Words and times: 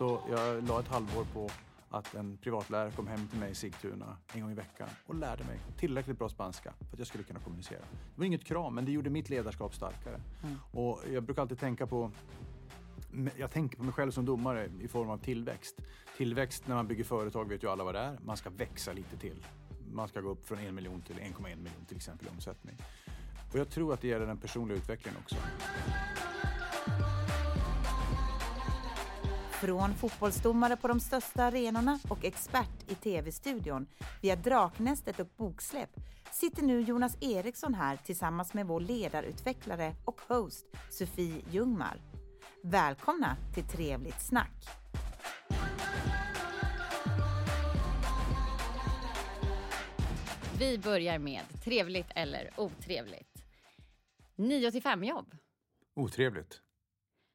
Så 0.00 0.20
jag 0.30 0.68
la 0.68 0.80
ett 0.80 0.88
halvår 0.88 1.24
på 1.32 1.50
att 1.90 2.14
en 2.14 2.36
privatlärare 2.36 2.90
kom 2.90 3.06
hem 3.06 3.28
till 3.28 3.38
mig 3.38 3.50
i 3.50 3.54
Sigtuna 3.54 4.16
en 4.34 4.40
gång 4.40 4.50
i 4.50 4.54
veckan 4.54 4.88
och 5.06 5.14
lärde 5.14 5.44
mig 5.44 5.58
tillräckligt 5.78 6.18
bra 6.18 6.28
spanska 6.28 6.72
för 6.78 6.92
att 6.92 6.98
jag 6.98 7.06
skulle 7.06 7.24
kunna 7.24 7.40
kommunicera. 7.40 7.80
Det 7.80 8.18
var 8.18 8.24
inget 8.24 8.44
krav, 8.44 8.72
men 8.72 8.84
det 8.84 8.92
gjorde 8.92 9.10
mitt 9.10 9.30
ledarskap 9.30 9.74
starkare. 9.74 10.20
Mm. 10.42 10.56
Och 10.70 11.00
jag 11.12 11.22
brukar 11.22 11.42
alltid 11.42 11.58
tänka 11.58 11.86
på 11.86 12.10
jag 13.36 13.50
tänker 13.50 13.76
på 13.76 13.82
mig 13.82 13.92
själv 13.92 14.10
som 14.10 14.24
domare 14.24 14.70
i 14.80 14.88
form 14.88 15.10
av 15.10 15.18
tillväxt. 15.18 15.76
Tillväxt 16.16 16.66
när 16.66 16.74
man 16.74 16.86
bygger 16.86 17.04
företag 17.04 17.48
vet 17.48 17.62
ju 17.62 17.70
alla 17.70 17.84
vad 17.84 17.94
det 17.94 18.00
är. 18.00 18.18
Man 18.22 18.36
ska 18.36 18.50
växa 18.50 18.92
lite 18.92 19.16
till. 19.16 19.46
Man 19.92 20.08
ska 20.08 20.20
gå 20.20 20.30
upp 20.30 20.48
från 20.48 20.58
en 20.58 20.74
miljon 20.74 21.02
till 21.02 21.16
1,1 21.16 21.42
miljon 21.42 21.84
till 21.88 21.96
exempel 21.96 22.26
i 22.26 22.30
omsättning. 22.30 22.76
Och 23.52 23.58
jag 23.58 23.70
tror 23.70 23.94
att 23.94 24.00
det 24.00 24.08
gäller 24.08 24.26
den 24.26 24.38
personliga 24.38 24.78
utvecklingen 24.78 25.20
också. 25.22 25.36
Från 29.60 29.94
fotbollsdomare 29.94 30.76
på 30.76 30.88
de 30.88 31.00
största 31.00 31.44
arenorna 31.44 31.98
och 32.08 32.24
expert 32.24 32.90
i 32.90 32.94
tv-studion 32.94 33.86
via 34.22 34.36
Draknästet 34.36 35.20
och 35.20 35.26
Boksläpp 35.36 35.90
sitter 36.32 36.62
nu 36.62 36.80
Jonas 36.80 37.16
Eriksson 37.20 37.74
här 37.74 37.96
tillsammans 37.96 38.54
med 38.54 38.66
vår 38.66 38.80
ledarutvecklare 38.80 39.94
och 40.04 40.20
host 40.28 40.66
Sofie 40.90 41.42
Ljungmar. 41.50 42.00
Välkomna 42.62 43.36
till 43.54 43.64
Trevligt 43.64 44.22
snack! 44.22 44.52
Vi 50.58 50.78
börjar 50.78 51.18
med 51.18 51.42
trevligt 51.64 52.10
eller 52.14 52.50
otrevligt. 52.56 53.44
9 54.36 54.70
till 54.70 54.82
5 54.82 55.04
jobb. 55.04 55.36
Otrevligt. 55.94 56.62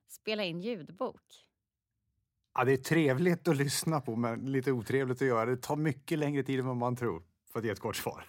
Spela 0.08 0.44
in 0.44 0.62
ljudbok. 0.62 1.45
Ja, 2.56 2.64
det 2.64 2.74
är 2.74 2.78
trevligt 2.78 3.48
att 3.48 3.58
lyssna 3.58 4.02
på 4.02 4.16
men 4.16 4.52
lite 4.52 4.72
otrevligt 4.72 5.22
att 5.22 5.28
göra. 5.28 5.46
Det 5.46 5.58
tar 5.58 5.76
mycket 5.76 6.20
längre 6.20 6.44
tid 6.44 6.60
än 6.60 6.66
vad 6.66 6.78
man 6.78 6.96
tror, 6.96 7.24
för 7.52 7.60
att 7.60 7.66
ge 7.66 7.72
ett 7.72 7.80
kort 7.80 7.96
svar. 7.96 8.26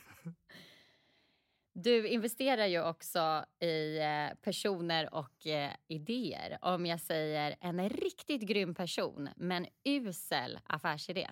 Du 1.75 2.09
investerar 2.09 2.67
ju 2.67 2.83
också 2.83 3.45
i 3.61 3.99
eh, 3.99 4.37
personer 4.43 5.15
och 5.15 5.47
eh, 5.47 5.71
idéer. 5.89 6.59
Om 6.63 6.87
jag 6.87 7.01
säger 7.01 7.57
en 7.61 7.89
riktigt 7.89 8.43
grym 8.43 8.75
person, 8.75 9.29
men 9.37 9.67
usel 9.85 10.59
affärsidé. 10.67 11.29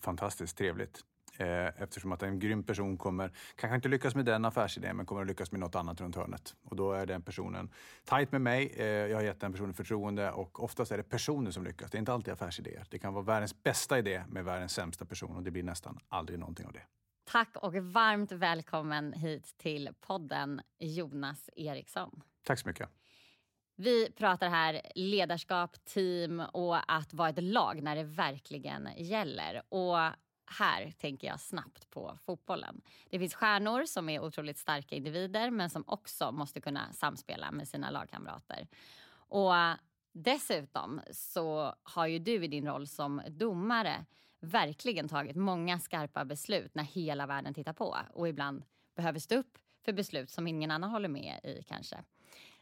Fantastiskt 0.00 0.58
trevligt. 0.58 1.04
Eh, 1.40 1.82
eftersom 1.82 2.12
att 2.12 2.22
en 2.22 2.38
grym 2.38 2.62
person 2.62 2.96
kommer, 2.96 3.32
kanske 3.56 3.74
inte 3.74 3.88
lyckas 3.88 4.14
med 4.14 4.24
den 4.24 4.44
affärsidén, 4.44 4.96
men 4.96 5.06
kommer 5.06 5.22
att 5.22 5.26
lyckas 5.26 5.52
med 5.52 5.60
något 5.60 5.74
annat 5.74 6.00
runt 6.00 6.16
hörnet. 6.16 6.54
Och 6.64 6.76
då 6.76 6.92
är 6.92 7.06
den 7.06 7.22
personen 7.22 7.70
tajt 8.04 8.32
med 8.32 8.40
mig. 8.40 8.74
Jag 9.10 9.16
har 9.16 9.22
gett 9.22 9.40
den 9.40 9.52
personen 9.52 9.74
förtroende 9.74 10.30
och 10.30 10.64
oftast 10.64 10.92
är 10.92 10.96
det 10.96 11.02
personer 11.02 11.50
som 11.50 11.64
lyckas. 11.64 11.90
Det 11.90 11.96
är 11.96 11.98
inte 11.98 12.12
alltid 12.12 12.32
affärsidéer. 12.34 12.86
Det 12.90 12.98
kan 12.98 13.14
vara 13.14 13.24
världens 13.24 13.62
bästa 13.62 13.98
idé 13.98 14.22
med 14.28 14.44
världens 14.44 14.72
sämsta 14.72 15.04
person 15.04 15.36
och 15.36 15.42
det 15.42 15.50
blir 15.50 15.62
nästan 15.62 15.98
aldrig 16.08 16.38
någonting 16.38 16.66
av 16.66 16.72
det. 16.72 16.82
Tack 17.24 17.56
och 17.56 17.74
varmt 17.74 18.32
välkommen 18.32 19.12
hit 19.12 19.54
till 19.58 19.90
podden 20.00 20.60
Jonas 20.78 21.50
Eriksson. 21.56 22.22
Tack 22.44 22.58
så 22.58 22.68
mycket. 22.68 22.88
Vi 23.76 24.12
pratar 24.12 24.48
här 24.48 24.80
ledarskap, 24.94 25.84
team 25.84 26.40
och 26.40 26.92
att 26.92 27.14
vara 27.14 27.28
ett 27.28 27.42
lag 27.42 27.82
när 27.82 27.96
det 27.96 28.04
verkligen 28.04 28.88
gäller. 28.96 29.62
Och 29.68 29.98
här 30.58 30.90
tänker 30.98 31.26
jag 31.26 31.40
snabbt 31.40 31.90
på 31.90 32.18
fotbollen. 32.24 32.80
Det 33.10 33.18
finns 33.18 33.34
stjärnor 33.34 33.84
som 33.84 34.08
är 34.08 34.20
otroligt 34.20 34.58
starka 34.58 34.96
individer 34.96 35.50
men 35.50 35.70
som 35.70 35.84
också 35.86 36.32
måste 36.32 36.60
kunna 36.60 36.92
samspela 36.92 37.50
med 37.50 37.68
sina 37.68 37.90
lagkamrater. 37.90 38.68
Och 39.12 39.54
Dessutom 40.12 41.00
så 41.10 41.74
har 41.82 42.06
ju 42.06 42.18
du 42.18 42.44
i 42.44 42.48
din 42.48 42.66
roll 42.66 42.86
som 42.86 43.22
domare 43.28 44.04
verkligen 44.40 45.08
tagit 45.08 45.36
många 45.36 45.78
skarpa 45.78 46.24
beslut 46.24 46.74
när 46.74 46.84
hela 46.84 47.26
världen 47.26 47.54
tittar 47.54 47.72
på 47.72 47.96
och 48.12 48.28
ibland 48.28 48.62
behöver 48.96 49.18
stå 49.18 49.34
upp 49.34 49.58
för 49.84 49.92
beslut 49.92 50.30
som 50.30 50.46
ingen 50.46 50.70
annan 50.70 50.90
håller 50.90 51.08
med 51.08 51.40
i 51.44 51.62
kanske. 51.62 52.04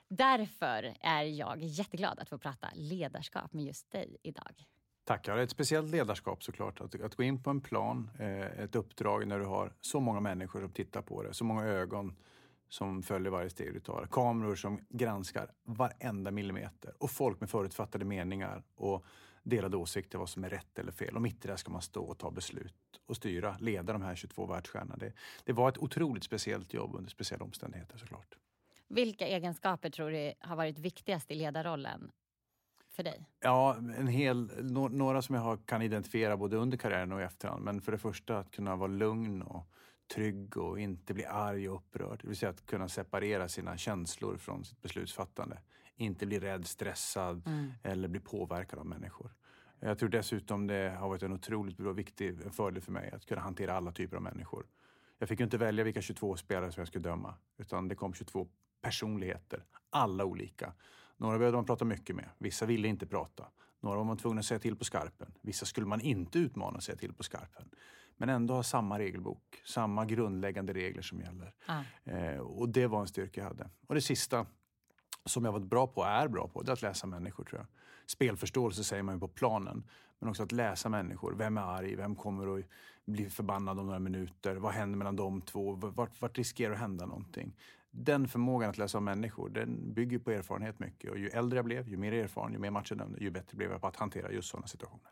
Därför 0.09 0.95
är 1.01 1.23
jag 1.23 1.63
jätteglad 1.63 2.19
att 2.21 2.29
få 2.29 2.39
prata 2.39 2.69
ledarskap 2.75 3.53
med 3.53 3.65
just 3.65 3.91
dig 3.91 4.17
idag. 4.23 4.65
Tack. 5.09 5.29
Ett 5.29 5.51
speciellt 5.51 5.91
ledarskap 5.91 6.43
såklart. 6.43 6.81
Att, 6.81 7.01
att 7.01 7.15
gå 7.15 7.23
in 7.23 7.43
på 7.43 7.51
en 7.51 7.61
plan, 7.61 8.11
eh, 8.19 8.61
ett 8.61 8.75
uppdrag 8.75 9.27
när 9.27 9.39
du 9.39 9.45
har 9.45 9.73
så 9.81 10.01
många 10.01 10.21
människor 10.21 10.61
som 10.61 10.73
tittar 10.73 11.03
på 11.03 11.23
det, 11.23 11.35
så 11.35 11.45
många 11.45 11.65
ögon 11.65 12.17
som 12.69 13.03
följer 13.03 13.31
varje 13.31 13.51
steg 13.51 13.75
du 13.75 13.81
tar. 13.81 14.09
Kameror 14.11 14.55
som 14.55 14.81
granskar 14.89 15.51
varenda 15.65 16.31
millimeter 16.31 16.95
och 16.99 17.11
folk 17.11 17.41
med 17.41 17.51
förutfattade 17.51 18.05
meningar 18.05 18.63
och 18.75 19.05
delade 19.43 19.77
åsikter 19.77 20.19
vad 20.19 20.29
som 20.29 20.45
är 20.45 20.49
rätt 20.49 20.79
eller 20.79 20.93
fel. 20.93 21.17
Och 21.17 21.23
mitt 21.23 21.45
i 21.45 21.49
det 21.49 21.57
ska 21.57 21.71
man 21.71 21.83
stå 21.83 22.05
och 22.05 22.19
ta 22.19 22.31
beslut 22.31 22.75
och 23.07 23.17
styra, 23.17 23.57
leda 23.61 23.93
de 23.93 24.03
här 24.03 24.15
22 24.15 24.47
världsstjärnorna. 24.47 24.97
Det, 24.97 25.13
det 25.45 25.53
var 25.53 25.69
ett 25.69 25.79
otroligt 25.79 26.25
speciellt 26.25 26.75
jobb 26.75 26.95
under 26.95 27.11
speciella 27.11 27.45
omständigheter 27.45 27.99
såklart. 27.99 28.39
Vilka 28.89 29.27
egenskaper 29.27 29.91
tror 29.91 30.11
du 30.11 30.33
har 30.41 30.57
varit 30.57 30.79
viktigast 30.79 31.31
i 31.31 31.35
ledarrollen 31.35 32.11
för 32.99 33.03
dig? 33.03 33.27
Ja, 33.41 33.77
en 33.77 34.07
hel, 34.07 34.51
några 34.91 35.23
som 35.23 35.35
jag 35.35 35.67
kan 35.67 35.83
identifiera 35.83 36.37
både 36.37 36.57
under 36.57 36.77
karriären 36.77 37.13
och 37.13 37.21
i 37.21 37.25
efterhand. 37.25 37.65
Men 37.65 37.81
för 37.81 37.93
det 37.93 37.99
första 37.99 38.39
att 38.39 38.51
kunna 38.51 38.77
vara 38.77 38.91
lugn 38.91 39.43
och 39.43 39.67
trygg 40.15 40.57
och 40.57 40.81
inte 40.81 41.15
bli 41.15 41.25
arg 41.25 41.69
och 41.69 41.77
upprörd. 41.77 42.19
Det 42.23 42.29
vill 42.29 42.37
säga 42.37 42.51
att 42.51 42.67
kunna 42.67 42.89
separera 42.89 43.49
sina 43.49 43.77
känslor 43.77 44.37
från 44.37 44.65
sitt 44.65 44.83
beslutsfattande. 44.83 45.59
Inte 45.97 46.27
bli 46.27 46.39
rädd, 46.39 46.67
stressad 46.67 47.43
mm. 47.47 47.73
eller 47.83 48.09
bli 48.09 48.21
påverkad 48.21 48.79
av 48.79 48.87
människor. 48.87 49.35
Jag 49.81 49.99
tror 49.99 50.09
dessutom 50.09 50.67
det 50.67 50.97
har 50.99 51.09
varit 51.09 51.23
en 51.23 51.33
otroligt 51.33 51.77
bra, 51.77 51.93
viktig 51.93 52.53
fördel 52.53 52.83
för 52.83 52.93
mig 52.93 53.11
att 53.11 53.27
kunna 53.27 53.41
hantera 53.41 53.75
alla 53.75 53.93
typer 53.93 54.17
av 54.17 54.23
människor. 54.23 54.67
Jag 55.19 55.29
fick 55.29 55.41
inte 55.41 55.59
välja 55.59 55.85
vilka 55.85 56.03
22 56.03 56.37
spelare 56.37 56.73
som 56.73 56.81
jag 56.81 56.89
skulle 56.89 57.03
döma, 57.03 57.35
utan 57.59 57.89
det 57.89 57.95
kom 57.95 58.15
22 58.15 58.49
personligheter. 58.83 59.65
Alla 59.91 60.25
olika. 60.25 60.73
Några 61.19 61.39
behövde 61.39 61.59
man 61.59 61.65
prata 61.65 61.85
mycket 61.85 62.17
med. 62.17 62.29
Vissa 62.39 62.67
ville 62.67 62.89
inte 62.89 63.07
prata. 63.07 63.45
Några 63.81 63.97
var 63.97 64.05
man 64.05 64.17
tvungen 64.17 64.39
att 64.39 64.45
säga 64.45 64.59
till 64.59 64.77
på 64.77 64.85
skarpen. 64.85 65.33
Vissa 65.41 65.67
skulle 65.67 65.87
man 65.87 66.01
inte 66.01 66.39
utmana 66.39 66.77
och 66.77 66.83
säga 66.83 66.97
till 66.97 67.13
på 67.13 67.23
skarpen. 67.23 67.69
Men 68.17 68.29
ändå 68.29 68.55
ha 68.55 68.63
samma 68.63 68.99
regelbok, 68.99 69.63
samma 69.65 70.05
grundläggande 70.05 70.73
regler 70.73 71.03
som 71.03 71.21
gäller. 71.21 71.55
Ah. 71.67 72.11
Eh, 72.11 72.39
och 72.39 72.69
det 72.69 72.87
var 72.87 73.01
en 73.01 73.07
styrka 73.07 73.41
jag 73.41 73.49
hade. 73.49 73.71
Och 73.87 73.95
det 73.95 74.01
sista 74.01 74.47
som 75.25 75.45
jag 75.45 75.53
varit 75.53 75.67
bra 75.67 75.87
på, 75.87 76.05
är 76.05 76.29
bra 76.29 76.49
på, 76.49 76.63
det 76.63 76.71
är 76.71 76.73
att 76.73 76.83
läsa 76.83 77.07
människor 77.07 77.45
tror 77.45 77.61
jag. 77.61 77.67
Spelförståelse 78.07 78.85
säger 78.85 79.03
man 79.03 79.15
ju 79.15 79.21
på 79.21 79.29
planen. 79.29 79.85
Men 80.19 80.29
också 80.31 80.43
att 80.43 80.53
läsa 80.53 80.89
människor. 80.89 81.35
Vem 81.35 81.59
är 81.59 81.63
arg? 81.63 81.97
Vem 81.97 82.17
kommer 82.17 82.59
att 82.59 82.65
bli 83.05 83.31
förbannad 83.31 83.81
om 83.81 83.87
några 83.87 83.99
minuter? 83.99 84.57
Vad 84.57 84.73
händer 84.73 84.99
mellan 84.99 85.17
de 85.17 85.41
två? 85.41 85.73
Vart, 85.73 86.21
vart 86.21 86.39
riskerar 86.39 86.75
att 86.75 86.81
hända 86.81 87.07
någonting? 87.07 87.57
Den 87.91 88.29
förmågan 88.29 88.71
att 88.71 88.79
läsa 88.79 88.99
om 88.99 89.05
människor, 89.05 89.49
den 89.49 89.93
bygger 89.95 90.19
på 90.19 90.31
erfarenhet 90.31 90.79
mycket. 90.79 91.11
Och 91.11 91.19
ju 91.19 91.29
äldre 91.29 91.59
jag 91.59 91.65
blev, 91.65 91.89
ju 91.89 91.97
mer 91.97 92.13
erfaren, 92.13 92.53
ju 92.53 92.59
mer 92.59 92.71
matcher 92.71 93.17
ju 93.19 93.31
bättre 93.31 93.57
blev 93.57 93.71
jag 93.71 93.81
på 93.81 93.87
att 93.87 93.97
hantera 93.97 94.33
just 94.33 94.49
sådana 94.49 94.67
situationer. 94.67 95.11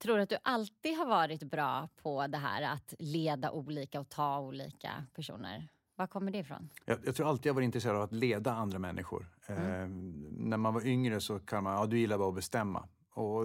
Tror 0.00 0.16
du 0.16 0.22
att 0.22 0.28
du 0.28 0.36
alltid 0.42 0.96
har 0.96 1.06
varit 1.06 1.42
bra 1.42 1.88
på 2.02 2.26
det 2.26 2.38
här 2.38 2.62
att 2.62 2.94
leda 2.98 3.50
olika 3.50 4.00
och 4.00 4.08
ta 4.08 4.40
olika 4.40 5.06
personer? 5.14 5.68
Var 5.96 6.06
kommer 6.06 6.32
det 6.32 6.38
ifrån? 6.38 6.68
Jag, 6.84 6.98
jag, 7.04 7.14
tror 7.14 7.28
alltid 7.28 7.46
jag 7.50 7.54
var 7.54 7.62
intresserad 7.62 7.96
av 7.96 8.02
att 8.02 8.12
leda 8.12 8.52
andra 8.52 8.78
människor. 8.78 9.28
Mm. 9.46 9.62
Eh, 9.62 9.88
när 10.30 10.56
man 10.56 10.74
var 10.74 10.86
yngre 10.86 11.20
så 11.20 11.38
kan 11.38 11.64
man, 11.64 11.74
ja 11.74 11.86
du 11.86 11.98
gillar 11.98 12.18
bara 12.18 12.28
att 12.28 12.34
bestämma. 12.34 12.88
Och 13.14 13.44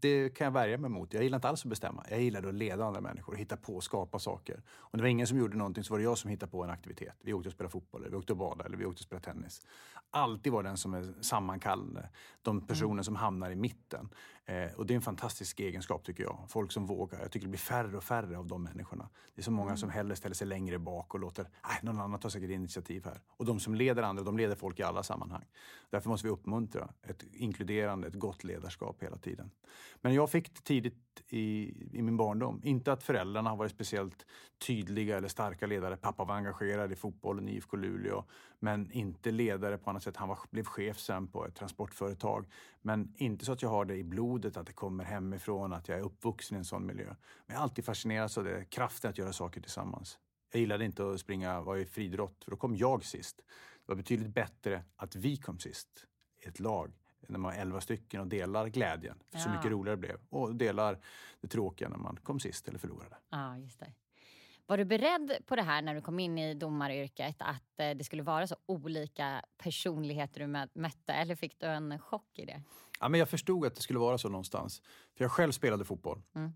det 0.00 0.28
kan 0.28 0.44
jag 0.44 0.52
värja 0.52 0.78
mig 0.78 0.90
mot. 0.90 1.14
Jag 1.14 1.22
gillar 1.22 1.38
inte 1.38 1.48
alls 1.48 1.64
att 1.64 1.68
bestämma. 1.68 2.04
Jag 2.10 2.22
gillade 2.22 2.48
att 2.48 2.54
leda 2.54 2.84
andra 2.84 3.00
människor, 3.00 3.34
hitta 3.34 3.56
på 3.56 3.74
och 3.74 3.84
skapa 3.84 4.18
saker. 4.18 4.62
Och 4.68 4.98
det 4.98 5.02
var 5.02 5.08
ingen 5.08 5.26
som 5.26 5.38
gjorde 5.38 5.56
någonting 5.56 5.84
så 5.84 5.94
var 5.94 5.98
det 5.98 6.04
jag 6.04 6.18
som 6.18 6.30
hittade 6.30 6.52
på 6.52 6.64
en 6.64 6.70
aktivitet. 6.70 7.14
Vi 7.20 7.32
åkte 7.32 7.48
och 7.48 7.52
spelade 7.52 7.72
fotboll, 7.72 8.00
eller 8.00 8.10
vi 8.10 8.16
åkte 8.16 8.32
och 8.32 8.38
badade 8.38 8.64
eller 8.64 8.76
vi 8.76 8.84
åkte 8.84 9.00
och 9.00 9.04
spelade 9.04 9.24
tennis. 9.24 9.62
Alltid 10.10 10.52
var 10.52 10.62
den 10.62 10.76
som 10.76 10.94
är 10.94 11.14
sammankallande. 11.20 12.08
De 12.42 12.66
personer 12.66 12.92
mm. 12.92 13.04
som 13.04 13.16
hamnar 13.16 13.50
i 13.50 13.56
mitten. 13.56 14.08
Eh, 14.46 14.72
och 14.76 14.86
det 14.86 14.94
är 14.94 14.96
en 14.96 15.02
fantastisk 15.02 15.60
egenskap 15.60 16.04
tycker 16.04 16.22
jag. 16.22 16.44
Folk 16.48 16.72
som 16.72 16.86
vågar. 16.86 17.20
Jag 17.20 17.30
tycker 17.30 17.46
det 17.46 17.50
blir 17.50 17.58
färre 17.58 17.96
och 17.96 18.04
färre 18.04 18.38
av 18.38 18.46
de 18.46 18.62
människorna. 18.62 19.08
Det 19.34 19.40
är 19.40 19.44
så 19.44 19.50
många 19.50 19.68
mm. 19.68 19.76
som 19.76 19.90
hellre 19.90 20.16
ställer 20.16 20.34
sig 20.34 20.46
längre 20.46 20.78
bak 20.78 21.14
och 21.14 21.20
låter, 21.20 21.48
någon 21.82 22.00
annan 22.00 22.20
tar 22.20 22.28
säkert 22.28 22.50
initiativ 22.50 23.04
här. 23.04 23.20
Och 23.28 23.44
de 23.44 23.60
som 23.60 23.74
leder 23.74 24.02
andra, 24.02 24.22
de 24.22 24.36
leder 24.36 24.54
folk 24.54 24.80
i 24.80 24.82
alla 24.82 25.02
sammanhang. 25.02 25.44
Därför 25.90 26.08
måste 26.08 26.26
vi 26.26 26.32
uppmuntra 26.32 26.92
ett 27.02 27.24
inkluderande, 27.32 28.08
ett 28.08 28.14
gott 28.14 28.44
ledarskap 28.44 29.02
hela 29.02 29.16
tiden. 29.16 29.50
Men 30.00 30.14
jag 30.14 30.30
fick 30.30 30.54
det 30.54 30.60
tidigt 30.62 31.22
i, 31.28 31.74
i 31.98 32.02
min 32.02 32.16
barndom. 32.16 32.60
Inte 32.64 32.92
att 32.92 33.02
föräldrarna 33.02 33.50
har 33.50 33.56
varit 33.56 33.72
speciellt 33.72 34.26
tydliga 34.66 35.16
eller 35.16 35.28
starka 35.28 35.66
ledare. 35.66 35.96
Pappa 35.96 36.24
var 36.24 36.34
engagerad 36.34 36.92
i 36.92 36.96
fotbollen 36.96 37.48
i 37.48 37.52
IFK 37.52 37.76
Luleå, 37.76 38.24
men 38.58 38.92
inte 38.92 39.30
ledare 39.30 39.78
på 39.78 39.90
annat 39.90 40.02
sätt. 40.02 40.16
Han 40.16 40.28
var, 40.28 40.38
blev 40.50 40.64
chef 40.64 40.98
sen 40.98 41.26
på 41.26 41.46
ett 41.46 41.54
transportföretag. 41.54 42.46
Men 42.82 43.14
inte 43.16 43.44
så 43.44 43.52
att 43.52 43.62
jag 43.62 43.68
har 43.68 43.84
det 43.84 43.96
i 43.96 44.04
blodet, 44.04 44.56
att 44.56 44.66
det 44.66 44.72
kommer 44.72 45.04
hemifrån, 45.04 45.72
att 45.72 45.88
jag 45.88 45.98
är 45.98 46.02
uppvuxen 46.02 46.56
i 46.56 46.58
en 46.58 46.64
sån 46.64 46.86
miljö. 46.86 47.06
Men 47.06 47.16
jag 47.46 47.54
har 47.56 47.62
alltid 47.62 47.84
fascinerats 47.84 48.38
av 48.38 48.44
det, 48.44 48.64
kraften 48.64 49.10
att 49.10 49.18
göra 49.18 49.32
saker 49.32 49.60
tillsammans. 49.60 50.18
Jag 50.52 50.60
gillade 50.60 50.84
inte 50.84 51.10
att 51.10 51.20
springa, 51.20 51.60
vara 51.60 51.78
i 51.80 51.86
friidrott, 51.86 52.44
för 52.44 52.50
då 52.50 52.56
kom 52.56 52.76
jag 52.76 53.04
sist. 53.04 53.36
Det 53.36 53.92
var 53.92 53.96
betydligt 53.96 54.34
bättre 54.34 54.84
att 54.96 55.16
vi 55.16 55.36
kom 55.36 55.58
sist, 55.58 56.06
i 56.44 56.48
ett 56.48 56.60
lag, 56.60 56.92
när 57.28 57.38
man 57.38 57.52
var 57.54 57.58
elva 57.60 57.80
stycken 57.80 58.20
och 58.20 58.26
delar 58.26 58.68
glädjen. 58.68 59.18
För 59.32 59.38
Så 59.38 59.48
Ja. 59.48 59.54
mycket 59.56 59.70
roligare 59.70 59.96
det 59.96 60.00
blev. 60.00 60.16
Och 60.28 60.54
delar 60.54 60.98
det 61.40 61.48
tråkiga 61.48 61.88
när 61.88 61.96
man 61.96 62.16
kom 62.16 62.40
sist 62.40 62.68
eller 62.68 62.78
förlorade. 62.78 63.16
Ja, 63.30 63.58
just 63.58 63.80
det. 63.80 63.92
Var 64.66 64.76
du 64.78 64.84
beredd 64.84 65.32
på 65.46 65.56
det 65.56 65.62
här 65.62 65.82
när 65.82 65.94
du 65.94 66.00
kom 66.00 66.18
in 66.18 66.38
i 66.38 66.54
domaryrket 66.54 67.36
att 67.38 67.80
eh, 67.80 67.90
det 67.90 68.04
skulle 68.04 68.22
vara 68.22 68.46
så 68.46 68.56
olika 68.66 69.44
personligheter 69.58 70.40
du 70.40 70.46
mö- 70.46 70.68
mötte 70.74 71.12
eller 71.12 71.34
fick 71.34 71.60
du 71.60 71.66
en 71.66 71.98
chock 71.98 72.38
i 72.38 72.44
det? 72.44 72.62
Ja, 73.00 73.08
men 73.08 73.20
jag 73.20 73.28
förstod 73.28 73.66
att 73.66 73.74
det 73.74 73.80
skulle 73.82 73.98
vara 73.98 74.18
så 74.18 74.28
någonstans. 74.28 74.82
För 75.16 75.24
jag 75.24 75.30
själv 75.30 75.52
spelade 75.52 75.84
fotboll 75.84 76.22
Mm. 76.34 76.52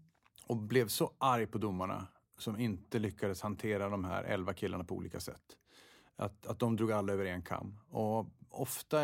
och 0.47 0.56
blev 0.56 0.88
så 0.88 1.12
arg 1.19 1.47
på 1.47 1.58
domarna 1.58 2.06
som 2.38 2.58
inte 2.61 2.99
lyckades 2.99 3.43
hantera 3.43 3.88
de 3.88 4.05
här 4.05 4.25
elva 4.25 4.55
killarna 4.55 4.85
på 4.85 4.94
olika 4.94 5.20
sätt. 5.20 5.56
Att, 6.17 6.47
att 6.47 6.59
de 6.59 6.76
drog 6.76 6.93
alla 6.93 7.12
över 7.12 7.25
en 7.25 7.43
kam. 7.43 7.79
Och 7.91 8.26
ofta 8.50 9.00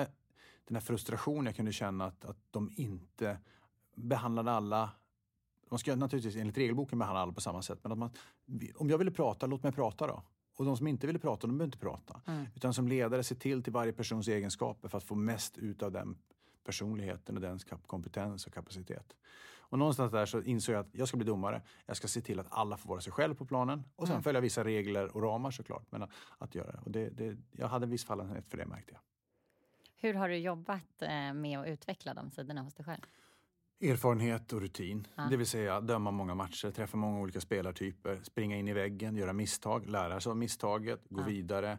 den 0.65 0.77
här 0.77 0.81
frustrationen 0.81 1.47
jag 1.47 1.57
kunde 1.57 1.73
känna 1.73 2.05
att, 2.05 2.25
att 2.25 2.39
de 2.51 2.71
inte 2.77 3.39
behandlade 3.97 4.51
alla 4.53 4.91
man 5.71 5.79
ska 5.79 5.97
naturligtvis 5.97 6.37
enligt 6.37 6.59
regelboken 6.59 6.99
behandla 6.99 7.21
alla 7.21 7.33
på 7.33 7.41
samma 7.41 7.63
sätt. 7.63 7.79
Men 7.83 7.93
att 7.93 7.99
man, 7.99 8.11
om 8.77 8.91
jag 8.91 8.99
ville 8.99 9.11
prata, 9.11 9.47
låt 9.47 9.63
mig 9.63 9.73
prata 9.73 10.07
då. 10.07 10.23
Och 10.57 10.65
de 10.65 10.77
som 10.77 10.87
inte 10.87 11.07
ville 11.07 11.19
prata, 11.19 11.47
de 11.47 11.59
behöver 11.59 11.65
inte 11.65 11.79
prata. 11.79 12.21
Mm. 12.27 12.47
Utan 12.55 12.75
som 12.75 12.89
ledare, 12.89 13.23
se 13.23 13.35
till 13.35 13.63
till 13.63 13.73
varje 13.73 13.93
persons 13.93 14.29
egenskaper 14.29 14.89
för 14.89 14.99
att 14.99 15.05
få 15.05 15.15
mest 15.15 15.59
ut 15.59 15.83
av 15.83 15.93
den 15.93 16.17
personligheten 16.65 17.35
och 17.37 17.41
dens 17.43 17.65
kompetens 17.87 18.47
och 18.47 18.53
kapacitet. 18.55 19.17
Och 19.73 19.79
någonstans 19.79 20.13
där 20.13 20.27
så 20.27 20.43
insåg 20.43 20.75
jag 20.75 20.81
att 20.81 20.89
jag 20.93 21.09
ska 21.09 21.17
bli 21.17 21.27
domare. 21.27 21.63
Jag 21.87 21.97
ska 21.97 22.09
se 22.09 22.21
till 22.21 22.41
att 22.41 22.47
alla 22.51 22.77
får 22.77 22.89
vara 22.89 23.01
sig 23.01 23.13
själv 23.13 23.35
på 23.35 23.45
planen 23.47 23.85
och 23.97 24.07
sen 24.07 24.15
Mm. 24.15 24.23
följa 24.23 24.41
vissa 24.41 24.65
regler 24.65 25.17
och 25.17 25.23
ramar 25.23 25.51
såklart. 25.51 25.87
Men 25.91 26.07
att, 26.39 26.55
göra 26.55 26.73
det. 26.73 26.79
Och 26.85 26.91
det, 26.91 27.11
det. 27.11 27.37
Jag 27.53 27.69
hade 27.69 27.85
en 27.85 27.91
viss 27.91 28.05
fallenhet 28.05 28.49
för 28.49 28.57
det 28.59 28.67
märkte 28.67 28.93
jag. 28.93 29.01
Hur 29.97 30.15
har 30.15 30.29
du 30.29 30.37
jobbat 30.37 31.03
eh, 31.03 31.33
med 31.35 31.59
att 31.59 31.67
utveckla 31.67 32.15
de 32.15 32.31
sidorna 32.31 32.63
hos 32.63 32.75
dig 32.75 32.85
själv? 32.85 33.03
Erfarenhet 33.83 34.53
och 34.53 34.61
rutin, 34.61 35.07
Ja. 35.15 35.23
det 35.31 35.37
vill 35.37 35.47
säga 35.47 35.81
döma 35.81 36.11
många 36.11 36.35
matcher, 36.35 36.71
träffa 36.71 36.97
många 36.97 37.21
olika 37.21 37.41
spelartyper, 37.41 38.21
springa 38.23 38.57
in 38.57 38.69
i 38.69 38.73
väggen, 38.73 39.17
göra 39.17 39.33
misstag, 39.33 39.87
lära 39.91 40.21
sig 40.21 40.31
av 40.31 40.37
misstaget, 40.37 41.01
gå 41.09 41.21
Ja. 41.21 41.25
vidare, 41.27 41.79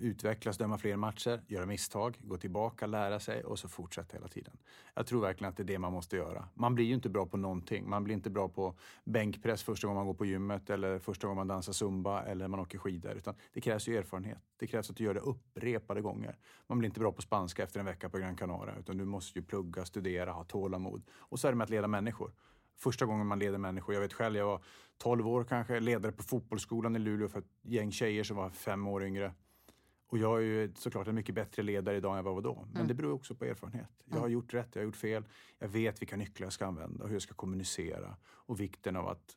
utvecklas, 0.00 0.58
döma 0.58 0.78
fler 0.78 0.96
matcher, 0.96 1.42
göra 1.46 1.66
misstag, 1.66 2.16
gå 2.20 2.36
tillbaka, 2.36 2.86
lära 2.86 3.20
sig 3.20 3.44
och 3.44 3.58
så 3.58 3.68
fortsätta 3.68 4.16
hela 4.16 4.28
tiden. 4.28 4.56
Jag 4.94 5.06
tror 5.06 5.20
verkligen 5.20 5.50
att 5.50 5.56
det 5.56 5.62
är 5.62 5.64
det 5.64 5.78
man 5.78 5.92
måste 5.92 6.16
göra. 6.16 6.48
Man 6.54 6.74
blir 6.74 6.84
ju 6.84 6.94
inte 6.94 7.08
bra 7.08 7.26
på 7.26 7.36
någonting. 7.36 7.88
Man 7.88 8.04
blir 8.04 8.14
inte 8.14 8.30
bra 8.30 8.48
på 8.48 8.74
bänkpress 9.04 9.62
första 9.62 9.86
gången 9.86 9.96
man 9.96 10.06
går 10.06 10.14
på 10.14 10.24
gymmet 10.24 10.70
eller 10.70 10.98
första 10.98 11.26
gången 11.26 11.36
man 11.36 11.48
dansar 11.48 11.72
zumba 11.72 12.22
eller 12.22 12.48
man 12.48 12.60
åker 12.60 12.78
skidor. 12.78 13.12
Utan 13.12 13.34
det 13.52 13.60
krävs 13.60 13.88
ju 13.88 13.96
erfarenhet. 13.96 14.42
Det 14.56 14.66
krävs 14.66 14.90
att 14.90 14.96
du 14.96 15.04
gör 15.04 15.14
det 15.14 15.20
upprepade 15.20 16.00
gånger. 16.00 16.38
Man 16.66 16.78
blir 16.78 16.88
inte 16.88 17.00
bra 17.00 17.12
på 17.12 17.22
spanska 17.22 17.62
efter 17.62 17.80
en 17.80 17.86
vecka 17.86 18.08
på 18.08 18.18
Gran 18.18 18.36
Canaria 18.36 18.76
utan 18.78 18.96
du 18.96 19.04
måste 19.04 19.38
ju 19.38 19.44
plugga, 19.44 19.84
studera, 19.84 20.32
ha 20.32 20.44
tålamod. 20.44 21.02
Och 21.16 21.40
så 21.40 21.48
är 21.48 21.52
det 21.52 21.56
med 21.56 21.64
att 21.64 21.70
leda 21.70 21.88
människor. 21.88 22.32
Första 22.76 23.06
gången 23.06 23.26
man 23.26 23.38
leder 23.38 23.58
människor. 23.58 23.94
Jag 23.94 24.02
vet 24.02 24.12
själv, 24.12 24.36
jag 24.36 24.46
var 24.46 24.64
12 24.98 25.28
år 25.28 25.44
kanske, 25.44 25.80
ledare 25.80 26.12
på 26.12 26.22
fotbollsskolan 26.22 26.96
i 26.96 26.98
Luleå 26.98 27.28
för 27.28 27.38
ett 27.38 27.50
gäng 27.62 27.92
tjejer 27.92 28.24
som 28.24 28.36
var 28.36 28.50
fem 28.50 28.88
år 28.88 29.04
yngre. 29.04 29.32
Och 30.06 30.18
jag 30.18 30.38
är 30.38 30.42
ju 30.42 30.72
såklart 30.76 31.08
en 31.08 31.14
mycket 31.14 31.34
bättre 31.34 31.62
ledare 31.62 31.96
idag 31.96 32.10
än 32.10 32.16
jag 32.16 32.34
var 32.34 32.40
då. 32.42 32.62
Men 32.66 32.74
Mm. 32.76 32.88
det 32.88 32.94
beror 32.94 33.12
också 33.12 33.34
på 33.34 33.44
erfarenhet. 33.44 33.90
Jag 34.04 34.18
har 34.20 34.28
gjort 34.28 34.54
rätt, 34.54 34.68
jag 34.72 34.82
har 34.82 34.86
gjort 34.86 34.96
fel. 34.96 35.24
Jag 35.58 35.68
vet 35.68 36.00
vilka 36.02 36.16
nycklar 36.16 36.46
jag 36.46 36.52
ska 36.52 36.66
använda 36.66 37.02
och 37.04 37.08
hur 37.08 37.14
jag 37.16 37.22
ska 37.22 37.34
kommunicera. 37.34 38.16
Och 38.26 38.60
vikten 38.60 38.96
av 38.96 39.08
att 39.08 39.36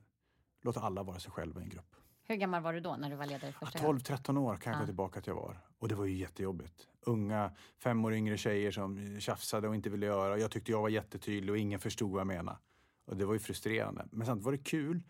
låta 0.62 0.80
alla 0.80 1.04
vara 1.04 1.20
sig 1.20 1.32
själva 1.32 1.62
i 1.62 1.64
en 1.64 1.70
grupp. 1.70 1.96
Hur 2.24 2.36
gammal 2.36 2.64
var 2.64 2.74
du 2.74 2.80
då 2.80 2.96
när 2.96 3.10
du 3.10 3.16
var 3.16 3.26
ledare 3.26 3.52
första 3.52 3.80
Ja, 3.80 3.86
gången? 3.88 4.00
12-13 4.02 4.38
år 4.38 4.56
kan 4.58 4.72
jag 4.72 4.78
Ja. 4.78 4.82
gå 4.82 4.86
tillbaka 4.86 5.20
att 5.20 5.28
jag 5.28 5.36
var. 5.36 5.60
Och 5.80 5.88
det 5.88 5.96
var 5.96 6.06
ju 6.06 6.16
jättejobbigt. 6.16 6.88
Unga, 7.02 7.52
fem 7.78 8.06
år 8.06 8.14
yngre 8.14 8.38
tjejer 8.38 8.72
som 8.72 9.20
tjafsade 9.20 9.68
och 9.68 9.76
inte 9.76 9.90
ville 9.90 10.06
göra. 10.06 10.38
Jag 10.40 10.52
tyckte 10.52 10.72
jag 10.72 10.82
var 10.82 10.90
jättetydlig 10.90 11.52
och 11.52 11.58
ingen 11.58 11.80
förstod 11.80 12.12
vad 12.12 12.20
jag 12.20 12.28
menade. 12.28 12.58
Och 13.06 13.18
det 13.18 13.26
var 13.26 13.34
ju 13.34 13.40
frustrerande. 13.40 14.08
Men 14.12 14.26
samtidigt 14.26 14.46
var 14.46 14.52
det 14.52 14.58
kul 14.58 15.02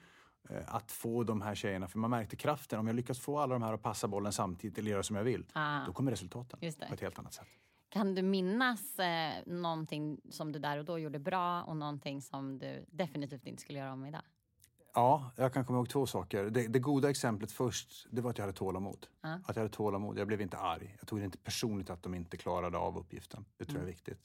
att 0.68 0.92
få 0.92 1.24
de 1.24 1.42
här 1.42 1.56
tjejerna, 1.56 1.88
för 1.88 2.00
man 2.00 2.10
märkte 2.10 2.36
kraften. 2.36 2.80
Om 2.80 2.88
jag 2.88 2.96
lyckas 2.96 3.20
få 3.20 3.40
alla 3.40 3.54
de 3.54 3.64
här 3.64 3.74
att 3.74 3.82
passa 3.82 4.08
bollen 4.08 4.34
samtidigt 4.34 4.78
eller 4.78 4.92
göra 4.92 5.04
som 5.04 5.16
jag 5.16 5.24
vill, 5.24 5.46
Ah, 5.54 5.86
då 5.86 5.94
kommer 5.94 6.12
resultaten 6.12 6.60
på 6.60 6.94
ett 6.94 7.02
helt 7.02 7.20
annat 7.20 7.34
sätt. 7.34 7.48
kan 7.90 8.16
du 8.16 8.22
minnas 8.22 9.00
eh, 9.00 9.34
någonting 9.46 10.20
som 10.30 10.52
du 10.52 10.60
där 10.60 10.78
och 10.78 10.86
då 10.86 11.00
gjorde 11.00 11.20
bra 11.20 11.64
och 11.64 11.78
någonting 11.78 12.22
som 12.22 12.60
du 12.60 12.86
definitivt 12.92 13.46
inte 13.46 13.62
skulle 13.62 13.80
göra 13.80 13.94
om 13.94 14.06
idag? 14.06 14.22
Ja, 14.94 15.32
jag 15.36 15.54
kan 15.54 15.66
komma 15.66 15.78
ihåg 15.80 15.90
två 15.90 16.06
saker. 16.08 16.44
Det, 16.50 16.68
det 16.68 16.80
goda 16.80 17.10
exemplet 17.10 17.52
först, 17.52 18.08
det 18.12 18.22
var 18.22 18.30
att 18.30 18.38
jag 18.38 18.44
hade 18.46 18.58
tålamod. 18.58 19.08
Ja. 19.22 19.34
Att 19.34 19.56
jag 19.56 19.64
hade 19.64 19.70
tålamod. 19.74 20.18
Jag 20.18 20.28
blev 20.28 20.42
inte 20.42 20.58
arg. 20.58 20.96
Jag 21.00 21.08
tog 21.08 21.20
det 21.20 21.26
inte 21.26 21.38
personligt 21.38 21.90
att 21.90 22.04
de 22.04 22.14
inte 22.16 22.38
klarade 22.38 22.78
av 22.78 22.98
uppgiften. 22.98 23.46
Det 23.58 23.66
tror 23.66 23.78
jag 23.78 23.84
är 23.84 23.88
viktigt. 23.88 24.18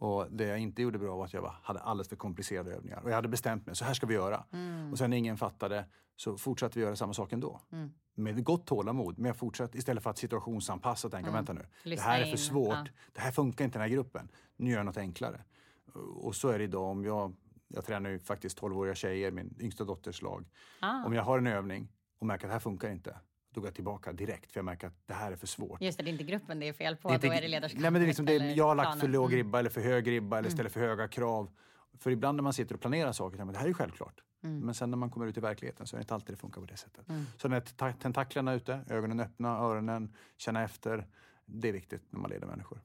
Och 0.00 0.26
det 0.30 0.44
jag 0.44 0.58
inte 0.58 0.82
gjorde 0.82 0.98
bra 0.98 1.16
var 1.16 1.24
att 1.24 1.32
jag 1.32 1.52
hade 1.62 1.80
alldeles 1.80 2.08
för 2.08 2.16
komplicerade 2.16 2.72
övningar. 2.74 3.00
Och 3.04 3.10
jag 3.10 3.14
hade 3.14 3.28
bestämt 3.28 3.66
mig, 3.66 3.76
så 3.76 3.84
här 3.84 3.94
ska 3.94 4.06
vi 4.06 4.14
göra. 4.14 4.44
Mm. 4.52 4.92
Och 4.92 4.98
sen 4.98 5.10
när 5.10 5.16
ingen 5.16 5.36
fattade 5.36 5.84
så 6.16 6.36
fortsatte 6.36 6.78
vi 6.78 6.84
göra 6.84 6.96
samma 6.96 7.14
sak 7.14 7.32
ändå. 7.32 7.60
Mm. 7.72 7.90
Med 8.14 8.44
gott 8.44 8.66
tålamod, 8.66 9.18
men 9.18 9.26
jag 9.26 9.36
fortsatte 9.36 9.78
istället 9.78 10.02
för 10.02 10.10
att 10.10 10.18
situationsanpassa 10.18 11.08
och 11.08 11.12
tänka, 11.12 11.28
Mm. 11.28 11.38
vänta 11.44 11.52
nu, 11.52 11.66
Lyssna 11.82 12.04
det 12.06 12.10
här 12.10 12.20
är 12.20 12.24
för 12.24 12.30
in, 12.30 12.38
svårt, 12.38 12.74
ja. 12.74 12.86
det 13.12 13.20
här 13.20 13.32
funkar 13.32 13.64
inte 13.64 13.76
i 13.76 13.78
den 13.78 13.88
här 13.88 13.94
gruppen. 13.96 14.28
Nu 14.56 14.70
gör 14.70 14.76
jag 14.76 14.86
något 14.86 14.96
enklare. 14.96 15.44
Och 16.16 16.34
så 16.36 16.48
är 16.48 16.58
det 16.58 16.64
idag. 16.64 16.90
Om 16.90 17.04
jag, 17.04 17.36
jag 17.68 17.84
tränar 17.84 18.10
ju 18.10 18.18
faktiskt 18.18 18.60
12-åriga 18.60 18.94
tjejer, 18.94 19.30
min 19.30 19.56
yngsta 19.60 19.84
dotters 19.84 20.22
lag. 20.22 20.44
Ah, 20.80 21.04
Om 21.04 21.14
jag 21.14 21.22
har 21.22 21.38
en 21.38 21.46
övning 21.46 21.88
och 22.18 22.26
märker 22.26 22.46
att 22.46 22.48
det 22.48 22.52
här 22.52 22.60
funkar 22.60 22.90
inte, 22.90 23.16
då 23.54 23.60
går 23.60 23.66
jag 23.68 23.74
tillbaka 23.74 24.12
direkt 24.12 24.52
för 24.52 24.58
jag 24.58 24.64
märker 24.64 24.86
att 24.86 24.94
det 25.06 25.14
här 25.14 25.32
är 25.32 25.36
för 25.36 25.46
svårt. 25.46 25.80
just 25.82 25.98
det, 25.98 26.04
det 26.04 26.10
är 26.10 26.12
inte 26.12 26.24
gruppen 26.24 26.60
det 26.60 26.68
är 26.68 26.72
fel 26.72 26.96
på, 26.96 27.08
Det 27.08 27.12
är 27.12 27.14
inte- 27.14 27.26
då 27.26 27.32
är 27.32 27.40
det 27.40 27.48
ledarskapet. 27.48 27.82
Nej, 27.82 27.90
men 27.90 28.00
det 28.00 28.04
är 28.04 28.06
liksom 28.06 28.26
det, 28.26 28.36
jag 28.36 28.64
har 28.66 28.74
lagt 28.74 28.90
för 28.92 28.98
planen. 28.98 29.12
låg 29.12 29.32
Mm. 29.32 29.36
ribba 29.44 29.58
eller 29.58 29.70
för 29.70 29.80
hög 29.80 30.10
ribba 30.10 30.38
eller 30.38 30.50
ställer 30.50 30.70
för 30.70 30.80
höga 30.80 31.08
krav. 31.08 31.50
För 31.98 32.10
ibland 32.10 32.36
när 32.36 32.42
man 32.42 32.52
sitter 32.52 32.74
och 32.74 32.80
planerar 32.80 33.12
saker, 33.12 33.38
man 33.38 33.52
det 33.52 33.58
här 33.58 33.68
är 33.68 33.72
självklart. 33.72 34.20
Mm. 34.44 34.60
Men 34.60 34.74
sen 34.74 34.90
när 34.90 34.96
man 34.96 35.10
kommer 35.10 35.26
ut 35.26 35.36
i 35.36 35.40
verkligheten 35.40 35.86
så 35.86 35.96
är 35.96 35.98
det 35.98 36.02
inte 36.02 36.14
alltid 36.14 36.32
det 36.32 36.36
funkar 36.40 36.60
på 36.60 36.66
det 36.66 36.76
sättet. 36.76 37.08
Mm. 37.08 37.24
Så 37.36 37.48
när 37.48 37.60
ta- 37.60 37.92
tentaklerna 37.92 38.54
ute, 38.54 38.80
ögonen 38.88 39.20
öppna, 39.20 39.48
öronen, 39.58 40.14
känna 40.36 40.62
efter. 40.64 41.06
Det 41.46 41.68
är 41.68 41.72
viktigt 41.72 42.02
när 42.10 42.20
man 42.20 42.30
leder 42.30 42.46
människor. 42.46 42.80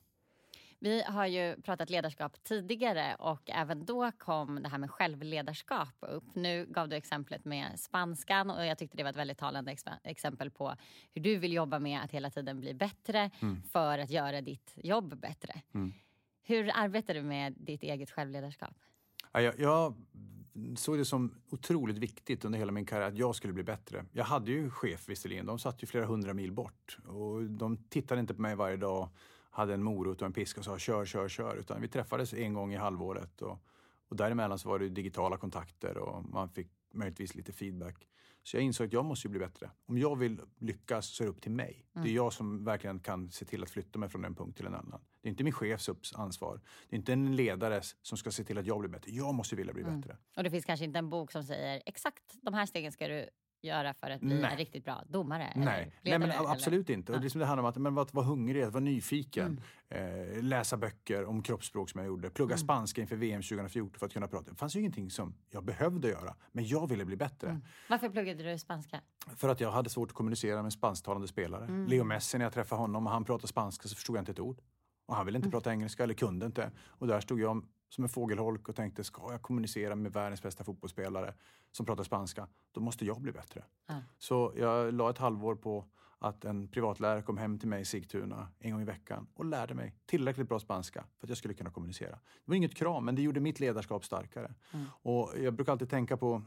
Vi 0.79 1.03
har 1.03 1.25
ju 1.25 1.61
pratat 1.61 1.89
ledarskap 1.89 2.43
tidigare 2.43 3.15
och 3.19 3.49
även 3.49 3.85
då 3.85 4.11
kom 4.11 4.63
det 4.63 4.69
här 4.69 4.77
med 4.77 4.91
självledarskap 4.91 5.95
upp. 5.99 6.23
Nu 6.35 6.65
gav 6.69 6.89
du 6.89 6.95
exemplet 6.95 7.45
med 7.45 7.79
spanskan 7.79 8.49
och 8.49 8.65
jag 8.65 8.77
tyckte 8.77 8.97
det 8.97 9.03
var 9.03 9.09
ett 9.09 9.15
väldigt 9.15 9.37
talande 9.37 9.75
exempel 10.03 10.51
på 10.51 10.75
hur 11.13 11.21
du 11.21 11.37
vill 11.37 11.53
jobba 11.53 11.79
med 11.79 12.01
att 12.03 12.11
hela 12.11 12.29
tiden 12.29 12.59
bli 12.59 12.73
bättre 12.73 13.31
Mm. 13.41 13.61
för 13.63 13.99
att 13.99 14.09
göra 14.09 14.41
ditt 14.41 14.73
jobb 14.83 15.19
bättre. 15.19 15.61
Mm. 15.73 15.93
Hur 16.43 16.71
arbetar 16.75 17.13
du 17.13 17.21
med 17.21 17.53
ditt 17.57 17.83
eget 17.83 18.11
självledarskap? 18.11 18.75
Ja, 19.31 19.41
jag, 19.41 19.59
jag 19.59 19.95
såg 20.77 20.97
det 20.97 21.05
som 21.05 21.33
otroligt 21.49 21.97
viktigt 21.97 22.45
under 22.45 22.59
hela 22.59 22.71
min 22.71 22.85
karriär 22.85 23.07
att 23.07 23.17
jag 23.17 23.35
skulle 23.35 23.53
bli 23.53 23.63
bättre. 23.63 24.05
Jag 24.11 24.23
hade 24.25 24.51
ju 24.51 24.69
chef 24.69 25.09
visserligen, 25.09 25.45
de 25.45 25.59
satt 25.59 25.83
ju 25.83 25.87
flera 25.87 26.05
hundra 26.05 26.33
mil 26.33 26.51
bort 26.51 26.97
och 27.07 27.43
de 27.43 27.77
tittade 27.77 28.21
inte 28.21 28.33
på 28.33 28.41
mig 28.41 28.55
varje 28.55 28.77
dag, 28.77 29.09
hade 29.55 29.73
en 29.73 29.83
morot 29.83 30.21
och 30.21 30.25
en 30.25 30.33
piska 30.33 30.59
och 30.61 30.65
sa 30.65 30.77
kör, 30.77 31.05
kör, 31.05 31.27
kör. 31.29 31.55
Utan 31.55 31.81
vi 31.81 31.87
träffades 31.87 32.33
en 32.33 32.53
gång 32.53 32.73
i 32.73 32.77
halvåret 32.77 33.41
och, 33.41 33.59
och 34.09 34.15
däremellan 34.15 34.59
så 34.59 34.69
var 34.69 34.79
det 34.79 34.89
digitala 34.89 35.37
kontakter 35.37 35.97
och 35.97 36.25
man 36.29 36.49
fick 36.49 36.67
möjligtvis 36.93 37.35
lite 37.35 37.51
feedback. 37.51 38.07
Så 38.43 38.57
jag 38.57 38.63
insåg 38.63 38.87
att 38.87 38.93
jag 38.93 39.05
måste 39.05 39.27
ju 39.27 39.29
bli 39.31 39.39
bättre. 39.39 39.71
Om 39.85 39.97
jag 39.97 40.15
vill 40.15 40.41
lyckas 40.59 41.07
så 41.07 41.23
är 41.23 41.25
det 41.25 41.31
upp 41.31 41.41
till 41.41 41.51
mig. 41.51 41.85
Det 41.93 42.09
är 42.09 42.13
jag 42.13 42.33
som 42.33 42.63
verkligen 42.63 42.99
kan 42.99 43.31
se 43.31 43.45
till 43.45 43.63
att 43.63 43.69
flytta 43.69 43.99
mig 43.99 44.09
från 44.09 44.25
en 44.25 44.35
punkt 44.35 44.57
till 44.57 44.65
en 44.65 44.75
annan. 44.75 45.01
Det 45.21 45.27
är 45.27 45.29
inte 45.29 45.43
min 45.43 45.53
chefs 45.53 46.13
ansvar. 46.15 46.61
Det 46.89 46.95
är 46.95 46.97
inte 46.97 47.13
en 47.13 47.35
ledares 47.35 47.95
som 48.01 48.17
ska 48.17 48.31
se 48.31 48.43
till 48.43 48.57
att 48.57 48.65
jag 48.65 48.79
blir 48.79 48.89
bättre. 48.89 49.11
Jag 49.11 49.33
måste 49.33 49.55
vilja 49.55 49.73
bli 49.73 49.83
Mm. 49.83 50.01
bättre. 50.01 50.17
Och 50.35 50.43
det 50.43 50.49
finns 50.49 50.65
kanske 50.65 50.85
inte 50.85 50.99
en 50.99 51.09
bok 51.09 51.31
som 51.31 51.43
säger 51.43 51.81
exakt 51.85 52.23
de 52.41 52.53
här 52.53 52.65
stegen 52.65 52.91
ska 52.91 53.07
du 53.07 53.29
göra 53.65 53.93
för 53.93 54.09
att 54.09 54.21
bli 54.21 54.41
Nej. 54.41 54.51
en 54.51 54.57
riktigt 54.57 54.85
bra 54.85 55.03
domare 55.07 55.53
Nej, 55.55 55.63
eller 55.65 55.91
Nej 56.01 56.19
men 56.19 56.31
eller- 56.31 56.51
absolut 56.51 56.89
inte. 56.89 57.13
Och 57.13 57.21
det, 57.21 57.27
är 57.27 57.29
som 57.29 57.39
det 57.39 57.45
handlar 57.45 57.63
om 57.63 57.69
att 57.69 57.77
men, 57.77 57.95
vara, 57.95 58.07
vara 58.11 58.25
hungrig, 58.25 58.61
att 58.63 58.73
vara 58.73 58.83
nyfiken. 58.83 59.61
Mm. 59.89 60.35
Eh, 60.35 60.43
läsa 60.43 60.77
böcker 60.77 61.25
om 61.25 61.43
kroppsspråk 61.43 61.89
som 61.89 61.99
jag 61.99 62.07
gjorde. 62.07 62.29
Plugga 62.29 62.57
spanska 62.57 63.01
inför 63.01 63.15
VM 63.15 63.41
2014 63.41 63.99
för 63.99 64.05
att 64.05 64.13
kunna 64.13 64.27
prata. 64.27 64.51
Det 64.51 64.57
fanns 64.57 64.75
ju 64.75 64.79
ingenting 64.79 65.09
som 65.11 65.35
jag 65.49 65.63
behövde 65.63 66.09
göra, 66.09 66.35
men 66.51 66.67
jag 66.67 66.89
ville 66.89 67.05
bli 67.05 67.15
bättre. 67.15 67.49
Mm. 67.49 67.61
Varför 67.89 68.09
pluggade 68.09 68.51
du 68.51 68.57
spanska? 68.57 69.01
För 69.35 69.49
att 69.49 69.59
jag 69.59 69.71
hade 69.71 69.89
svårt 69.89 70.09
att 70.09 70.15
kommunicera 70.15 70.63
med 70.63 70.73
spansktalande 70.73 71.27
spelare. 71.27 71.65
Mm. 71.65 71.87
Leo 71.87 72.03
Messi, 72.03 72.37
när 72.37 72.45
jag 72.45 72.53
träffade 72.53 72.81
honom 72.81 73.05
och 73.05 73.11
han 73.13 73.25
pratade 73.25 73.47
spanska 73.47 73.87
så 73.87 73.95
förstod 73.95 74.15
jag 74.15 74.21
inte 74.21 74.31
ett 74.31 74.39
ord. 74.39 74.61
Och 75.05 75.15
han 75.15 75.25
ville 75.25 75.37
Mm. 75.37 75.45
inte 75.45 75.51
prata 75.55 75.71
engelska 75.71 76.03
eller 76.03 76.13
kunde 76.13 76.45
inte. 76.45 76.71
Och 76.87 77.07
där 77.07 77.19
stod 77.19 77.39
jag 77.39 77.65
som 77.89 78.03
en 78.03 78.09
fågelholk 78.09 78.69
och 78.69 78.75
tänkte, 78.75 79.03
ska 79.03 79.31
jag 79.31 79.41
kommunicera 79.41 79.95
med 79.95 80.13
världens 80.13 80.41
bästa 80.41 80.63
fotbollsspelare 80.63 81.33
som 81.71 81.85
pratar 81.85 82.03
spanska, 82.03 82.47
då 82.71 82.81
måste 82.81 83.05
jag 83.05 83.21
bli 83.21 83.31
bättre. 83.31 83.63
Ja. 83.87 84.01
Så 84.17 84.53
jag 84.57 84.93
la 84.93 85.09
ett 85.09 85.17
halvår 85.17 85.55
på 85.55 85.85
att 86.19 86.45
en 86.45 86.67
privatlärare 86.67 87.21
kom 87.21 87.37
hem 87.37 87.59
till 87.59 87.67
mig 87.69 87.81
i 87.81 87.85
Sigtuna 87.85 88.47
en 88.59 88.71
gång 88.71 88.81
i 88.81 88.85
veckan 88.85 89.27
och 89.33 89.45
lärde 89.45 89.73
mig 89.73 89.95
tillräckligt 90.05 90.49
bra 90.49 90.59
spanska 90.59 91.05
för 91.19 91.25
att 91.25 91.29
jag 91.29 91.37
skulle 91.37 91.53
kunna 91.53 91.69
kommunicera. 91.71 92.11
Det 92.11 92.19
var 92.45 92.55
inget 92.55 92.75
krav, 92.75 93.03
men 93.03 93.15
det 93.15 93.21
gjorde 93.21 93.39
mitt 93.39 93.59
ledarskap 93.59 94.05
starkare. 94.05 94.53
Mm. 94.71 94.85
Och 95.01 95.33
jag 95.37 95.53
brukar 95.53 95.71
alltid 95.71 95.89
tänka 95.89 96.17
på 96.17 96.41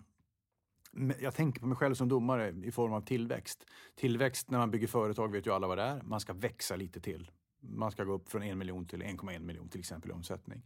jag 1.21 1.35
tänker 1.35 1.61
på 1.61 1.67
mig 1.67 1.77
själv 1.77 1.95
som 1.95 2.09
domare 2.09 2.49
i 2.51 2.73
form 2.73 2.93
av 2.93 3.01
tillväxt. 3.01 3.65
Tillväxt 3.95 4.51
när 4.51 4.59
man 4.59 4.71
bygger 4.71 4.87
företag 4.87 5.33
vet 5.33 5.47
ju 5.47 5.53
alla 5.53 5.67
vad 5.67 5.79
det 5.79 5.85
är. 5.85 6.03
Man 6.03 6.21
ska 6.21 6.33
växa 6.33 6.77
lite 6.77 7.01
till. 7.01 7.31
Man 7.61 7.91
ska 7.91 8.05
gå 8.05 8.13
upp 8.13 8.29
från 8.29 8.43
en 8.43 8.59
miljon 8.59 8.87
till 8.87 9.03
1,1 9.03 9.39
miljon 9.39 9.69
till 9.69 9.81
exempel 9.81 10.11
i 10.11 10.15
omsättning. 10.15 10.63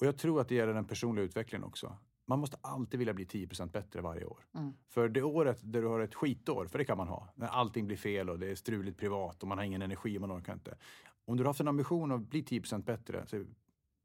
Och 0.00 0.06
jag 0.06 0.18
tror 0.18 0.40
att 0.40 0.48
det 0.48 0.54
gäller 0.54 0.74
den 0.74 0.84
personliga 0.84 1.24
utvecklingen 1.24 1.64
också. 1.64 1.96
Man 2.26 2.38
måste 2.38 2.56
alltid 2.60 2.98
vilja 2.98 3.14
bli 3.14 3.24
10% 3.24 3.70
bättre 3.70 4.00
varje 4.00 4.24
år. 4.24 4.46
Mm. 4.54 4.72
För 4.88 5.08
det 5.08 5.22
året 5.22 5.58
där 5.62 5.82
du 5.82 5.88
har 5.88 6.00
ett 6.00 6.14
skitår, 6.14 6.66
för 6.66 6.78
det 6.78 6.84
kan 6.84 6.98
man 6.98 7.08
ha, 7.08 7.28
när 7.34 7.46
allting 7.46 7.86
blir 7.86 7.96
fel 7.96 8.30
och 8.30 8.38
det 8.38 8.46
är 8.46 8.54
struligt 8.54 8.98
privat 8.98 9.42
och 9.42 9.48
man 9.48 9.58
har 9.58 9.64
ingen 9.64 9.82
energi 9.82 10.16
och 10.16 10.20
man 10.20 10.32
orkar 10.32 10.52
inte. 10.52 10.76
Om 11.24 11.36
du 11.36 11.42
har 11.42 11.48
haft 11.48 11.60
en 11.60 11.68
ambition 11.68 12.12
att 12.12 12.20
bli 12.20 12.42
10% 12.42 12.84
bättre, 12.84 13.26
så 13.26 13.36
i 13.36 13.46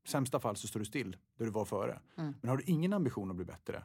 sämsta 0.07 0.39
fall 0.39 0.55
så 0.55 0.67
står 0.67 0.79
du 0.79 0.85
still 0.85 1.17
där 1.37 1.45
du 1.45 1.51
var 1.51 1.65
före. 1.65 1.99
Mm. 2.17 2.33
Men 2.41 2.49
har 2.49 2.57
du 2.57 2.63
ingen 2.63 2.93
ambition 2.93 3.29
att 3.29 3.35
bli 3.35 3.45
bättre 3.45 3.83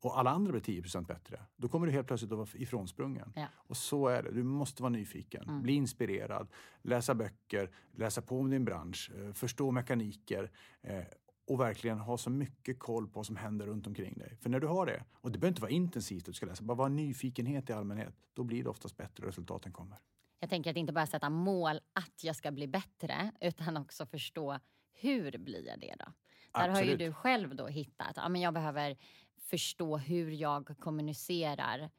och 0.00 0.18
alla 0.18 0.30
andra 0.30 0.52
blir 0.52 0.60
10% 0.62 1.06
bättre, 1.06 1.40
då 1.56 1.68
kommer 1.68 1.86
du 1.86 1.92
helt 1.92 2.06
plötsligt 2.06 2.32
att 2.32 2.38
vara 2.38 2.48
ifrånsprungen. 2.54 3.32
Ja. 3.36 3.46
Och 3.56 3.76
så 3.76 4.08
är 4.08 4.22
det. 4.22 4.30
Du 4.32 4.42
måste 4.42 4.82
vara 4.82 4.90
nyfiken, 4.90 5.42
Mm. 5.48 5.62
bli 5.62 5.72
inspirerad, 5.72 6.48
läsa 6.82 7.14
böcker, 7.14 7.70
läsa 7.92 8.22
på 8.22 8.38
om 8.40 8.50
din 8.50 8.64
bransch, 8.64 9.10
eh, 9.16 9.32
förstå 9.32 9.70
mekaniker 9.70 10.50
eh, 10.82 11.04
och 11.48 11.60
verkligen 11.60 11.98
ha 11.98 12.18
så 12.18 12.30
mycket 12.30 12.78
koll 12.78 13.06
på 13.08 13.12
vad 13.18 13.26
som 13.26 13.36
händer 13.36 13.66
runt 13.66 13.86
omkring 13.86 14.14
dig. 14.18 14.36
För 14.40 14.50
när 14.50 14.60
du 14.60 14.66
har 14.66 14.86
det, 14.86 15.04
och 15.12 15.32
det 15.32 15.38
behöver 15.38 15.52
inte 15.52 15.62
vara 15.62 15.70
intensivt 15.72 16.22
att 16.22 16.26
du 16.26 16.32
ska 16.32 16.46
läsa, 16.46 16.62
bara 16.64 16.74
vara 16.74 16.88
nyfikenhet 16.88 17.70
i 17.70 17.72
allmänhet, 17.72 18.14
då 18.34 18.44
blir 18.44 18.62
det 18.64 18.70
oftast 18.70 18.96
bättre 18.96 19.22
och 19.22 19.26
resultaten 19.26 19.72
kommer. 19.72 19.98
Jag 20.40 20.50
tänker 20.50 20.70
att 20.70 20.76
inte 20.76 20.92
bara 20.92 21.06
sätta 21.06 21.30
mål 21.30 21.80
att 21.92 22.24
jag 22.24 22.36
ska 22.36 22.50
bli 22.50 22.68
bättre 22.68 23.32
utan 23.40 23.76
också 23.76 24.06
förstå 24.06 24.58
hur 24.92 25.38
blir 25.38 25.66
jag 25.66 25.80
det 25.80 25.94
då? 25.98 26.12
Där 26.52 26.60
har 26.60 26.66
ju 26.68 26.72
Absolut. 26.72 26.98
du 26.98 27.12
själv 27.12 27.56
då 27.56 27.66
hittat, 27.66 28.12
ja 28.16 28.28
men 28.28 28.40
jag 28.40 28.54
behöver 28.54 28.96
förstå 29.46 29.96
hur 29.96 30.30
jag 30.30 30.74
kommunicerar 30.78 31.90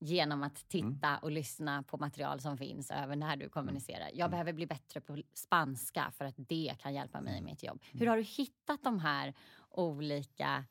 genom 0.00 0.42
att 0.42 0.68
titta 0.68 1.08
Mm. 1.08 1.18
och 1.22 1.30
lyssna 1.30 1.82
på 1.82 1.96
material 1.96 2.40
som 2.40 2.58
finns 2.58 2.90
över 2.90 3.16
när 3.16 3.36
du 3.36 3.48
kommunicerar. 3.48 4.08
Jag 4.08 4.18
Mm. 4.20 4.30
behöver 4.30 4.52
bli 4.52 4.66
bättre 4.66 5.00
på 5.00 5.22
spanska 5.32 6.10
för 6.14 6.24
att 6.24 6.34
det 6.36 6.74
kan 6.80 6.94
hjälpa 6.94 7.20
mig 7.20 7.38
i 7.38 7.42
mitt 7.42 7.62
jobb. 7.62 7.80
Mm. 7.90 7.98
Hur 8.00 8.06
har 8.06 8.16
du 8.16 8.22
hittat 8.22 8.82
de 8.82 8.98
här 8.98 9.34
olika 9.70 10.64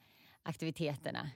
aktiviteterna? 0.44 1.30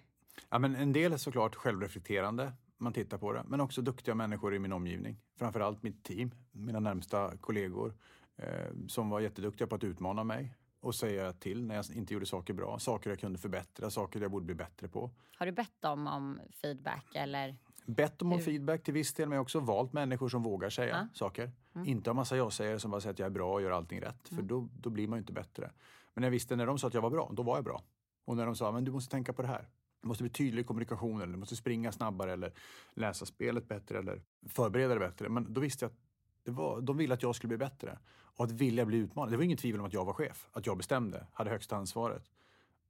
Ja, 0.49 0.59
men 0.59 0.75
en 0.75 0.93
del 0.93 1.13
är 1.13 1.17
såklart 1.17 1.55
självreflekterande, 1.55 2.53
man 2.77 2.93
tittar 2.93 3.17
på 3.17 3.33
det, 3.33 3.43
men 3.47 3.61
också 3.61 3.81
duktiga 3.81 4.15
människor 4.15 4.55
i 4.55 4.59
min 4.59 4.73
omgivning. 4.73 5.17
Framförallt 5.35 5.83
mitt 5.83 6.03
team, 6.03 6.31
mina 6.51 6.79
närmsta 6.79 7.37
kollegor 7.37 7.93
eh, 8.37 8.71
som 8.87 9.09
var 9.09 9.19
jätteduktiga 9.19 9.67
på 9.67 9.75
att 9.75 9.83
utmana 9.83 10.23
mig 10.23 10.55
och 10.81 10.95
säga 10.95 11.33
till 11.33 11.65
när 11.65 11.75
jag 11.75 11.85
inte 11.93 12.13
gjorde 12.13 12.25
saker 12.25 12.53
bra, 12.53 12.79
saker 12.79 13.09
jag 13.09 13.19
kunde 13.19 13.39
förbättra, 13.39 13.89
saker 13.89 14.21
jag 14.21 14.31
borde 14.31 14.45
bli 14.45 14.55
bättre 14.55 14.87
på. 14.87 15.11
Har 15.37 15.45
du 15.45 15.51
bett 15.51 15.81
dem 15.81 16.07
om 16.07 16.39
feedback 16.61 17.05
eller? 17.15 17.55
Bett 17.85 18.21
om 18.21 18.31
Hur? 18.31 18.39
feedback 18.39 18.83
till 18.83 18.93
viss 18.93 19.13
del, 19.13 19.29
men 19.29 19.35
jag 19.35 19.39
har 19.39 19.43
också 19.43 19.59
valt 19.59 19.93
människor 19.93 20.29
som 20.29 20.43
vågar 20.43 20.69
säga 20.69 20.97
Ja. 20.97 21.07
saker. 21.13 21.51
Inte 21.85 22.09
ha 22.09 22.15
massa 22.15 22.37
jag-sägare 22.37 22.79
som 22.79 22.91
bara 22.91 23.01
säger 23.01 23.13
att 23.13 23.19
jag 23.19 23.25
är 23.25 23.29
bra 23.29 23.53
och 23.53 23.61
gör 23.61 23.71
allting 23.71 24.01
rätt, 24.01 24.27
för 24.27 24.41
då, 24.41 24.69
då 24.73 24.89
blir 24.89 25.07
man 25.07 25.17
ju 25.17 25.19
inte 25.19 25.33
bättre. 25.33 25.71
Men 26.13 26.23
jag 26.23 26.31
visste 26.31 26.55
när 26.55 26.65
de 26.65 26.77
sa 26.79 26.87
att 26.87 26.93
jag 26.93 27.01
var 27.01 27.09
bra, 27.09 27.31
då 27.33 27.43
var 27.43 27.57
jag 27.57 27.63
bra. 27.63 27.83
Och 28.25 28.37
när 28.37 28.45
de 28.45 28.55
sa 28.55 28.71
men 28.71 28.85
du 28.85 28.91
måste 28.91 29.11
tänka 29.11 29.33
på 29.33 29.41
det 29.41 29.47
här. 29.47 29.67
Du 30.01 30.07
måste 30.07 30.23
bli 30.23 30.29
tydlig 30.31 30.61
i 30.61 30.65
kommunikationen, 30.65 31.21
eller 31.21 31.33
du 31.33 31.39
måste 31.39 31.55
springa 31.55 31.91
snabbare 31.91 32.33
eller 32.33 32.53
läsa 32.93 33.25
spelet 33.25 33.67
bättre 33.67 33.99
eller 33.99 34.21
förbereda 34.49 34.89
dig 34.95 34.99
bättre. 35.09 35.29
Men 35.29 35.53
då 35.53 35.61
visste 35.61 35.85
jag 35.85 35.89
att 35.91 35.97
det 36.43 36.51
var, 36.51 36.81
de 36.81 36.97
ville 36.97 37.13
att 37.13 37.23
jag 37.23 37.35
skulle 37.35 37.47
bli 37.47 37.57
bättre. 37.57 37.99
Och 38.13 38.45
att 38.45 38.51
vilja 38.51 38.85
bli 38.85 38.97
utmanad. 38.97 39.33
Det 39.33 39.37
var 39.37 39.43
inget 39.43 39.59
tvivel 39.59 39.79
om 39.79 39.85
att 39.85 39.93
jag 39.93 40.05
var 40.05 40.13
chef, 40.13 40.47
att 40.51 40.65
jag 40.65 40.77
bestämde, 40.77 41.27
hade 41.33 41.49
högsta 41.49 41.75
ansvaret. 41.75 42.31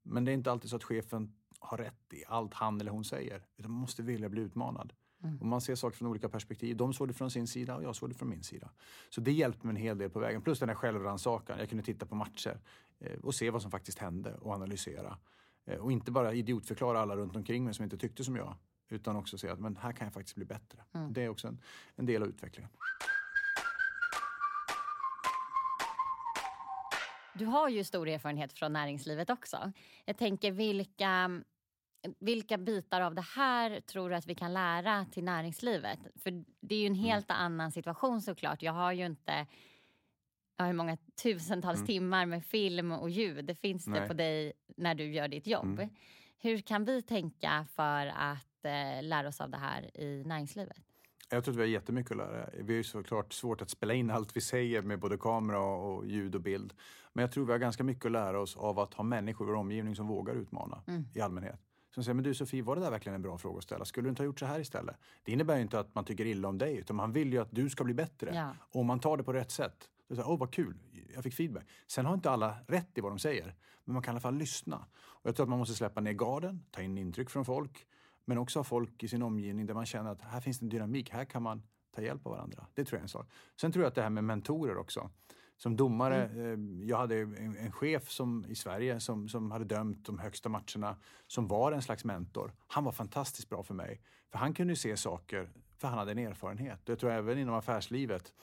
Men 0.04 0.26
det 0.26 0.32
är 0.32 0.34
inte 0.34 0.52
alltid 0.52 0.70
så 0.70 0.76
att 0.76 0.84
chefen 0.84 1.34
har 1.60 1.78
rätt 1.78 2.14
i 2.14 2.24
allt 2.28 2.54
han 2.54 2.82
eller 2.82 2.92
hon 2.92 3.04
säger. 3.04 3.46
Utan 3.58 3.72
man 3.72 3.82
måste 3.82 4.04
vilja 4.04 4.30
bli 4.30 4.42
utmanad. 4.42 4.94
Och 5.40 5.46
man 5.46 5.62
ser 5.62 5.76
saker 5.76 5.98
från 5.98 6.08
olika 6.08 6.30
perspektiv. 6.30 6.78
De 6.78 6.94
såg 6.94 7.08
det 7.08 7.14
från 7.14 7.32
sin 7.32 7.48
sida 7.48 7.76
och 7.76 7.84
jag 7.84 7.96
såg 7.96 8.10
det 8.10 8.16
från 8.16 8.30
min 8.30 8.44
sida. 8.44 8.70
Så 9.10 9.22
det 9.22 9.32
hjälpte 9.32 9.68
mig 9.68 9.76
en 9.76 9.82
hel 9.82 9.98
del 9.98 10.10
på 10.10 10.20
vägen. 10.20 10.42
Plus 10.42 10.60
den 10.60 10.70
här 10.70 10.76
självrannsakan. 10.76 11.60
Jag 11.60 11.70
kunde 11.70 11.84
titta 11.84 12.06
på 12.06 12.16
matcher 12.16 12.60
eh, 13.00 13.20
och 13.20 13.36
se 13.36 13.50
vad 13.50 13.62
som 13.62 13.72
faktiskt 13.72 14.00
hände 14.00 14.36
och 14.36 14.54
analysera. 14.54 15.18
Eh, 15.66 15.78
och 15.78 15.92
inte 15.92 16.12
bara 16.12 16.34
idiotförklara 16.34 17.00
alla 17.00 17.16
runt 17.16 17.36
omkring 17.36 17.64
mig 17.64 17.74
som 17.74 17.84
inte 17.84 17.98
tyckte 17.98 18.24
som 18.24 18.36
jag. 18.36 18.56
Utan 18.90 19.16
också 19.16 19.38
se 19.38 19.50
att 19.50 19.60
men 19.60 19.76
här 19.76 19.92
kan 19.92 20.06
jag 20.06 20.14
faktiskt 20.14 20.36
bli 20.36 20.46
bättre. 20.46 20.84
Det 21.10 21.24
är 21.24 21.30
också 21.30 21.48
en, 21.48 21.62
en 21.96 22.06
del 22.06 22.22
av 22.22 22.30
utvecklingen. 22.30 22.70
Du 27.34 27.46
har 27.46 27.70
ju 27.70 27.84
stor 27.84 28.08
erfarenhet 28.10 28.54
från 28.54 28.74
näringslivet 28.74 29.30
också. 29.30 29.72
Jag 30.06 30.18
tänker 30.18 30.52
vilka, 30.52 31.42
vilka 32.20 32.58
bitar 32.58 33.02
av 33.02 33.16
det 33.16 33.26
här 33.36 33.80
tror 33.82 34.10
du 34.10 34.16
att 34.16 34.28
vi 34.28 34.36
kan 34.36 34.54
lära 34.54 35.06
till 35.06 35.24
näringslivet? 35.24 36.00
För 36.24 36.44
det 36.60 36.76
är 36.76 36.80
ju 36.80 36.86
en 36.88 36.94
Mm. 36.94 37.06
helt 37.06 37.32
annan 37.32 37.72
situation 37.72 38.22
såklart. 38.22 38.62
Jag 38.62 38.74
har 38.74 38.92
ju 38.92 39.06
inte 39.06 39.48
ja, 40.58 40.66
hur 40.66 40.74
många 40.74 40.98
tusentals 41.24 41.86
timmar 41.86 42.26
med 42.26 42.46
film 42.46 42.92
och 42.92 43.10
ljud 43.10 43.46
det 43.46 43.56
finns 43.56 43.86
det 43.86 43.90
Mm. 43.92 44.00
Nej. 44.00 44.08
på 44.08 44.14
dig 44.14 44.54
när 44.78 44.96
du 44.96 45.06
gör 45.14 45.28
ditt 45.28 45.48
jobb. 45.48 45.66
Mm. 45.80 45.90
Hur 46.38 46.58
kan 46.62 46.86
vi 46.86 47.02
tänka 47.02 47.66
för 47.76 48.08
att 48.08 48.66
eh, 48.66 49.04
lära 49.04 49.28
oss 49.28 49.42
av 49.42 49.50
det 49.50 49.58
här 49.58 49.98
i 49.98 50.24
näringslivet? 50.26 50.78
Jag 51.30 51.44
tror 51.44 51.54
att 51.54 51.58
vi 51.58 51.62
har 51.62 51.68
jättemycket 51.68 52.12
att 52.12 52.18
lära. 52.18 52.50
Vi 52.54 52.74
har 52.74 52.78
ju 52.78 52.84
såklart 52.84 53.34
svårt 53.34 53.62
att 53.62 53.70
spela 53.70 53.94
in 53.94 54.12
allt 54.12 54.36
vi 54.38 54.42
säger 54.42 54.82
med 54.82 55.00
både 55.00 55.18
kamera 55.18 55.60
och 55.60 56.08
ljud 56.08 56.36
och 56.36 56.42
bild. 56.42 56.74
Men 57.14 57.22
jag 57.22 57.32
tror 57.32 57.46
vi 57.46 57.52
har 57.52 57.60
ganska 57.60 57.84
mycket 57.84 58.06
att 58.06 58.12
lära 58.12 58.40
oss 58.40 58.58
av 58.58 58.80
att 58.80 58.94
ha 58.94 59.04
människor 59.04 59.48
i 59.48 59.52
vår 59.52 59.58
omgivning 59.58 59.96
som 59.96 60.08
vågar 60.08 60.34
utmana 60.34 60.84
i 61.14 61.22
allmänhet. 61.22 61.60
Som 61.94 62.04
säger, 62.04 62.14
men 62.14 62.24
du 62.24 62.34
Sofie, 62.34 62.64
var 62.64 62.76
det 62.76 62.82
där 62.82 62.92
verkligen 62.92 63.16
en 63.16 63.22
bra 63.22 63.38
fråga 63.38 63.58
att 63.58 63.64
ställa? 63.64 63.86
Skulle 63.86 64.06
du 64.06 64.10
inte 64.10 64.22
ha 64.22 64.26
gjort 64.26 64.40
så 64.40 64.46
här 64.46 64.60
istället? 64.60 64.96
Det 65.24 65.32
innebär 65.32 65.56
ju 65.56 65.62
inte 65.62 65.80
att 65.80 65.96
man 65.96 66.06
tycker 66.06 66.26
illa 66.26 66.48
om 66.48 66.58
dig, 66.58 66.78
utan 66.78 66.96
man 66.96 67.12
vill 67.12 67.34
ju 67.34 67.40
att 67.40 67.52
du 67.52 67.70
ska 67.70 67.84
bli 67.84 67.94
bättre. 67.94 68.36
Ja. 68.36 68.56
Och 68.60 68.82
om 68.82 68.88
man 68.88 69.00
tar 69.00 69.18
det 69.18 69.24
på 69.24 69.34
rätt 69.34 69.52
sätt, 69.52 69.90
åh 70.10 70.40
vad 70.40 70.54
kul, 70.54 70.78
jag 71.14 71.24
fick 71.24 71.34
feedback. 71.34 71.66
Sen 71.88 72.06
har 72.06 72.14
inte 72.14 72.32
alla 72.32 72.56
rätt 72.68 72.98
i 72.98 73.02
vad 73.02 73.12
de 73.12 73.20
säger, 73.20 73.56
men 73.84 73.94
man 73.94 74.04
kan 74.04 74.12
i 74.12 74.14
alla 74.14 74.22
fall 74.22 74.36
lyssna. 74.36 74.86
Och 74.96 75.30
jag 75.30 75.36
tror 75.36 75.44
att 75.44 75.50
man 75.50 75.60
måste 75.60 75.76
släppa 75.76 76.02
ner 76.02 76.14
garden, 76.14 76.66
ta 76.72 76.82
in 76.82 76.98
intryck 76.98 77.30
från 77.30 77.46
folk, 77.46 77.88
men 78.26 78.38
också 78.38 78.60
ha 78.60 78.64
folk 78.64 79.04
i 79.04 79.08
sin 79.08 79.22
omgivning 79.22 79.66
där 79.66 79.74
man 79.74 79.86
känner 79.86 80.12
att 80.12 80.22
här 80.22 80.42
finns 80.42 80.62
en 80.62 80.70
dynamik, 80.70 81.10
här 81.10 81.26
kan 81.26 81.44
man 81.44 81.64
ta 81.96 82.02
hjälp 82.02 82.26
av 82.26 82.32
varandra. 82.32 82.68
Det 82.74 82.86
tror 82.86 82.98
jag 82.98 83.00
är 83.00 83.04
en 83.04 83.10
sak. 83.10 83.30
Sen 83.62 83.72
tror 83.72 83.84
jag 83.84 83.90
att 83.90 83.96
det 83.96 84.02
här 84.02 84.10
med 84.10 84.24
mentorer 84.24 84.78
också. 84.78 85.10
Som 85.64 85.76
domare, 85.76 86.24
eh, 86.24 86.86
jag 86.88 86.98
hade 86.98 87.16
en, 87.16 87.58
en 87.58 87.72
chef 87.72 88.10
som, 88.10 88.46
i 88.50 88.56
Sverige 88.56 89.00
som, 89.00 89.30
som 89.30 89.52
hade 89.52 89.66
dömt 89.66 90.06
de 90.06 90.20
högsta 90.20 90.50
matcherna, 90.50 90.96
som 91.28 91.48
var 91.48 91.72
en 91.72 91.82
slags 91.82 92.06
mentor. 92.06 92.54
Han 92.68 92.84
var 92.84 92.92
fantastiskt 92.92 93.50
bra 93.50 93.64
för 93.64 93.74
mig. 93.74 94.02
För 94.32 94.38
han 94.38 94.54
kunde 94.54 94.72
ju 94.72 94.76
se 94.78 94.98
saker, 94.98 95.50
för 95.78 95.88
han 95.88 95.98
hade 95.98 96.12
en 96.12 96.18
erfarenhet. 96.18 96.80
Jag 96.86 97.00
tror 97.00 97.12
även 97.12 97.38
inom 97.38 97.56
affärslivet, 97.56 98.34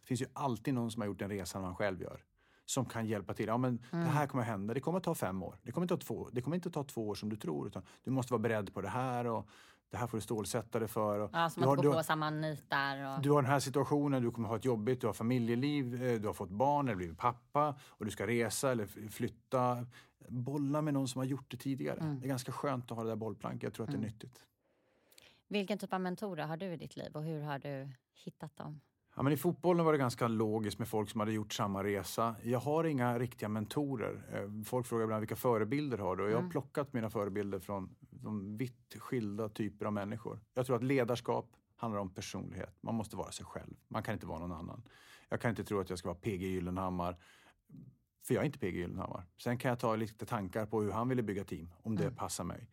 det 0.00 0.06
finns 0.06 0.22
ju 0.22 0.26
alltid 0.32 0.74
någon 0.74 0.90
som 0.90 1.02
har 1.02 1.06
gjort 1.06 1.22
en 1.22 1.30
resa 1.30 1.60
man 1.60 1.74
själv 1.76 2.02
gör. 2.02 2.24
Som 2.64 2.84
kan 2.84 3.06
hjälpa 3.06 3.34
till. 3.34 3.46
Ja, 3.46 3.56
men 3.56 3.82
Det 3.90 3.96
här 3.96 4.26
kommer 4.26 4.42
att 4.42 4.48
hända, 4.48 4.74
det 4.74 4.80
kommer 4.80 4.98
att 4.98 5.04
ta 5.04 5.14
fem 5.14 5.42
år. 5.42 5.58
Det 5.62 5.72
kommer, 5.72 5.84
inte 5.84 5.94
att 5.94 6.00
ta 6.00 6.06
två, 6.06 6.28
det 6.32 6.42
kommer 6.42 6.56
inte 6.56 6.68
att 6.68 6.74
ta 6.74 6.84
två 6.84 7.08
år 7.08 7.14
som 7.14 7.28
du 7.28 7.36
tror. 7.36 7.66
Utan 7.66 7.82
du 8.04 8.10
måste 8.10 8.32
vara 8.32 8.42
beredd 8.42 8.74
på 8.74 8.80
det 8.80 8.88
här 8.88 9.26
och 9.26 9.48
det 9.90 9.96
här 9.96 10.06
får 10.06 10.16
du 10.16 10.22
stålsätta 10.22 10.78
dig 10.78 10.88
för. 10.88 11.18
Och 11.18 11.30
Ja, 11.32 11.50
som 11.50 11.62
att 11.62 11.68
har- 11.68 11.76
gå 11.76 11.82
du 11.82 11.88
har- 11.88 11.96
på 11.96 12.02
samma 12.02 12.30
nitar. 12.30 13.16
Och... 13.16 13.22
du 13.22 13.30
har 13.30 13.42
den 13.42 13.50
här 13.50 13.60
situationen, 13.60 14.22
du 14.22 14.30
kommer 14.30 14.48
ha 14.48 14.56
ett 14.56 14.64
jobbigt, 14.64 15.00
du 15.00 15.06
har 15.06 15.14
familjeliv, 15.14 16.02
eh, 16.02 16.20
du 16.20 16.26
har 16.26 16.34
fått 16.34 16.50
barn 16.50 16.86
eller 16.88 16.96
blivit 16.96 17.18
pappa 17.18 17.74
och 17.86 18.04
du 18.04 18.10
ska 18.10 18.26
resa 18.26 18.70
eller 18.72 18.86
flytta. 19.10 19.86
Bolla 20.28 20.82
med 20.82 20.94
någon 20.94 21.08
som 21.08 21.18
har 21.18 21.26
gjort 21.26 21.50
det 21.50 21.56
tidigare. 21.56 22.16
Det 22.20 22.26
är 22.26 22.28
ganska 22.28 22.52
skönt 22.52 22.90
att 22.90 22.96
ha 22.96 23.04
det 23.04 23.10
där 23.10 23.16
bollplanket. 23.16 23.62
Jag 23.62 23.74
tror 23.74 23.84
att 23.86 23.92
det 23.92 23.98
är 23.98 24.00
nyttigt. 24.02 24.44
Vilken 25.48 25.78
typ 25.78 25.92
av 25.92 26.00
mentorer 26.00 26.46
har 26.46 26.56
du 26.56 26.66
i 26.66 26.76
ditt 26.76 26.96
liv 26.96 27.10
och 27.16 27.22
hur 27.24 27.42
har 27.42 27.58
du 27.58 27.88
hittat 28.14 28.56
dem? 28.56 28.80
Ja, 29.16 29.22
men 29.22 29.32
I 29.32 29.36
fotbollen 29.36 29.84
var 29.84 29.92
det 29.92 29.98
ganska 29.98 30.28
logiskt 30.28 30.78
med 30.78 30.88
folk 30.88 31.10
som 31.10 31.20
hade 31.20 31.32
gjort 31.32 31.52
samma 31.52 31.84
resa. 31.84 32.36
Jag 32.42 32.58
har 32.58 32.84
inga 32.84 33.18
riktiga 33.18 33.48
mentorer. 33.48 34.22
Eh, 34.32 34.62
Folk 34.64 34.86
frågar 34.86 35.04
ibland 35.04 35.20
vilka 35.20 35.36
förebilder 35.36 35.98
har 35.98 36.16
du? 36.16 36.24
Och 36.24 36.30
jag 36.30 36.42
har 36.42 36.50
plockat 36.50 36.92
mina 36.92 37.10
förebilder 37.10 37.58
från 37.58 37.96
de 38.00 38.56
vitt 38.56 38.96
skilda 38.98 39.48
typer 39.48 39.86
av 39.86 39.92
människor. 39.92 40.40
Jag 40.54 40.66
tror 40.66 40.76
att 40.76 40.82
ledarskap 40.82 41.48
handlar 41.76 42.00
om 42.00 42.14
personlighet. 42.14 42.76
Man 42.80 42.94
måste 42.94 43.16
vara 43.16 43.30
sig 43.32 43.46
själv. 43.46 43.74
Man 43.88 44.02
kan 44.02 44.14
inte 44.14 44.26
vara 44.26 44.38
någon 44.38 44.52
annan. 44.52 44.82
Jag 45.28 45.40
kan 45.40 45.50
inte 45.50 45.64
tro 45.64 45.80
att 45.80 45.90
jag 45.90 45.98
ska 45.98 46.08
vara 46.08 46.18
PG 46.18 46.42
Gyllenhammar. 46.42 47.16
För 48.26 48.34
jag 48.34 48.42
är 48.42 48.46
inte 48.46 48.58
PG 48.58 48.74
Gyllenhammar. 48.76 49.24
Sen 49.38 49.58
kan 49.58 49.68
jag 49.68 49.78
ta 49.78 49.96
lite 49.96 50.26
tankar 50.26 50.66
på 50.66 50.82
hur 50.82 50.90
han 50.90 51.08
ville 51.08 51.22
bygga 51.22 51.44
team, 51.44 51.68
om 51.82 51.96
det 51.96 52.10
passar 52.10 52.44
mig. 52.44 52.70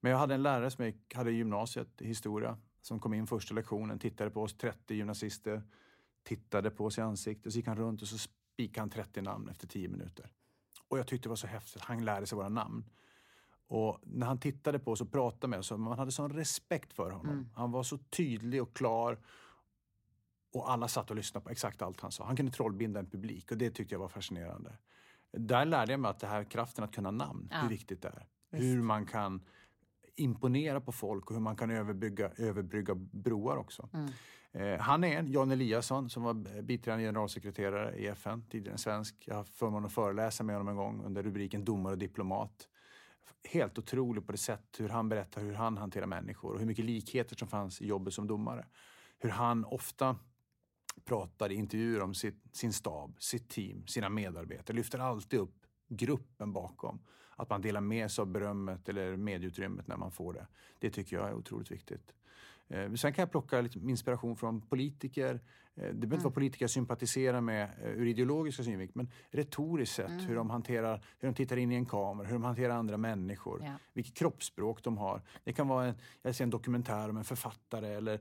Men 0.00 0.12
jag 0.12 0.18
hade 0.18 0.34
en 0.34 0.42
lärare 0.42 0.70
som 0.70 0.84
jag 0.84 0.94
hade 1.14 1.30
i 1.30 1.34
gymnasiet 1.34 1.88
historia 1.98 2.58
som 2.80 3.00
kom 3.00 3.14
in 3.14 3.26
första 3.26 3.54
lektionen, 3.54 3.98
tittade 3.98 4.30
på 4.30 4.42
oss 4.42 4.56
30 4.56 4.94
gymnasister, 4.94 5.62
tittade 6.26 6.70
på 6.70 6.84
oss 6.84 6.98
i 6.98 7.00
ansiktet, 7.00 7.52
så 7.52 7.56
gick 7.58 7.66
han 7.66 7.76
runt 7.76 8.02
och 8.02 8.08
så 8.08 8.18
spikade 8.18 8.80
han 8.82 8.90
30 8.90 9.20
namn 9.22 9.48
efter 9.48 9.66
10 9.66 9.88
minuter. 9.88 10.30
Och 10.88 10.98
jag 10.98 11.06
tyckte 11.06 11.26
det 11.26 11.30
var 11.30 11.36
så 11.36 11.46
häftigt, 11.46 11.82
han 11.82 12.04
lärde 12.04 12.26
sig 12.26 12.36
våra 12.36 12.48
namn. 12.48 12.84
Och 13.68 13.98
när 14.02 14.26
han 14.26 14.38
tittade 14.38 14.78
på 14.78 14.92
oss 14.92 15.00
och 15.00 15.12
pratade 15.12 15.46
med 15.50 15.58
oss, 15.58 15.70
man 15.70 15.98
hade 15.98 16.12
sån 16.12 16.32
respekt 16.32 16.92
för 16.92 17.10
honom. 17.10 17.48
Han 17.54 17.70
var 17.72 17.82
så 17.82 17.98
tydlig 17.98 18.62
och 18.62 18.76
klar. 18.76 19.18
Och 20.52 20.70
alla 20.70 20.88
satt 20.88 21.10
och 21.10 21.16
lyssnade 21.16 21.44
på 21.44 21.50
exakt 21.50 21.82
allt 21.82 22.00
han 22.00 22.12
sa. 22.12 22.24
Han 22.24 22.36
kunde 22.36 22.52
trollbinda 22.52 23.00
en 23.00 23.10
publik 23.10 23.50
och 23.50 23.58
det 23.58 23.70
tyckte 23.70 23.94
jag 23.94 24.00
var 24.00 24.08
fascinerande. 24.08 24.78
Där 25.32 25.64
lärde 25.64 25.92
jag 25.92 26.00
mig 26.00 26.10
att 26.10 26.18
det 26.20 26.26
här 26.26 26.44
kraften 26.44 26.84
att 26.84 26.94
kunna 26.94 27.10
namn, 27.10 27.48
Ja. 27.52 27.60
hur 27.60 27.68
viktigt 27.68 28.02
det 28.02 28.08
är. 28.08 28.26
Hur 28.50 28.82
man 28.82 29.06
kan 29.06 29.40
imponera 30.16 30.80
på 30.80 30.92
folk 30.92 31.26
och 31.26 31.36
hur 31.36 31.40
man 31.42 31.56
kan 31.56 31.70
överbrygga, 31.70 32.30
överbrygga 32.36 32.94
broar 32.94 33.56
också. 33.56 33.88
Mm. 33.92 34.10
Eh, 34.52 34.80
han 34.80 35.04
är 35.04 35.18
en, 35.18 35.32
Jan 35.32 35.50
Eliasson, 35.50 36.10
som 36.10 36.22
var 36.22 36.62
biträdande 36.62 37.04
generalsekreterare 37.04 37.96
i 37.96 38.06
FN, 38.06 38.44
tidigare 38.50 38.78
svensk. 38.78 39.14
Jag 39.26 39.34
har 39.34 39.44
förmånen 39.44 39.86
att 39.86 39.92
föreläsa 39.92 40.44
med 40.44 40.56
honom 40.56 40.68
en 40.68 40.76
gång 40.76 41.04
under 41.04 41.22
rubriken 41.22 41.64
Domare 41.64 41.92
och 41.92 41.98
diplomat. 41.98 42.68
Helt 43.48 43.78
otrolig 43.78 44.26
på 44.26 44.32
det 44.32 44.38
sätt 44.38 44.76
hur 44.78 44.88
han 44.88 45.08
berättar 45.08 45.40
hur 45.40 45.54
han 45.54 45.76
hanterar 45.76 46.06
människor 46.06 46.52
och 46.52 46.58
hur 46.58 46.66
mycket 46.66 46.84
likheter 46.84 47.36
som 47.36 47.48
fanns 47.48 47.80
i 47.80 47.86
jobbet 47.86 48.14
som 48.14 48.26
domare. 48.26 48.66
Hur 49.18 49.30
han 49.30 49.64
ofta 49.64 50.16
pratar 51.04 51.52
i 51.52 51.54
intervjuer 51.54 52.02
om 52.02 52.14
sitt, 52.14 52.42
sin 52.52 52.72
stab, 52.72 53.16
sitt 53.18 53.48
team, 53.48 53.86
sina 53.86 54.08
medarbetare. 54.08 54.76
Lyfter 54.76 54.98
alltid 54.98 55.40
upp 55.40 55.66
gruppen 55.88 56.52
bakom. 56.52 57.00
Att 57.36 57.50
man 57.50 57.60
delar 57.60 57.80
med 57.80 58.10
sig 58.10 58.22
av 58.22 58.28
berömmet 58.28 58.88
eller 58.88 59.16
medieutrymmet 59.16 59.86
när 59.86 59.96
man 59.96 60.10
får 60.10 60.32
det. 60.32 60.46
Det 60.78 60.90
tycker 60.90 61.16
jag 61.16 61.28
är 61.28 61.34
otroligt 61.34 61.70
viktigt. 61.70 62.12
Eh, 62.68 62.92
sen 62.92 63.12
kan 63.12 63.22
jag 63.22 63.30
plocka 63.30 63.60
lite 63.60 63.78
inspiration 63.78 64.36
från 64.36 64.60
politiker. 64.60 65.40
Eh, 65.74 65.82
det 65.82 65.82
behöver 65.82 66.04
inte 66.04 66.14
mm. 66.14 66.22
vara 66.22 66.34
politiker 66.34 66.62
jag 66.62 66.70
sympatiserar 66.70 67.40
med 67.40 67.70
eh, 67.82 67.90
ur 67.90 68.06
ideologiska 68.06 68.62
synvinkel 68.62 68.96
men 68.96 69.10
retoriskt 69.30 69.94
sett 69.94 70.10
mm. 70.10 70.24
hur 70.24 70.36
de 70.36 70.50
hanterar, 70.50 71.04
hur 71.18 71.28
de 71.28 71.34
tittar 71.34 71.56
in 71.56 71.72
i 71.72 71.74
en 71.74 71.86
kamera, 71.86 72.26
hur 72.26 72.34
de 72.34 72.44
hanterar 72.44 72.74
andra 72.74 72.96
människor, 72.96 73.62
ja. 73.64 73.72
vilket 73.92 74.14
kroppsspråk 74.14 74.82
de 74.82 74.98
har. 74.98 75.22
Det 75.44 75.52
kan 75.52 75.68
vara 75.68 75.86
en, 75.86 75.94
jag 76.22 76.34
ser 76.34 76.44
en 76.44 76.50
dokumentär 76.50 77.10
om 77.10 77.16
en 77.16 77.24
författare 77.24 77.94
eller 77.94 78.20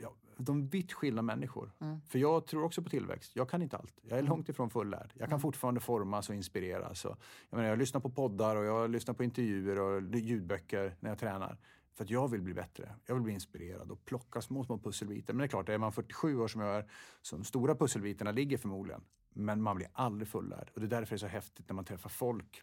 ja, 0.00 0.14
de 0.44 0.66
vitt 0.66 0.92
skilda 0.92 1.22
människor. 1.22 1.72
Mm. 1.80 2.00
För 2.00 2.18
jag 2.18 2.46
tror 2.46 2.64
också 2.64 2.82
på 2.82 2.90
tillväxt. 2.90 3.32
Jag 3.34 3.48
kan 3.48 3.62
inte 3.62 3.76
allt. 3.76 3.94
Jag 4.02 4.12
är 4.12 4.18
mm. 4.18 4.30
långt 4.30 4.48
ifrån 4.48 4.70
fullärd. 4.70 5.10
Jag 5.12 5.28
kan 5.28 5.32
mm. 5.32 5.40
fortfarande 5.40 5.80
formas 5.80 6.28
och 6.28 6.34
inspireras. 6.34 7.04
Och, 7.04 7.16
jag, 7.50 7.56
menar, 7.56 7.68
jag 7.70 7.78
lyssnar 7.78 8.00
på 8.00 8.10
poddar 8.10 8.56
och 8.56 8.64
jag 8.64 8.90
lyssnar 8.90 9.14
på 9.14 9.24
intervjuer 9.24 9.78
och 9.78 10.16
ljudböcker 10.16 10.96
när 11.00 11.10
jag 11.10 11.18
tränar. 11.18 11.58
För 11.94 12.04
att 12.04 12.10
jag 12.10 12.28
vill 12.28 12.42
bli 12.42 12.54
bättre. 12.54 12.94
Jag 13.06 13.14
vill 13.14 13.22
bli 13.22 13.32
inspirerad 13.32 13.90
och 13.90 14.04
plocka 14.04 14.40
små, 14.40 14.64
små 14.64 14.78
pusselbitar. 14.78 15.34
Men 15.34 15.38
det 15.38 15.44
är 15.44 15.48
klart, 15.48 15.68
är 15.68 15.78
man 15.78 15.92
47 15.92 16.36
år 16.36 16.48
som 16.48 16.60
jag 16.60 16.76
är, 16.76 16.90
så 17.22 17.36
de 17.36 17.44
stora 17.44 17.74
pusselbitarna 17.74 18.32
ligger 18.32 18.58
förmodligen. 18.58 19.04
Men 19.32 19.62
man 19.62 19.76
blir 19.76 19.88
aldrig 19.92 20.28
fullärd. 20.28 20.70
Och 20.74 20.80
det 20.80 20.86
är 20.86 20.90
därför 20.90 21.14
det 21.14 21.16
är 21.16 21.18
så 21.18 21.26
häftigt 21.26 21.68
när 21.68 21.74
man 21.74 21.84
träffar 21.84 22.10
folk. 22.10 22.62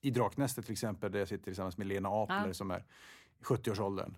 I 0.00 0.10
Draknästet 0.10 0.64
till 0.64 0.72
exempel, 0.72 1.12
där 1.12 1.18
jag 1.18 1.28
sitter 1.28 1.44
tillsammans 1.44 1.78
med 1.78 1.86
Lena 1.86 2.08
Apler 2.08 2.46
ja. 2.46 2.54
som 2.54 2.70
är 2.70 2.84
70-årsåldern 3.42 4.16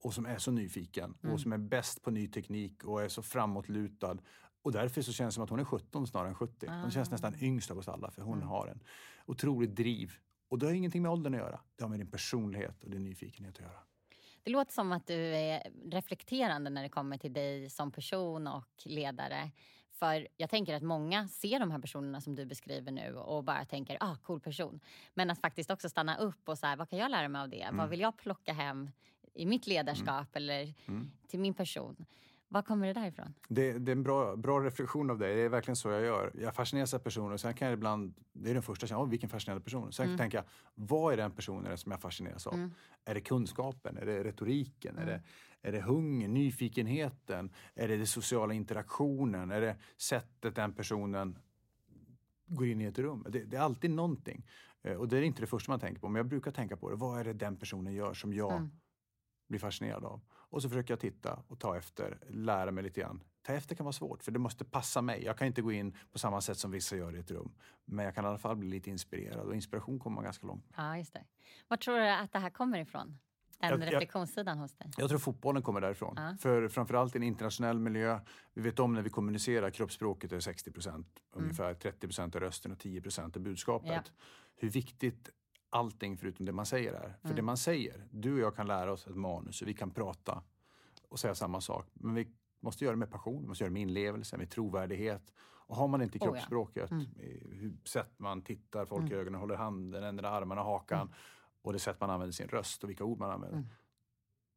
och 0.00 0.14
som 0.14 0.26
är 0.26 0.38
så 0.38 0.50
nyfiken 0.50 1.14
mm. 1.22 1.34
och 1.34 1.40
som 1.40 1.52
är 1.52 1.58
bäst 1.58 2.02
på 2.02 2.10
ny 2.10 2.28
teknik 2.28 2.84
och 2.84 3.02
är 3.02 3.08
så 3.08 3.22
framåtlutad. 3.22 4.18
Och 4.62 4.72
därför 4.72 5.02
så 5.02 5.12
känns 5.12 5.34
det 5.34 5.34
som 5.34 5.44
att 5.44 5.50
hon 5.50 5.60
är 5.60 5.64
17 5.64 6.06
snarare 6.06 6.28
än 6.28 6.34
70. 6.34 6.66
Hon 6.66 6.84
ah. 6.84 6.90
känns 6.90 7.10
nästan 7.10 7.34
yngst 7.40 7.70
av 7.70 7.78
oss 7.78 7.88
alla 7.88 8.10
för 8.10 8.22
hon 8.22 8.36
mm. 8.36 8.48
har 8.48 8.66
en 8.66 8.82
otroligt 9.26 9.76
driv 9.76 10.12
och 10.48 10.58
det 10.58 10.66
har 10.66 10.72
ingenting 10.72 11.02
med 11.02 11.10
åldern 11.10 11.34
att 11.34 11.40
göra. 11.40 11.60
Det 11.76 11.84
har 11.84 11.88
med 11.88 12.00
din 12.00 12.10
personlighet 12.10 12.84
och 12.84 12.90
din 12.90 13.04
nyfikenhet 13.04 13.54
att 13.54 13.60
göra. 13.60 13.80
Det 14.42 14.50
låter 14.50 14.72
som 14.72 14.92
att 14.92 15.06
du 15.06 15.36
är 15.36 15.70
reflekterande 15.84 16.70
när 16.70 16.82
det 16.82 16.88
kommer 16.88 17.18
till 17.18 17.32
dig 17.32 17.70
som 17.70 17.92
person 17.92 18.46
och 18.46 18.82
ledare. 18.84 19.50
För 19.90 20.28
jag 20.36 20.50
tänker 20.50 20.74
att 20.74 20.82
många 20.82 21.28
ser 21.28 21.60
de 21.60 21.70
här 21.70 21.78
personerna 21.78 22.20
som 22.20 22.34
du 22.34 22.46
beskriver 22.46 22.92
nu 22.92 23.14
och 23.14 23.44
bara 23.44 23.64
tänker, 23.64 23.96
ah, 24.00 24.16
cool 24.22 24.40
person. 24.40 24.80
Men 25.14 25.30
att 25.30 25.40
faktiskt 25.40 25.70
också 25.70 25.88
stanna 25.88 26.16
upp 26.16 26.48
och 26.48 26.58
så 26.58 26.66
här, 26.66 26.76
vad 26.76 26.88
kan 26.88 26.98
jag 26.98 27.10
lära 27.10 27.28
mig 27.28 27.42
av 27.42 27.48
det? 27.48 27.62
Mm. 27.62 27.76
Vad 27.76 27.88
vill 27.88 28.00
jag 28.00 28.16
plocka 28.16 28.52
hem 28.52 28.90
i 29.34 29.46
mitt 29.46 29.66
ledarskap 29.66 30.08
mm. 30.08 30.28
eller 30.34 30.74
mm. 30.86 31.10
till 31.28 31.40
min 31.40 31.54
person? 31.54 32.06
Var 32.52 32.62
kommer 32.62 32.86
det 32.86 32.92
därifrån? 32.92 33.34
Det, 33.48 33.72
det 33.78 33.92
är 33.92 33.96
en 33.96 34.02
bra, 34.02 34.36
bra 34.36 34.60
reflektion 34.60 35.10
av 35.10 35.18
dig. 35.18 35.36
Det 35.36 35.42
är 35.42 35.48
verkligen 35.48 35.76
så 35.76 35.88
jag 35.88 36.02
gör. 36.02 36.32
Jag 36.34 36.54
fascineras 36.54 36.94
av 36.94 36.98
personer 36.98 37.32
och 37.32 37.40
sen 37.40 37.54
kan 37.54 37.68
jag 37.68 37.74
ibland, 37.74 38.14
det 38.32 38.50
är 38.50 38.54
den 38.54 38.62
första 38.62 38.86
känslan, 38.86 39.10
vilken 39.10 39.28
fascinerande 39.28 39.64
person. 39.64 39.92
Sen 39.92 40.06
mm. 40.06 40.18
tänker 40.18 40.38
jag, 40.38 40.44
vad 40.74 41.12
är 41.12 41.16
den 41.16 41.30
personen 41.30 41.78
som 41.78 41.92
jag 41.92 42.00
fascineras 42.00 42.46
av? 42.46 42.54
Mm. 42.54 42.70
Är 43.04 43.14
det 43.14 43.20
kunskapen? 43.20 43.96
Är 43.96 44.06
det 44.06 44.24
retoriken? 44.24 44.98
Mm. 44.98 45.08
Är, 45.08 45.12
det, 45.12 45.22
är 45.68 45.72
det 45.72 45.80
hungern, 45.80 46.34
nyfikenheten? 46.34 47.52
Är 47.74 47.88
det 47.88 47.96
den 47.96 48.06
sociala 48.06 48.54
interaktionen? 48.54 49.50
Är 49.50 49.60
det 49.60 49.76
sättet 49.96 50.54
den 50.54 50.72
personen 50.72 51.38
går 52.46 52.66
in 52.66 52.80
i 52.80 52.84
ett 52.84 52.98
rum? 52.98 53.26
Det, 53.28 53.44
det 53.44 53.56
är 53.56 53.60
alltid 53.60 53.90
någonting. 53.90 54.46
Eh, 54.82 54.96
och 54.96 55.08
det 55.08 55.18
är 55.18 55.22
inte 55.22 55.40
det 55.40 55.46
första 55.46 55.72
man 55.72 55.80
tänker 55.80 56.00
på, 56.00 56.08
men 56.08 56.16
jag 56.16 56.26
brukar 56.26 56.50
tänka 56.50 56.76
på 56.76 56.90
det. 56.90 56.96
Vad 56.96 57.20
är 57.20 57.24
det 57.24 57.32
den 57.32 57.56
personen 57.56 57.92
gör 57.92 58.14
som 58.14 58.34
jag 58.34 58.52
mm. 58.52 58.70
Blir 59.50 59.60
fascinerad 59.60 60.04
av? 60.04 60.20
Och 60.32 60.62
så 60.62 60.68
försöker 60.68 60.92
jag 60.92 61.00
titta 61.00 61.42
och 61.48 61.58
ta 61.58 61.76
efter, 61.76 62.18
lära 62.28 62.70
mig 62.70 62.84
lite 62.84 63.00
grann. 63.00 63.22
Ta 63.42 63.52
efter 63.52 63.74
kan 63.74 63.84
vara 63.84 63.92
svårt 63.92 64.22
för 64.22 64.32
det 64.32 64.38
måste 64.38 64.64
passa 64.64 65.02
mig. 65.02 65.24
Jag 65.24 65.38
kan 65.38 65.46
inte 65.46 65.62
gå 65.62 65.72
in 65.72 65.96
på 66.12 66.18
samma 66.18 66.40
sätt 66.40 66.58
som 66.58 66.70
vissa 66.70 66.96
gör 66.96 67.16
i 67.16 67.18
ett 67.18 67.30
rum. 67.30 67.52
Men 67.84 68.04
jag 68.04 68.14
kan 68.14 68.24
i 68.24 68.28
alla 68.28 68.38
fall 68.38 68.56
bli 68.56 68.68
lite 68.68 68.90
inspirerad 68.90 69.46
och 69.46 69.54
inspiration 69.54 69.98
kommer 69.98 70.14
man 70.14 70.24
ganska 70.24 70.46
långt 70.46 70.64
Ja, 70.76 70.98
just 70.98 71.12
det. 71.12 71.24
Var 71.68 71.76
tror 71.76 71.98
du 71.98 72.08
att 72.08 72.32
det 72.32 72.38
här 72.38 72.50
kommer 72.50 72.78
ifrån? 72.78 73.18
Den 73.60 73.80
jag, 73.80 73.92
reflektionssidan 73.92 74.58
hos 74.58 74.74
dig? 74.74 74.90
Jag 74.96 75.08
tror 75.08 75.18
fotbollen 75.18 75.62
kommer 75.62 75.80
därifrån. 75.80 76.14
Ja. 76.16 76.36
För 76.40 76.68
framförallt 76.68 77.14
i 77.14 77.18
en 77.18 77.22
internationell 77.22 77.78
miljö. 77.78 78.20
Vi 78.54 78.62
vet 78.62 78.78
om 78.78 78.94
när 78.94 79.02
vi 79.02 79.10
kommunicerar, 79.10 79.70
kroppsspråket 79.70 80.32
är 80.32 80.40
60 80.40 80.72
procent. 80.72 81.06
Mm. 81.32 81.44
Ungefär 81.44 81.74
30 81.74 82.06
procent 82.06 82.34
av 82.34 82.40
rösten 82.40 82.72
och 82.72 82.78
10 82.78 83.00
procent 83.00 83.36
av 83.36 83.42
budskapet. 83.42 83.90
Ja. 83.90 84.24
Hur 84.56 84.70
viktigt 84.70 85.30
allting 85.70 86.16
förutom 86.16 86.46
det 86.46 86.52
man 86.52 86.66
säger 86.66 86.92
är. 86.92 87.16
För 87.20 87.28
mm. 87.28 87.36
det 87.36 87.42
man 87.42 87.56
säger, 87.56 88.06
du 88.10 88.32
och 88.32 88.40
jag 88.40 88.56
kan 88.56 88.66
lära 88.66 88.92
oss 88.92 89.06
ett 89.06 89.16
manus 89.16 89.62
och 89.62 89.68
vi 89.68 89.74
kan 89.74 89.90
prata 89.90 90.42
och 91.08 91.18
säga 91.18 91.34
samma 91.34 91.60
sak. 91.60 91.86
Men 91.92 92.14
vi 92.14 92.28
måste 92.60 92.84
göra 92.84 92.92
det 92.92 92.98
med 92.98 93.10
passion, 93.10 93.42
vi 93.42 93.48
måste 93.48 93.64
göra 93.64 93.70
det 93.70 93.74
med 93.74 93.82
inlevelse, 93.82 94.36
med 94.36 94.50
trovärdighet. 94.50 95.32
Och 95.42 95.76
har 95.76 95.88
man 95.88 96.02
inte 96.02 96.18
kroppsspråket, 96.18 96.92
oh 96.92 96.98
ja. 96.98 97.22
mm. 97.22 97.60
hur 97.60 97.76
sätt 97.84 98.12
man 98.16 98.42
tittar 98.42 98.86
folk 98.86 99.00
mm. 99.00 99.12
i 99.12 99.16
ögonen, 99.16 99.40
håller 99.40 99.56
handen, 99.56 100.04
ändrar 100.04 100.32
armarna, 100.32 100.62
hakan 100.62 101.00
mm. 101.00 101.14
och 101.62 101.72
det 101.72 101.78
sätt 101.78 102.00
man 102.00 102.10
använder 102.10 102.32
sin 102.32 102.48
röst 102.48 102.84
och 102.84 102.90
vilka 102.90 103.04
ord 103.04 103.18
man 103.18 103.30
använder. 103.30 103.58
Mm. 103.58 103.68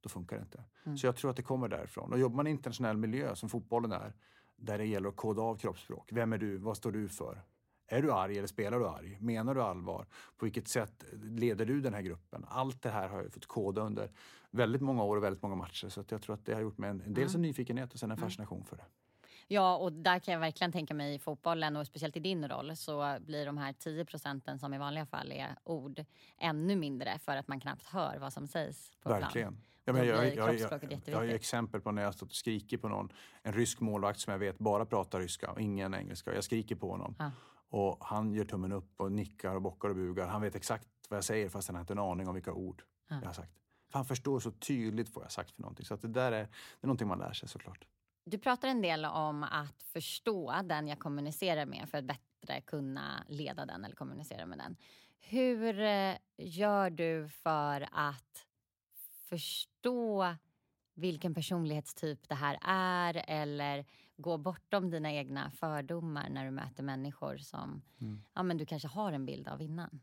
Då 0.02 0.10
funkar 0.10 0.36
det 0.36 0.42
inte. 0.42 0.64
Mm. 0.84 0.98
Så 0.98 1.08
jag 1.08 1.16
tror 1.16 1.32
att 1.32 1.38
det 1.38 1.44
kommer 1.44 1.68
därifrån. 1.68 2.14
Och 2.14 2.20
jobbar 2.20 2.36
man 2.36 2.48
i 2.48 2.50
internationell 2.50 2.98
miljö 2.98 3.36
som 3.36 3.50
fotbollen 3.50 3.92
är, 3.92 4.14
där 4.56 4.78
det 4.78 4.86
gäller 4.86 5.10
att 5.10 5.16
koda 5.16 5.42
av 5.42 5.58
kroppsspråk. 5.58 6.10
Vem 6.12 6.34
är 6.34 6.38
du? 6.38 6.58
Vad 6.58 6.78
står 6.78 6.92
du 6.92 7.10
för? 7.10 7.44
Är 7.88 8.02
du 8.02 8.12
arg 8.12 8.38
eller 8.38 8.48
spelar 8.48 8.80
du 8.80 8.88
arg? 8.88 9.18
Menar 9.22 9.56
du 9.56 9.62
allvar? 9.62 10.06
På 10.38 10.46
vilket 10.46 10.68
sätt 10.68 11.06
leder 11.24 11.66
du 11.66 11.82
den 11.82 11.94
här 11.94 12.02
gruppen? 12.02 12.46
Allt 12.48 12.82
det 12.82 12.90
här 12.90 13.08
har 13.08 13.22
jag 13.22 13.34
fått 13.34 13.46
koda 13.46 13.82
under 13.82 14.12
väldigt 14.52 14.82
många 14.82 15.04
år 15.04 15.18
och 15.18 15.24
väldigt 15.24 15.42
många 15.42 15.56
matcher. 15.56 15.90
Så 15.90 16.04
jag 16.10 16.22
tror 16.22 16.34
att 16.36 16.46
det 16.46 16.54
har 16.54 16.62
gjort 16.62 16.78
mig 16.78 16.90
en, 16.90 17.04
dels 17.08 17.34
en 17.34 17.40
mm. 17.40 17.42
nyfikenhet 17.42 17.94
och 17.94 18.00
sen 18.00 18.12
en 18.12 18.18
mm. 18.18 18.30
fascination 18.30 18.66
för 18.66 18.76
det. 18.76 18.86
Ja, 19.48 19.78
och 19.78 19.94
där 19.94 20.20
kan 20.20 20.34
jag 20.34 20.42
verkligen 20.42 20.72
tänka 20.72 20.94
mig 20.94 21.16
i 21.16 21.20
fotbollen 21.20 21.76
och 21.76 21.88
speciellt 21.88 22.18
i 22.18 22.20
din 22.20 22.48
roll 22.48 22.76
så 22.76 23.18
blir 23.22 23.46
de 23.46 23.58
här 23.58 23.74
10 23.74 24.06
procenten 24.06 24.60
som 24.60 24.74
i 24.74 24.78
vanliga 24.78 25.06
fall 25.06 25.32
är 25.32 25.56
ord 25.64 26.06
ännu 26.38 26.76
mindre 26.76 27.20
för 27.20 27.36
att 27.38 27.48
man 27.48 27.60
knappt 27.60 27.86
hör 27.86 28.18
vad 28.20 28.34
som 28.34 28.48
sägs 28.48 28.92
på 29.02 29.10
Verkligen. 29.10 29.58
Ja, 29.86 29.94
men 29.94 30.08
jag, 30.08 30.36
jag, 30.36 30.56
jag, 30.56 31.02
jag 31.06 31.18
har 31.18 31.24
exempel 31.24 31.82
på 31.82 31.92
när 31.92 32.02
jag 32.02 32.14
stått 32.14 32.30
och 32.30 32.36
skrikit 32.36 32.82
på 32.82 32.88
någon, 32.88 33.10
en 33.42 33.54
rysk 33.54 33.80
målvakt 33.80 34.20
som 34.20 34.32
jag 34.32 34.40
vet 34.40 34.60
bara 34.60 34.86
pratar 34.86 35.20
ryska 35.20 35.52
och 35.52 35.62
ingen 35.62 35.94
engelska. 35.94 36.36
Jag 36.36 36.44
skriker 36.44 36.76
på 36.76 36.92
honom. 36.92 37.16
Ja. 37.20 37.32
Och 37.74 37.98
han 38.06 38.34
gör 38.34 38.46
tummen 38.46 38.72
upp 38.72 39.02
och 39.02 39.12
nickar 39.12 39.56
och 39.56 39.62
bockar 39.62 39.90
och 39.90 39.96
bugar. 39.96 40.28
Han 40.28 40.42
vet 40.42 40.56
exakt 40.56 40.88
vad 41.10 41.18
jag 41.18 41.24
säger 41.24 41.50
fast 41.50 41.68
han 41.68 41.76
har 41.76 41.82
inte 41.82 41.94
en 41.94 42.00
aning 42.00 42.28
om 42.28 42.34
vilka 42.34 42.54
ord 42.54 42.84
ja. 43.10 43.16
jag 43.22 43.26
har 43.26 43.34
sagt. 43.34 43.54
För 43.92 44.00
han 44.00 44.06
förstår 44.06 44.40
så 44.40 44.52
tydligt 44.52 45.16
vad 45.16 45.22
jag 45.22 45.26
har 45.26 45.30
sagt 45.30 45.52
för 45.52 45.62
någonting. 45.62 45.86
Så 45.86 45.94
att 45.94 46.02
det 46.02 46.08
där 46.08 46.32
är, 46.32 46.42
det 46.42 46.48
är 46.82 46.88
någonting 46.88 47.08
man 47.08 47.20
lär 47.20 47.34
sig 47.34 47.50
såklart. 47.50 47.86
Du 48.26 48.38
pratar 48.38 48.68
en 48.68 48.82
del 48.82 49.06
om 49.06 49.44
att 49.44 49.84
förstå 49.84 50.62
den 50.64 50.88
jag 50.88 51.00
kommunicerar 51.00 51.66
med 51.66 51.90
för 51.90 51.98
att 51.98 52.04
bättre 52.04 52.62
kunna 52.62 53.24
leda 53.28 53.66
den 53.66 53.86
eller 53.86 53.96
kommunicera 53.96 54.46
med 54.46 54.58
den. 54.58 54.76
Hur 55.20 55.80
eh, 55.80 56.16
gör 56.38 56.90
du 56.90 57.30
för 57.30 57.88
att 57.92 58.46
förstå 59.30 60.36
vilken 60.94 61.34
personlighetstyp 61.34 62.30
det 62.30 62.36
här 62.36 62.58
är 62.62 63.24
eller 63.28 63.86
gå 64.18 64.38
bortom 64.38 64.90
dina 64.90 65.12
egna 65.12 65.52
fördomar 65.52 66.30
när 66.30 66.46
du 66.46 66.52
möter 66.52 66.84
människor 66.84 67.38
som 67.38 67.82
mm. 68.02 68.24
ja, 68.34 68.44
men 68.44 68.58
du 68.58 68.66
kanske 68.66 68.88
har 68.88 69.12
en 69.12 69.26
bild 69.26 69.48
av 69.48 69.62
innan? 69.62 70.00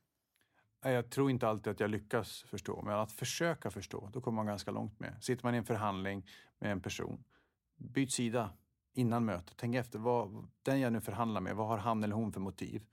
Jag 0.83 1.11
tror 1.11 1.31
inte 1.31 1.49
alltid 1.49 1.70
att 1.70 1.81
jag 1.81 1.90
lyckas 1.90 2.42
förstå, 2.42 2.83
men 2.83 2.94
att 2.94 3.12
försöka 3.12 3.70
förstå, 3.70 4.11
då 4.12 4.20
kommer 4.20 4.37
man 4.37 4.46
ganska 4.46 4.70
långt 4.70 5.01
med. 5.01 5.23
Sitter 5.23 5.44
man 5.44 5.55
i 5.55 5.59
en 5.59 5.64
förhandling 5.64 6.27
med 6.59 6.73
en 6.73 6.81
person, 6.81 7.25
byt 7.77 8.12
sida 8.12 8.51
innan 8.92 9.25
mötet. 9.25 9.55
Tänk 9.57 9.77
efter, 9.77 9.99
vad, 9.99 10.49
den 10.62 10.81
jag 10.81 10.92
nu 10.92 11.01
förhandlar 11.01 11.40
med, 11.40 11.57
vad 11.57 11.66
har 11.66 11.79
han 11.79 12.05
eller 12.05 12.14
hon 12.14 12.33
för 12.33 12.40
motiv? 12.40 12.87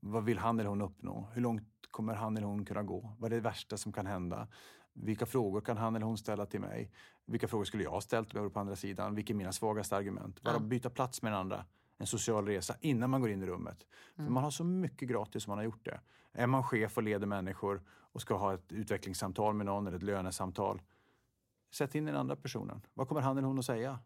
Vad 0.00 0.24
vill 0.24 0.38
han 0.38 0.60
eller 0.60 0.68
hon 0.68 0.82
uppnå? 0.82 1.28
Hur 1.32 1.42
långt 1.42 1.68
kommer 1.90 2.14
han 2.14 2.36
eller 2.36 2.46
hon 2.46 2.64
kunna 2.64 2.82
gå? 2.82 3.16
Vad 3.18 3.32
är 3.32 3.36
det 3.36 3.42
värsta 3.42 3.76
som 3.76 3.92
kan 3.92 4.06
hända? 4.06 4.48
Vilka 4.92 5.26
frågor 5.26 5.60
kan 5.60 5.76
han 5.76 5.96
eller 5.96 6.06
hon 6.06 6.18
ställa 6.18 6.46
till 6.46 6.60
mig? 6.60 6.90
Vilka 7.26 7.48
frågor 7.48 7.64
skulle 7.64 7.84
jag 7.84 7.90
ha 7.90 8.00
ställt 8.00 8.34
om 8.34 8.42
jag 8.42 8.54
på 8.54 8.60
andra 8.60 8.76
sidan? 8.76 9.14
Vilka 9.14 9.32
är 9.32 9.36
mina 9.36 9.52
svagaste 9.52 9.96
argument? 9.96 10.42
Bara 10.42 10.54
ja. 10.54 10.60
byta 10.60 10.90
plats 10.90 11.22
med 11.22 11.32
den 11.32 11.40
andra. 11.40 11.64
En 11.98 12.06
social 12.06 12.46
resa 12.46 12.76
innan 12.80 13.10
man 13.10 13.20
går 13.20 13.30
in 13.30 13.42
i 13.42 13.46
rummet. 13.46 13.86
Mm. 14.16 14.26
För 14.26 14.32
man 14.32 14.44
har 14.44 14.50
så 14.50 14.64
mycket 14.64 15.08
gratis 15.08 15.42
som 15.42 15.50
man 15.50 15.58
har 15.58 15.64
gjort 15.64 15.84
det. 15.84 16.00
Är 16.32 16.46
man 16.46 16.64
chef 16.64 16.96
och 16.96 17.02
leder 17.02 17.26
människor 17.26 17.82
och 17.88 18.20
ska 18.20 18.36
ha 18.36 18.54
ett 18.54 18.72
utvecklingssamtal 18.72 19.54
med 19.54 19.66
någon 19.66 19.86
eller 19.86 19.96
ett 19.96 20.02
lönesamtal. 20.02 20.82
Sätt 21.70 21.94
in 21.94 22.04
den 22.04 22.16
andra 22.16 22.36
personen. 22.36 22.80
Vad 22.94 23.08
kommer 23.08 23.20
han 23.20 23.38
eller 23.38 23.48
hon 23.48 23.58
att 23.58 23.64
säga? 23.64 23.98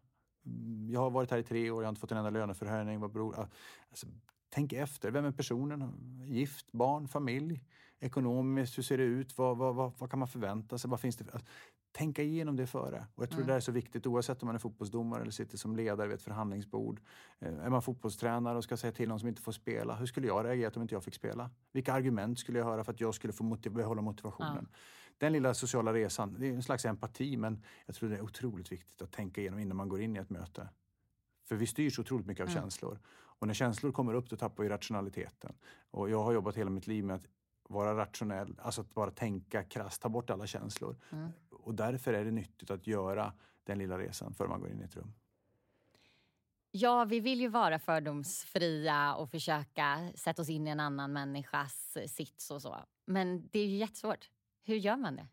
Mm, 0.45 0.89
jag 0.89 0.99
har 0.99 1.09
varit 1.09 1.31
här 1.31 1.37
i 1.37 1.43
tre 1.43 1.71
år, 1.71 1.83
jag 1.83 1.87
har 1.87 1.89
inte 1.89 2.01
fått 2.01 2.11
en 2.11 2.17
enda 2.17 2.29
löneförhöjning. 2.29 2.99
Vad 2.99 3.11
beror... 3.11 3.49
Alltså, 3.89 4.07
Tänk 4.49 4.73
efter. 4.73 5.11
Vem 5.11 5.25
är 5.25 5.31
personen? 5.31 5.93
Gift, 6.27 6.71
barn, 6.71 7.07
familj? 7.07 7.63
Ekonomiskt, 7.99 8.77
hur 8.77 8.83
ser 8.83 8.97
det 8.97 9.03
ut? 9.03 9.37
Vad, 9.37 9.57
vad, 9.57 9.75
vad, 9.75 9.91
vad 9.97 10.09
kan 10.09 10.19
man 10.19 10.27
förvänta 10.27 10.77
sig? 10.77 10.89
Vad 10.89 10.99
finns 10.99 11.17
det 11.17 11.23
för? 11.23 11.41
Tänka 11.91 12.23
igenom 12.23 12.55
det 12.55 12.67
före. 12.67 13.07
Och 13.15 13.23
jag 13.23 13.29
tror 13.29 13.39
mm. 13.41 13.47
det 13.47 13.53
är 13.53 13.59
så 13.59 13.71
viktigt 13.71 14.07
oavsett 14.07 14.43
om 14.43 14.45
man 14.45 14.55
är 14.55 14.59
fotbollsdomare 14.59 15.21
eller 15.21 15.31
sitter 15.31 15.57
som 15.57 15.75
ledare 15.75 16.07
vid 16.07 16.15
ett 16.15 16.21
förhandlingsbord. 16.21 17.01
Eh, 17.39 17.53
är 17.53 17.69
man 17.69 17.81
fotbollstränare 17.81 18.57
och 18.57 18.63
ska 18.63 18.77
säga 18.77 18.91
till 18.91 19.09
någon 19.09 19.19
som 19.19 19.29
inte 19.29 19.41
får 19.41 19.51
spela, 19.51 19.95
hur 19.95 20.05
skulle 20.05 20.27
jag 20.27 20.45
reagera 20.45 20.71
om 20.75 20.81
inte 20.81 20.95
jag 20.95 21.03
fick 21.03 21.15
spela? 21.15 21.49
Vilka 21.71 21.93
argument 21.93 22.39
skulle 22.39 22.59
jag 22.59 22.65
höra 22.65 22.83
för 22.83 22.91
att 22.91 23.01
jag 23.01 23.13
skulle 23.13 23.33
få 23.33 23.43
motiv 23.43 23.71
behålla 23.71 24.01
motivationen? 24.01 24.67
Ja. 24.71 24.77
Den 25.17 25.33
lilla 25.33 25.53
sociala 25.53 25.93
resan, 25.93 26.35
det 26.39 26.47
är 26.47 26.53
en 26.53 26.63
slags 26.63 26.85
empati 26.85 27.37
men 27.37 27.63
jag 27.85 27.95
tror 27.95 28.09
det 28.09 28.15
är 28.15 28.21
otroligt 28.21 28.71
viktigt 28.71 29.01
att 29.01 29.11
tänka 29.11 29.41
igenom 29.41 29.59
innan 29.59 29.77
man 29.77 29.89
går 29.89 30.01
in 30.01 30.15
i 30.15 30.19
ett 30.19 30.29
möte. 30.29 30.69
För 31.45 31.55
vi 31.55 31.67
styrs 31.67 31.99
otroligt 31.99 32.25
mycket 32.25 32.43
av 32.43 32.49
mm. 32.49 32.61
känslor. 32.61 32.99
Och 33.11 33.47
när 33.47 33.53
känslor 33.53 33.91
kommer 33.91 34.13
upp 34.13 34.29
då 34.29 34.35
tappar 34.35 34.63
vi 34.63 34.69
rationaliteten. 34.69 35.53
Och 35.91 36.09
jag 36.09 36.23
har 36.23 36.33
jobbat 36.33 36.55
hela 36.55 36.69
mitt 36.69 36.87
liv 36.87 37.03
med 37.03 37.15
att 37.15 37.25
vara 37.69 37.97
rationell, 37.97 38.59
alltså 38.61 38.81
att 38.81 38.93
bara 38.93 39.11
tänka 39.11 39.63
krasst, 39.63 40.01
ta 40.01 40.09
bort 40.09 40.29
alla 40.29 40.47
känslor. 40.47 40.95
Mm. 41.11 41.29
Och 41.69 41.75
därför 41.75 42.13
är 42.13 42.25
det 42.25 42.31
nyttigt 42.31 42.71
att 42.71 42.87
göra 42.87 43.33
den 43.63 43.77
lilla 43.77 43.99
resan 43.99 44.33
före 44.33 44.47
man 44.47 44.59
går 44.59 44.69
in 44.69 44.81
i 44.81 44.83
ett 44.83 44.95
rum. 44.95 45.13
Ja, 46.71 47.05
vi 47.05 47.19
vill 47.19 47.41
ju 47.41 47.47
vara 47.47 47.79
fördomsfria 47.79 49.15
och 49.15 49.31
försöka 49.31 50.11
sätta 50.15 50.41
oss 50.41 50.49
in 50.49 50.67
i 50.67 50.69
en 50.69 50.79
annan 50.79 51.13
människas 51.13 51.97
sits 52.07 52.51
och 52.51 52.61
så. 52.61 52.75
Men 53.05 53.49
det 53.51 53.59
är 53.59 53.65
ju 53.65 53.77
jättesvårt. 53.77 54.29
Hur 54.63 54.75
gör 54.75 54.97
man 54.97 55.15
det? 55.15 55.27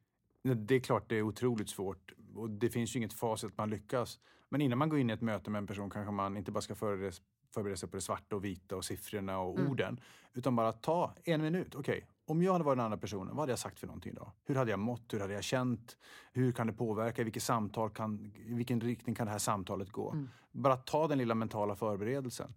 Det 0.55 0.75
är 0.75 0.81
klart 0.81 1.09
det 1.09 1.16
är 1.16 1.22
otroligt 1.22 1.68
svårt 1.68 2.12
och 2.35 2.51
det 2.51 2.70
finns 2.70 2.96
ju 2.96 2.99
inget 2.99 3.12
facit 3.12 3.51
att 3.51 3.59
man 3.59 3.70
lyckas. 3.70 4.18
Men 4.49 4.61
innan 4.61 4.79
man 4.79 4.88
går 4.88 4.99
in 4.99 5.11
i 5.11 5.12
ett 5.12 5.20
möte 5.20 5.51
med 5.51 5.59
en 5.59 5.66
person 5.66 5.90
kanske 5.90 6.12
man 6.12 6.37
inte 6.37 6.53
bara 6.53 6.61
ska 6.61 6.75
förbereda 6.75 7.77
sig 7.77 7.88
på 7.88 7.96
det 7.96 8.03
svarta 8.03 8.37
och 8.37 8.44
vita 8.44 8.77
och 8.77 8.85
siffrorna 8.85 9.38
och 9.38 9.59
mm. 9.59 9.70
orden. 9.70 10.01
Utan 10.33 10.57
bara 10.57 10.72
ta 10.72 11.14
en 11.25 11.42
minut. 11.42 11.75
Okej, 11.75 11.99
okay, 11.99 12.15
om 12.26 12.42
jag 12.42 12.52
hade 12.52 12.64
varit 12.64 12.76
den 12.76 12.84
andra 12.84 12.98
personen, 12.98 13.28
vad 13.28 13.42
hade 13.42 13.52
jag 13.52 13.58
sagt 13.58 13.78
för 13.78 13.86
någonting 13.86 14.12
idag? 14.12 14.32
Hur 14.44 14.54
hade 14.54 14.70
jag 14.70 14.80
mått? 14.80 15.14
Hur 15.14 15.20
hade 15.20 15.34
jag 15.34 15.44
känt? 15.44 15.96
Hur 16.32 16.52
kan 16.52 16.66
det 16.66 16.72
påverka? 16.72 17.24
Vilket 17.24 17.42
samtal 17.42 17.90
kan, 17.90 18.32
i 18.46 18.54
vilken 18.54 18.80
riktning 18.80 19.14
kan 19.14 19.26
det 19.26 19.32
här 19.32 19.38
samtalet 19.38 19.90
gå? 19.90 20.10
Mm. 20.10 20.28
Bara 20.52 20.76
ta 20.76 21.08
den 21.08 21.18
lilla 21.18 21.34
mentala 21.34 21.76
förberedelsen. 21.76 22.54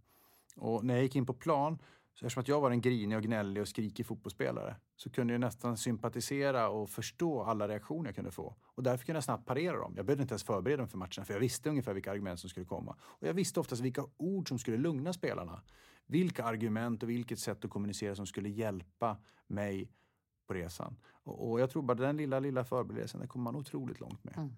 Och 0.58 0.86
när 0.86 0.94
jag 0.94 1.04
gick 1.04 1.16
in 1.16 1.26
på 1.26 1.34
plan, 1.34 1.78
så 2.14 2.26
eftersom 2.26 2.42
att 2.42 2.48
jag 2.48 2.62
var 2.62 2.72
en 2.72 2.82
grinig 2.82 3.18
och 3.18 3.24
gnällig 3.24 3.62
och 3.62 3.68
skrikig 3.68 4.06
fotbollsspelare, 4.06 4.76
så 4.96 5.10
kunde 5.10 5.34
jag 5.34 5.40
nästan 5.40 5.78
sympatisera 5.78 6.70
och 6.70 6.90
förstå 6.90 7.44
alla 7.44 7.68
reaktioner 7.68 8.06
jag 8.06 8.16
kunde 8.16 8.32
få. 8.32 8.56
Och 8.64 8.84
därför 8.84 9.06
kunde 9.06 9.18
jag 9.18 9.24
snabbt 9.24 9.46
parera 9.46 9.78
dem. 9.78 9.94
Jag 9.96 10.06
behövde 10.06 10.22
inte 10.22 10.34
ens 10.34 10.44
förbereda 10.44 10.82
mig 10.82 10.90
för 10.90 10.98
matchen, 10.98 11.26
för 11.26 11.34
jag 11.34 11.42
visste 11.42 11.70
ungefär 11.70 11.94
vilka 11.94 12.12
argument 12.12 12.40
som 12.40 12.50
skulle 12.50 12.66
komma. 12.66 12.96
Och 13.02 13.28
jag 13.28 13.34
visste 13.34 13.60
oftast 13.60 13.82
vilka 13.82 14.06
ord 14.18 14.48
som 14.48 14.60
skulle 14.60 14.78
lugna 14.78 15.14
spelarna 15.14 15.62
vilka 16.10 16.44
argument 16.44 17.04
och 17.04 17.10
vilket 17.10 17.40
sätt 17.40 17.66
att 17.66 17.72
kommunicera 17.72 18.16
som 18.16 18.26
skulle 18.26 18.50
hjälpa 18.50 19.18
mig 19.48 19.92
på 20.48 20.54
resan. 20.54 20.96
Och, 21.04 21.50
och 21.50 21.60
jag 21.60 21.70
tror 21.70 21.82
bara 21.82 21.98
den 21.98 22.18
lilla, 22.18 22.40
lilla 22.40 22.64
förberedelsen, 22.64 23.22
det 23.22 23.28
kommer 23.28 23.44
man 23.44 23.56
otroligt 23.56 24.00
långt 24.00 24.24
med. 24.24 24.38
Mm. 24.38 24.54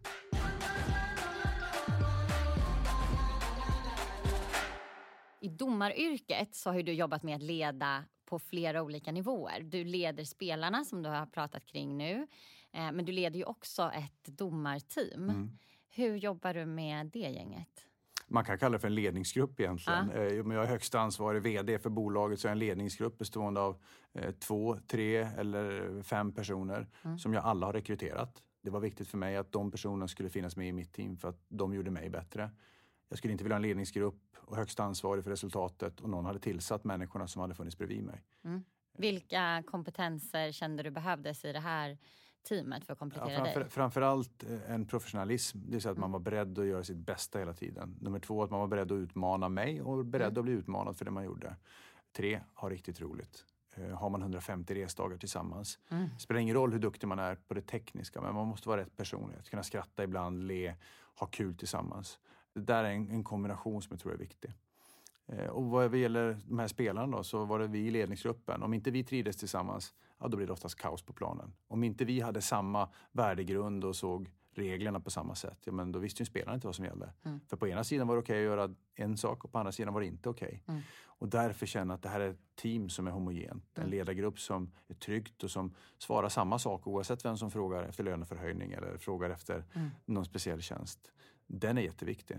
I 5.40 5.50
domaryrket 5.50 6.56
så 6.56 6.72
har 6.72 6.82
du 6.82 6.94
jobbat 6.94 7.24
med 7.24 7.36
att 7.36 7.42
leda 7.42 8.06
på 8.26 8.40
flera 8.40 8.84
olika 8.84 9.12
nivåer. 9.12 9.62
Du 9.64 9.84
leder 9.84 10.24
spelarna 10.24 10.86
som 10.86 11.04
du 11.04 11.10
har 11.10 11.26
pratat 11.26 11.66
kring 11.66 11.98
nu. 11.98 12.28
Eh, 12.72 12.92
men 12.92 13.06
du 13.06 13.12
leder 13.12 13.38
ju 13.38 13.46
också 13.46 13.92
ett 13.96 14.38
domarteam. 14.38 15.30
Mm. 15.30 15.50
Hur 15.90 16.16
jobbar 16.16 16.54
du 16.54 16.66
med 16.66 17.06
det 17.06 17.20
gänget? 17.20 17.88
Man 18.32 18.46
kan 18.46 18.58
kalla 18.58 18.74
det 18.74 18.80
för 18.80 18.88
en 18.88 18.96
ledningsgrupp 18.96 19.60
egentligen. 19.60 20.12
Ja. 20.14 20.22
Eh, 20.22 20.34
jag 20.34 20.52
är 20.52 20.66
högsta 20.66 21.00
ansvarig 21.00 21.42
VD 21.42 21.80
för 21.80 21.90
bolaget 21.90 22.40
så 22.40 22.48
är 22.48 22.50
jag 22.50 22.56
en 22.56 22.60
ledningsgrupp 22.60 23.18
bestående 23.18 23.62
av 23.62 23.82
eh, 24.14 24.32
två, 24.32 24.78
tre 24.88 25.18
eller 25.18 26.02
fem 26.04 26.32
personer 26.34 26.88
mm. 27.04 27.20
som 27.20 27.34
jag 27.34 27.44
alla 27.44 27.66
har 27.66 27.74
rekryterat. 27.74 28.44
Det 28.64 28.70
var 28.70 28.80
viktigt 28.80 29.08
för 29.08 29.18
mig 29.18 29.38
att 29.38 29.52
de 29.52 29.72
personerna 29.72 30.08
skulle 30.08 30.30
finnas 30.30 30.56
med 30.56 30.68
i 30.68 30.72
mitt 30.72 30.94
team 30.94 31.18
för 31.18 31.30
att 31.30 31.46
de 31.50 31.74
gjorde 31.74 31.92
mig 31.92 32.10
bättre. 32.10 32.50
Jag 33.10 33.18
skulle 33.18 33.32
inte 33.32 33.44
vilja 33.44 33.56
ha 33.56 33.58
en 33.58 33.68
ledningsgrupp 33.68 34.38
och 34.38 34.58
högsta 34.58 34.84
ansvarig 34.84 35.24
för 35.24 35.32
resultatet 35.32 36.00
och 36.00 36.10
någon 36.10 36.26
hade 36.26 36.40
tillsatt 36.40 36.84
människorna 36.84 37.28
som 37.28 37.42
hade 37.42 37.56
funnits 37.56 37.78
bredvid 37.78 38.04
mig. 38.04 38.24
Mm. 38.44 38.64
Vilka 38.98 39.64
kompetenser 39.68 40.52
kände 40.52 40.84
du 40.84 40.92
behövdes 40.92 41.46
i 41.46 41.54
det 41.54 41.60
här 41.60 41.98
teamet 42.44 42.86
för 42.86 42.94
att 42.94 43.00
komplettera 43.00 43.32
ja, 43.32 43.44
framför, 43.44 43.60
dig? 43.60 43.70
Framförallt 43.70 44.44
eh, 44.44 44.72
en 44.72 44.86
professionalism, 44.86 45.60
det 45.66 45.72
vill 45.72 45.82
säga 45.82 45.92
att 45.92 45.98
man 45.98 46.10
mm. 46.10 46.12
var 46.12 46.20
beredd 46.20 46.60
att 46.60 46.66
göra 46.66 46.84
sitt 46.84 46.98
bästa 46.98 47.40
hela 47.40 47.54
tiden. 47.54 47.98
Nummer 48.02 48.20
två, 48.20 48.44
att 48.44 48.52
man 48.52 48.60
var 48.60 48.68
beredd 48.68 48.92
att 48.92 48.96
utmana 48.96 49.50
mig 49.50 49.82
och 49.82 50.06
beredd 50.06 50.28
mm. 50.28 50.40
att 50.40 50.44
bli 50.44 50.54
utmanad 50.54 50.98
för 50.98 51.06
det 51.06 51.12
man 51.12 51.24
gjorde. 51.24 51.56
Tre, 52.12 52.42
ha 52.54 52.70
riktigt 52.70 53.02
roligt. 53.02 53.46
Uh, 53.78 53.94
har 53.94 54.10
man 54.10 54.22
150 54.22 54.76
resdagar 54.76 55.18
tillsammans. 55.18 55.80
Mm. 55.90 56.10
Det 56.16 56.22
spelar 56.22 56.42
ingen 56.42 56.56
roll 56.56 56.72
hur 56.72 56.80
duktig 56.80 57.08
man 57.08 57.20
är 57.20 57.36
på 57.36 57.54
det 57.54 57.62
tekniska, 57.62 58.22
men 58.22 58.36
man 58.36 58.48
måste 58.48 58.70
vara 58.70 58.82
rätt 58.82 58.98
personlighet. 58.98 59.50
Kunna 59.50 59.64
skratta 59.64 60.04
ibland, 60.04 60.44
le, 60.44 60.76
ha 61.16 61.28
kul 61.28 61.56
tillsammans. 61.56 62.20
Det 62.54 62.62
där 62.62 62.84
är 62.84 62.92
en, 62.92 63.12
en 63.12 63.24
kombination 63.24 63.82
som 63.82 63.94
jag 63.94 64.00
tror 64.00 64.14
är 64.14 64.18
viktig. 64.18 64.54
Uh, 65.32 65.46
och 65.46 65.64
vad 65.64 65.96
gäller 65.96 66.38
de 66.48 66.60
här 66.60 66.68
spelarna 66.68 67.18
då, 67.18 67.24
så 67.24 67.46
var 67.46 67.60
det 67.60 67.68
vi 67.68 67.80
i 67.80 67.92
ledningsgruppen. 67.92 68.64
Om 68.64 68.74
inte 68.74 68.92
vi 68.92 69.04
trivdes 69.04 69.38
tillsammans, 69.38 69.94
ja, 70.20 70.28
då 70.28 70.38
blir 70.38 70.48
det 70.48 70.54
oftast 70.54 70.76
kaos 70.76 71.02
på 71.02 71.14
planen. 71.14 71.54
Om 71.68 71.84
inte 71.84 72.06
vi 72.06 72.20
hade 72.20 72.42
samma 72.42 72.90
värdegrund 73.12 73.84
och 73.84 73.96
såg 73.96 74.32
reglerna 74.54 75.00
på 75.00 75.10
samma 75.10 75.36
sätt, 75.36 75.58
ja, 75.64 75.72
men 75.72 75.92
då 75.92 76.00
visste 76.00 76.22
ju 76.22 76.26
spelarna 76.26 76.56
inte 76.56 76.68
vad 76.68 76.76
som 76.76 76.86
gällde. 76.86 77.14
Mm. 77.24 77.40
För 77.48 77.58
på 77.58 77.68
ena 77.68 77.84
sidan 77.84 78.08
var 78.08 78.16
det 78.16 78.22
okej 78.22 78.48
okay 78.48 78.64
att 78.64 78.70
göra 78.70 78.76
en 78.96 79.18
sak 79.18 79.46
och 79.46 79.52
på 79.52 79.60
andra 79.60 79.72
sidan 79.72 79.94
var 79.94 80.02
det 80.02 80.08
inte 80.08 80.30
okej. 80.30 80.48
Okay. 80.48 80.76
Mm. 80.76 80.82
Och 81.22 81.28
därför 81.30 81.66
känna 81.66 81.94
att 81.94 82.02
det 82.02 82.10
här 82.10 82.20
är 82.20 82.30
ett 82.30 82.56
team 82.56 82.90
som 82.90 83.08
är 83.08 83.12
homogent. 83.12 83.78
En 83.78 83.84
mm. 83.84 83.92
ledargrupp 83.92 84.40
som 84.40 84.72
är 84.88 84.94
tryggt 84.94 85.44
och 85.44 85.52
som 85.52 85.76
svarar 85.98 86.30
samma 86.30 86.60
sak 86.60 86.88
oavsett 86.88 87.26
vem 87.26 87.38
som 87.38 87.52
frågar 87.52 87.84
efter 87.84 88.04
löneförhöjning 88.04 88.72
eller 88.72 88.98
frågar 88.98 89.30
efter 89.30 89.66
mm. 89.74 89.90
någon 90.06 90.26
speciell 90.26 90.62
tjänst. 90.62 91.12
Den 91.48 91.78
är 91.78 91.82
jätteviktig. 91.82 92.38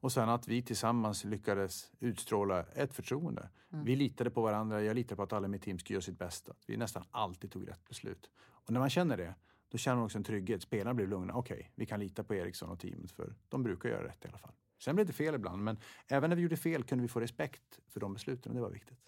Och 0.00 0.12
sen 0.12 0.28
att 0.28 0.48
vi 0.48 0.62
tillsammans 0.62 1.24
lyckades 1.24 1.92
utstråla 2.00 2.62
ett 2.62 2.94
förtroende. 2.94 3.48
Mm. 3.72 3.84
Vi 3.84 3.96
litade 3.96 4.30
på 4.30 4.42
varandra, 4.42 4.82
jag 4.82 4.94
litade 4.94 5.16
på 5.16 5.22
att 5.22 5.32
alla 5.32 5.46
i 5.46 5.50
mitt 5.50 5.62
team 5.62 5.78
skulle 5.78 5.94
göra 5.94 6.02
sitt 6.02 6.18
bästa. 6.18 6.52
Vi 6.66 6.76
nästan 6.76 7.04
alltid 7.10 7.50
tog 7.50 7.68
rätt 7.68 7.88
beslut. 7.88 8.30
Och 8.36 8.70
när 8.70 8.80
man 8.80 8.90
känner 8.90 9.16
det, 9.16 9.34
då 9.68 9.78
känner 9.78 9.96
man 9.96 10.04
också 10.04 10.18
en 10.18 10.24
trygghet. 10.24 10.62
Spelarna 10.62 10.94
blir 10.94 11.06
lugna. 11.06 11.34
Okej, 11.34 11.54
okay, 11.54 11.68
vi 11.74 11.86
kan 11.86 12.00
lita 12.00 12.24
på 12.24 12.34
Eriksson 12.34 12.70
och 12.70 12.80
teamet 12.80 13.12
för 13.12 13.34
de 13.48 13.62
brukar 13.62 13.88
göra 13.88 14.04
rätt 14.04 14.24
i 14.24 14.28
alla 14.28 14.38
fall. 14.38 14.52
Sen 14.78 14.94
blev 14.94 15.06
det 15.06 15.12
fel 15.12 15.34
ibland, 15.34 15.62
men 15.62 15.78
även 16.08 16.30
när 16.30 16.36
vi 16.36 16.42
gjorde 16.42 16.56
fel 16.56 16.84
kunde 16.84 17.02
vi 17.02 17.08
få 17.08 17.20
respekt 17.20 17.78
för 17.88 18.00
de 18.00 18.14
besluten 18.14 18.50
och 18.52 18.56
det 18.56 18.62
var 18.62 18.70
viktigt. 18.70 18.98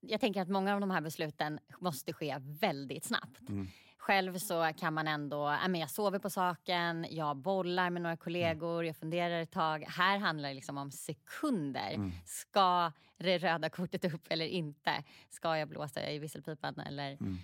Jag 0.00 0.20
tänker 0.20 0.42
att 0.42 0.48
många 0.48 0.74
av 0.74 0.80
de 0.80 0.90
här 0.90 1.00
besluten 1.00 1.58
måste 1.80 2.12
ske 2.12 2.36
väldigt 2.38 3.04
snabbt. 3.04 3.48
Mm. 3.48 3.66
Själv 4.08 4.38
så 4.38 4.70
kan 4.76 4.94
man 4.94 5.08
ändå, 5.08 5.48
äh, 5.48 5.68
men 5.68 5.80
jag 5.80 5.90
sover 5.90 6.18
på 6.18 6.30
saken, 6.30 7.06
jag 7.10 7.36
bollar 7.36 7.90
med 7.90 8.02
några 8.02 8.16
kollegor, 8.16 8.84
jag 8.84 8.96
funderar 8.96 9.40
ett 9.40 9.50
tag. 9.50 9.84
Här 9.88 10.18
handlar 10.18 10.48
det 10.48 10.54
liksom 10.54 10.78
om 10.78 10.90
sekunder. 10.90 11.90
Mm. 11.94 12.12
Ska 12.24 12.92
det 13.18 13.38
röda 13.38 13.70
kortet 13.70 14.04
upp 14.04 14.26
eller 14.30 14.46
inte? 14.46 15.04
Ska 15.28 15.58
jag 15.58 15.68
blåsa 15.68 16.10
i 16.10 16.18
visselpipan 16.18 16.78
eller? 16.78 17.12
Mm. 17.12 17.36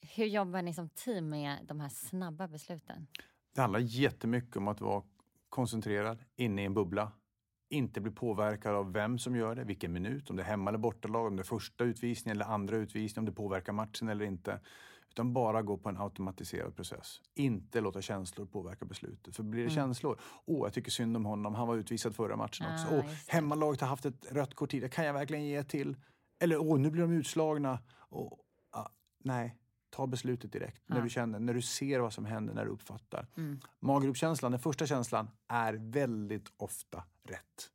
Hur 0.00 0.26
jobbar 0.26 0.62
ni 0.62 0.74
som 0.74 0.88
team 0.88 1.28
med 1.28 1.58
de 1.68 1.80
här 1.80 1.88
snabba 1.88 2.48
besluten? 2.48 3.06
Det 3.54 3.60
handlar 3.60 3.80
jättemycket 3.80 4.56
om 4.56 4.68
att 4.68 4.80
vara 4.80 5.02
koncentrerad, 5.48 6.24
inne 6.36 6.62
i 6.62 6.64
en 6.64 6.74
bubbla. 6.74 7.12
Inte 7.68 8.00
bli 8.00 8.12
påverkad 8.12 8.74
av 8.74 8.92
vem 8.92 9.18
som 9.18 9.36
gör 9.36 9.54
det, 9.54 9.64
vilken 9.64 9.92
minut, 9.92 10.30
om 10.30 10.36
det 10.36 10.42
är 10.42 10.46
hemma 10.46 10.70
eller 10.70 10.78
bortalag, 10.78 11.26
om 11.26 11.36
det 11.36 11.42
är 11.42 11.44
första 11.44 11.84
utvisningen 11.84 12.36
eller 12.36 12.52
andra 12.52 12.76
utvisningen, 12.76 13.28
om 13.28 13.34
det 13.34 13.36
påverkar 13.36 13.72
matchen 13.72 14.08
eller 14.08 14.24
inte. 14.24 14.60
Utan 15.16 15.32
bara 15.32 15.62
gå 15.62 15.76
på 15.76 15.88
en 15.88 15.96
automatiserad 15.96 16.76
process. 16.76 17.20
Inte 17.34 17.80
låta 17.80 18.02
känslor 18.02 18.46
påverka 18.46 18.84
beslutet. 18.84 19.36
För 19.36 19.42
blir 19.42 19.60
det 19.60 19.72
mm. 19.72 19.74
känslor, 19.74 20.20
åh 20.44 20.66
jag 20.66 20.72
tycker 20.72 20.90
synd 20.90 21.16
om 21.16 21.24
honom, 21.24 21.54
han 21.54 21.68
var 21.68 21.76
utvisad 21.76 22.16
förra 22.16 22.36
matchen 22.36 22.66
också. 22.72 22.86
Ah, 22.94 22.98
åh, 22.98 23.04
hemmalaget 23.26 23.80
har 23.80 23.88
haft 23.88 24.06
ett 24.06 24.32
rött 24.32 24.54
kort 24.54 24.70
tidigare, 24.70 24.90
kan 24.90 25.04
jag 25.04 25.12
verkligen 25.12 25.44
ge 25.44 25.64
till? 25.64 25.96
Eller 26.38 26.58
åh, 26.58 26.78
nu 26.78 26.90
blir 26.90 27.02
de 27.02 27.12
utslagna. 27.12 27.78
Och, 27.98 28.38
ah, 28.70 28.88
nej, 29.24 29.56
ta 29.90 30.06
beslutet 30.06 30.52
direkt. 30.52 30.82
Ja. 30.86 30.94
När 30.94 31.02
du 31.02 31.08
känner, 31.08 31.38
när 31.38 31.54
du 31.54 31.62
ser 31.62 32.00
vad 32.00 32.12
som 32.12 32.24
händer, 32.24 32.54
när 32.54 32.64
du 32.64 32.70
uppfattar. 32.70 33.26
Mm. 33.36 33.60
Maggropskänslan, 33.80 34.52
den 34.52 34.60
första 34.60 34.86
känslan, 34.86 35.30
är 35.48 35.72
väldigt 35.72 36.52
ofta 36.56 37.04
rätt. 37.28 37.70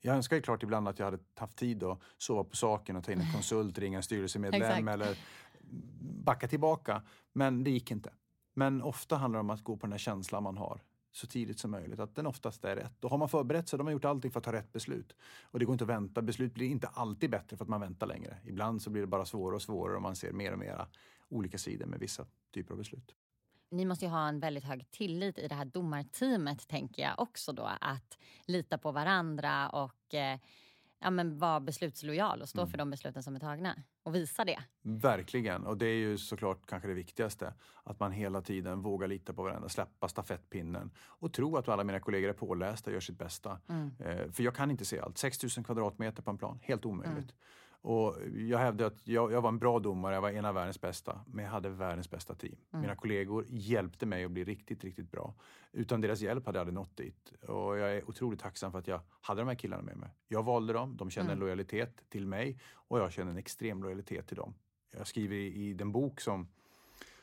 Jag 0.00 0.16
önskar 0.16 0.36
ju 0.36 0.42
klart 0.42 0.62
ibland 0.62 0.88
att 0.88 0.98
jag 0.98 1.06
hade 1.06 1.18
haft 1.36 1.56
tid 1.56 1.82
att 1.82 2.00
sova 2.18 2.44
på 2.44 2.56
saken 2.56 2.96
och 2.96 3.04
ta 3.04 3.12
in 3.12 3.20
en 3.20 3.32
konsult, 3.32 3.78
ringa 3.78 3.96
en 3.96 4.02
styrelsemedlem 4.02 4.88
eller 4.88 5.16
backa 6.24 6.48
tillbaka. 6.48 7.02
Men 7.32 7.64
det 7.64 7.70
gick 7.70 7.90
inte. 7.90 8.12
Men 8.54 8.82
ofta 8.82 9.16
handlar 9.16 9.38
det 9.38 9.40
om 9.40 9.50
att 9.50 9.64
gå 9.64 9.76
på 9.76 9.86
den 9.86 9.92
här 9.92 9.98
känslan 9.98 10.42
man 10.42 10.56
har 10.56 10.82
så 11.12 11.26
tidigt 11.26 11.58
som 11.58 11.70
möjligt. 11.70 12.00
Att 12.00 12.14
den 12.14 12.26
oftast 12.26 12.64
är 12.64 12.76
rätt. 12.76 12.92
Då 13.00 13.08
har 13.08 13.18
man 13.18 13.28
förberett 13.28 13.68
sig, 13.68 13.78
de 13.78 13.86
har 13.86 13.92
gjort 13.92 14.04
allting 14.04 14.30
för 14.30 14.38
att 14.38 14.44
ta 14.44 14.52
rätt 14.52 14.72
beslut. 14.72 15.16
Och 15.42 15.58
det 15.58 15.64
går 15.64 15.72
inte 15.72 15.84
att 15.84 15.90
vänta. 15.90 16.22
Beslut 16.22 16.54
blir 16.54 16.66
inte 16.66 16.86
alltid 16.86 17.30
bättre 17.30 17.56
för 17.56 17.64
att 17.64 17.68
man 17.68 17.80
väntar 17.80 18.06
längre. 18.06 18.38
Ibland 18.44 18.82
så 18.82 18.90
blir 18.90 19.02
det 19.02 19.06
bara 19.06 19.24
svårare 19.24 19.54
och 19.54 19.62
svårare 19.62 19.96
och 19.96 20.02
man 20.02 20.16
ser 20.16 20.32
mer 20.32 20.52
och 20.52 20.58
mer 20.58 20.86
olika 21.28 21.58
sidor 21.58 21.86
med 21.86 22.00
vissa 22.00 22.26
typer 22.54 22.72
av 22.72 22.78
beslut. 22.78 23.14
Ni 23.70 23.84
måste 23.84 24.04
ju 24.04 24.10
ha 24.10 24.28
en 24.28 24.40
väldigt 24.40 24.64
hög 24.64 24.90
tillit 24.90 25.38
i 25.38 25.48
det 25.48 25.54
här 25.54 25.64
domarteamet, 25.64 26.68
tänker 26.68 27.02
jag 27.02 27.20
också 27.20 27.52
då. 27.52 27.70
Att 27.80 28.18
lita 28.46 28.78
på 28.78 28.92
varandra 28.92 29.68
och 29.68 30.14
eh, 30.14 30.38
ja, 31.02 31.10
men 31.10 31.38
vara 31.38 31.60
beslutslojal 31.60 32.42
och 32.42 32.48
stå 32.48 32.66
för 32.66 32.78
de 32.78 32.90
besluten 32.90 33.22
som 33.22 33.36
är 33.36 33.40
tagna 33.40 33.74
och 34.02 34.14
visa 34.14 34.44
det. 34.44 34.58
Verkligen, 34.82 35.66
och 35.66 35.78
det 35.78 35.86
är 35.86 35.96
ju 35.96 36.18
såklart 36.18 36.66
kanske 36.66 36.88
det 36.88 36.94
viktigaste. 36.94 37.54
Att 37.84 38.00
man 38.00 38.12
hela 38.12 38.42
tiden 38.42 38.82
vågar 38.82 39.08
lita 39.08 39.32
på 39.32 39.42
varandra, 39.42 39.68
släppa 39.68 40.08
stafettpinnen 40.08 40.90
och 40.98 41.32
tro 41.32 41.56
att 41.56 41.68
alla 41.68 41.84
mina 41.84 42.00
kollegor 42.00 42.28
är 42.28 42.32
pålästa 42.32 42.90
och 42.90 42.94
gör 42.94 43.00
sitt 43.00 43.18
bästa. 43.18 43.60
Eh, 43.98 44.30
för 44.30 44.42
jag 44.42 44.54
kan 44.54 44.70
inte 44.70 44.84
se 44.84 45.00
allt. 45.00 45.18
6 45.18 45.56
000 45.56 45.64
kvadratmeter 45.64 46.22
på 46.22 46.30
en 46.30 46.38
plan, 46.38 46.58
helt 46.62 46.84
omöjligt. 46.84 47.34
Och 47.82 48.16
jag 48.34 48.58
hävdar 48.58 48.86
att 48.86 49.08
jag, 49.08 49.32
jag 49.32 49.40
var 49.42 49.48
en 49.48 49.58
bra 49.58 49.78
domare, 49.78 50.14
jag 50.14 50.22
var 50.22 50.30
en 50.30 50.44
av 50.44 50.54
världens 50.54 50.80
bästa, 50.80 51.20
men 51.26 51.44
jag 51.44 51.52
hade 51.52 51.68
världens 51.68 52.10
bästa 52.10 52.34
team. 52.34 52.56
Mina 52.70 52.96
kollegor 52.96 53.44
hjälpte 53.48 54.06
mig 54.06 54.24
att 54.24 54.30
bli 54.30 54.44
riktigt, 54.44 54.84
riktigt 54.84 55.10
bra. 55.10 55.34
Utan 55.72 56.00
deras 56.00 56.20
hjälp 56.20 56.46
hade 56.46 56.58
jag 56.58 56.60
aldrig 56.60 56.74
nått 56.74 56.96
dit. 56.96 57.32
Och 57.48 57.78
jag 57.78 57.96
är 57.96 58.08
otroligt 58.08 58.40
tacksam 58.40 58.72
för 58.72 58.78
att 58.78 58.86
jag 58.86 59.00
hade 59.20 59.40
de 59.40 59.48
här 59.48 59.54
killarna 59.54 59.82
med 59.82 59.96
mig. 59.96 60.10
Jag 60.28 60.42
valde 60.42 60.72
dem, 60.72 60.96
de 60.96 61.10
kände 61.10 61.32
en 61.32 61.38
lojalitet 61.38 62.02
till 62.08 62.26
mig 62.26 62.58
och 62.72 62.98
jag 62.98 63.12
känner 63.12 63.30
en 63.30 63.38
extrem 63.38 63.82
lojalitet 63.82 64.26
till 64.26 64.36
dem. 64.36 64.54
Jag 64.90 65.06
skriver 65.06 65.36
i, 65.36 65.68
i 65.68 65.74
den 65.74 65.92
bok 65.92 66.20
som, 66.20 66.48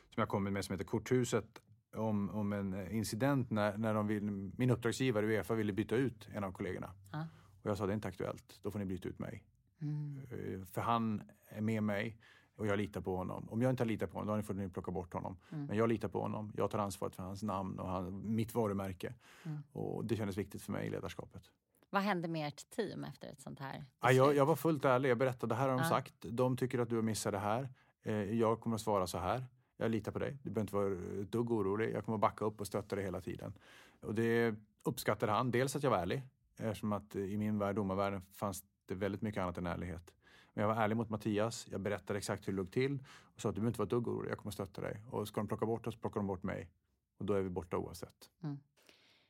som 0.08 0.20
jag 0.20 0.28
kommit 0.28 0.52
med 0.52 0.64
som 0.64 0.72
heter 0.72 0.84
Korthuset 0.84 1.60
om, 1.94 2.30
om 2.30 2.52
en 2.52 2.90
incident 2.90 3.50
när, 3.50 3.78
när 3.78 3.94
de 3.94 4.06
vill, 4.06 4.22
min 4.56 4.70
uppdragsgivare 4.70 5.26
Uefa 5.26 5.54
ville 5.54 5.72
byta 5.72 5.96
ut 5.96 6.28
en 6.34 6.44
av 6.44 6.52
kollegorna. 6.52 6.94
Ja. 7.12 7.26
Och 7.62 7.70
jag 7.70 7.78
sa 7.78 7.86
det 7.86 7.92
är 7.92 7.94
inte 7.94 8.08
aktuellt, 8.08 8.58
då 8.62 8.70
får 8.70 8.78
ni 8.78 8.84
byta 8.84 9.08
ut 9.08 9.18
mig. 9.18 9.42
Mm. 9.80 10.20
Eh, 10.30 10.64
För 10.66 10.80
han 10.80 11.22
är 11.48 11.60
med 11.60 11.82
mig 11.82 12.16
och 12.56 12.66
jag 12.66 12.76
litar 12.78 13.00
på 13.00 13.16
honom. 13.16 13.48
Om 13.50 13.62
jag 13.62 13.70
inte 13.70 13.84
litar 13.84 14.06
på 14.06 14.18
honom, 14.18 14.26
då 14.42 14.52
har 14.52 14.54
ni 14.54 14.68
plocka 14.68 14.90
bort 14.90 15.14
honom. 15.14 15.36
Mm. 15.52 15.64
Men 15.66 15.76
jag 15.76 15.88
litar 15.88 16.08
på 16.08 16.20
honom. 16.20 16.52
Jag 16.56 16.70
tar 16.70 16.78
ansvaret 16.78 17.16
för 17.16 17.22
hans 17.22 17.42
namn 17.42 17.78
och 17.78 17.88
han, 17.88 18.34
mitt 18.34 18.54
varumärke. 18.54 19.14
Mm. 19.44 19.58
Och 19.72 20.04
det 20.04 20.16
kändes 20.16 20.36
viktigt 20.36 20.62
för 20.62 20.72
mig 20.72 20.86
i 20.86 20.90
ledarskapet. 20.90 21.42
Vad 21.90 22.02
hände 22.02 22.28
med 22.28 22.48
ert 22.48 22.70
team 22.70 23.04
efter 23.04 23.28
ett 23.28 23.40
sånt 23.40 23.58
här 23.60 23.84
Ja, 24.00 24.12
jag, 24.12 24.24
beslut? 24.26 24.36
jag 24.38 24.46
var 24.46 24.56
fullt 24.56 24.84
ärlig. 24.84 25.10
Jag 25.10 25.18
berättade, 25.18 25.54
det 25.54 25.58
här 25.58 25.68
har 25.68 25.76
de 25.76 25.82
Ja. 25.82 25.88
sagt. 25.88 26.14
De 26.20 26.56
tycker 26.56 26.78
att 26.78 26.88
du 26.88 26.94
har 26.96 27.02
missat 27.02 27.32
det 27.32 27.38
här. 27.38 27.68
Eh, 28.02 28.14
Jag 28.14 28.60
kommer 28.60 28.74
att 28.76 28.80
svara 28.82 29.06
så 29.06 29.18
här. 29.18 29.46
Jag 29.76 29.90
litar 29.90 30.12
på 30.12 30.18
dig. 30.18 30.38
Du 30.42 30.50
behöver 30.50 30.60
inte 30.60 30.74
vara 30.74 31.20
ett 31.22 31.32
dugg 31.32 31.50
orolig. 31.50 31.94
Jag 31.94 32.04
kommer 32.04 32.16
att 32.16 32.20
backa 32.22 32.44
upp 32.44 32.60
och 32.60 32.66
stötta 32.66 32.96
dig 32.96 33.04
hela 33.04 33.20
tiden. 33.20 33.52
Och 34.00 34.14
det 34.14 34.54
uppskattade 34.82 35.32
han. 35.32 35.50
Dels 35.50 35.76
att 35.76 35.82
jag 35.82 35.90
var 35.90 35.98
ärlig. 35.98 36.22
Eftersom 36.56 36.92
att 36.92 37.16
i 37.16 37.36
min 37.36 37.58
värld, 37.58 37.76
domarvärlden, 37.76 38.22
fanns 38.32 38.64
det 38.94 39.00
väldigt 39.00 39.22
mycket 39.22 39.42
annat 39.42 39.58
än 39.58 39.66
ärlighet. 39.66 40.14
Men 40.52 40.62
jag 40.62 40.74
var 40.74 40.82
ärlig 40.82 40.96
mot 40.96 41.10
Mattias. 41.10 41.66
Jag 41.70 41.80
berättade 41.80 42.18
exakt 42.18 42.48
hur 42.48 42.52
det 42.52 42.56
låg 42.56 42.70
till. 42.70 42.98
Och 43.34 43.40
sa 43.40 43.48
att 43.48 43.54
du 43.54 43.60
behöver 43.60 43.70
inte 43.70 43.78
vara 43.78 43.86
ett 43.86 43.90
dugg 43.90 44.08
orolig. 44.08 44.30
Jag 44.30 44.38
kommer 44.38 44.52
stötta 44.52 44.80
dig. 44.80 45.02
Och 45.10 45.28
ska 45.28 45.40
de 45.40 45.48
plocka 45.48 45.66
bort 45.66 45.86
oss, 45.86 45.96
plockar 45.96 46.20
de 46.20 46.26
bort 46.26 46.42
mig. 46.42 46.70
Och 47.18 47.24
då 47.24 47.32
är 47.34 47.40
vi 47.40 47.48
borta 47.48 47.76
oavsett. 47.78 48.30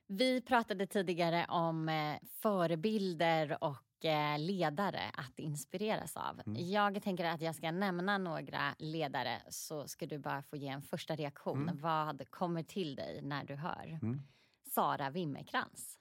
Vi 0.06 0.40
pratade 0.40 0.86
tidigare 0.86 1.46
om 1.48 1.88
eh, 1.88 2.16
förebilder 2.24 3.58
och 3.60 4.04
eh, 4.04 4.38
ledare 4.38 5.00
att 5.14 5.38
inspireras 5.38 6.16
av. 6.16 6.40
Mm. 6.46 6.68
Jag 6.68 7.02
tänker 7.02 7.24
att 7.24 7.40
jag 7.40 7.54
ska 7.54 7.70
nämna 7.70 8.18
några 8.18 8.74
ledare 8.78 9.42
så 9.48 9.88
ska 9.88 10.06
du 10.06 10.18
bara 10.18 10.42
få 10.42 10.56
ge 10.56 10.68
en 10.68 10.82
första 10.82 11.16
reaktion. 11.16 11.70
Vad 11.74 12.30
kommer 12.30 12.62
till 12.62 12.94
dig 12.94 13.20
när 13.22 13.44
du 13.44 13.54
hör? 13.54 13.98
Mm. 14.02 14.22
Sara 14.62 15.10
Wimmerkrans. 15.10 15.99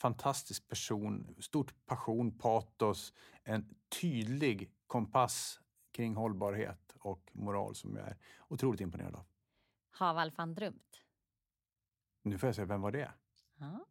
Fantastisk 0.00 0.68
person, 0.68 1.36
stort 1.38 1.86
passion, 1.86 2.38
patos, 2.38 3.12
en 3.44 3.74
tydlig 4.00 4.72
kompass 4.86 5.60
kring 5.92 6.14
hållbarhet 6.14 6.96
och 6.98 7.30
moral 7.32 7.74
som 7.74 7.96
jag 7.96 8.06
är 8.08 8.16
otroligt 8.48 8.80
imponerad 8.80 9.14
av. 9.14 9.24
Haval 9.90 10.30
van 10.36 10.54
Drumt. 10.54 11.02
Nu 12.22 12.38
får 12.38 12.46
jag 12.46 12.56
säga, 12.56 12.66
vem 12.66 12.80
var 12.80 12.92
det? 12.92 13.12
Ja. 13.56 13.86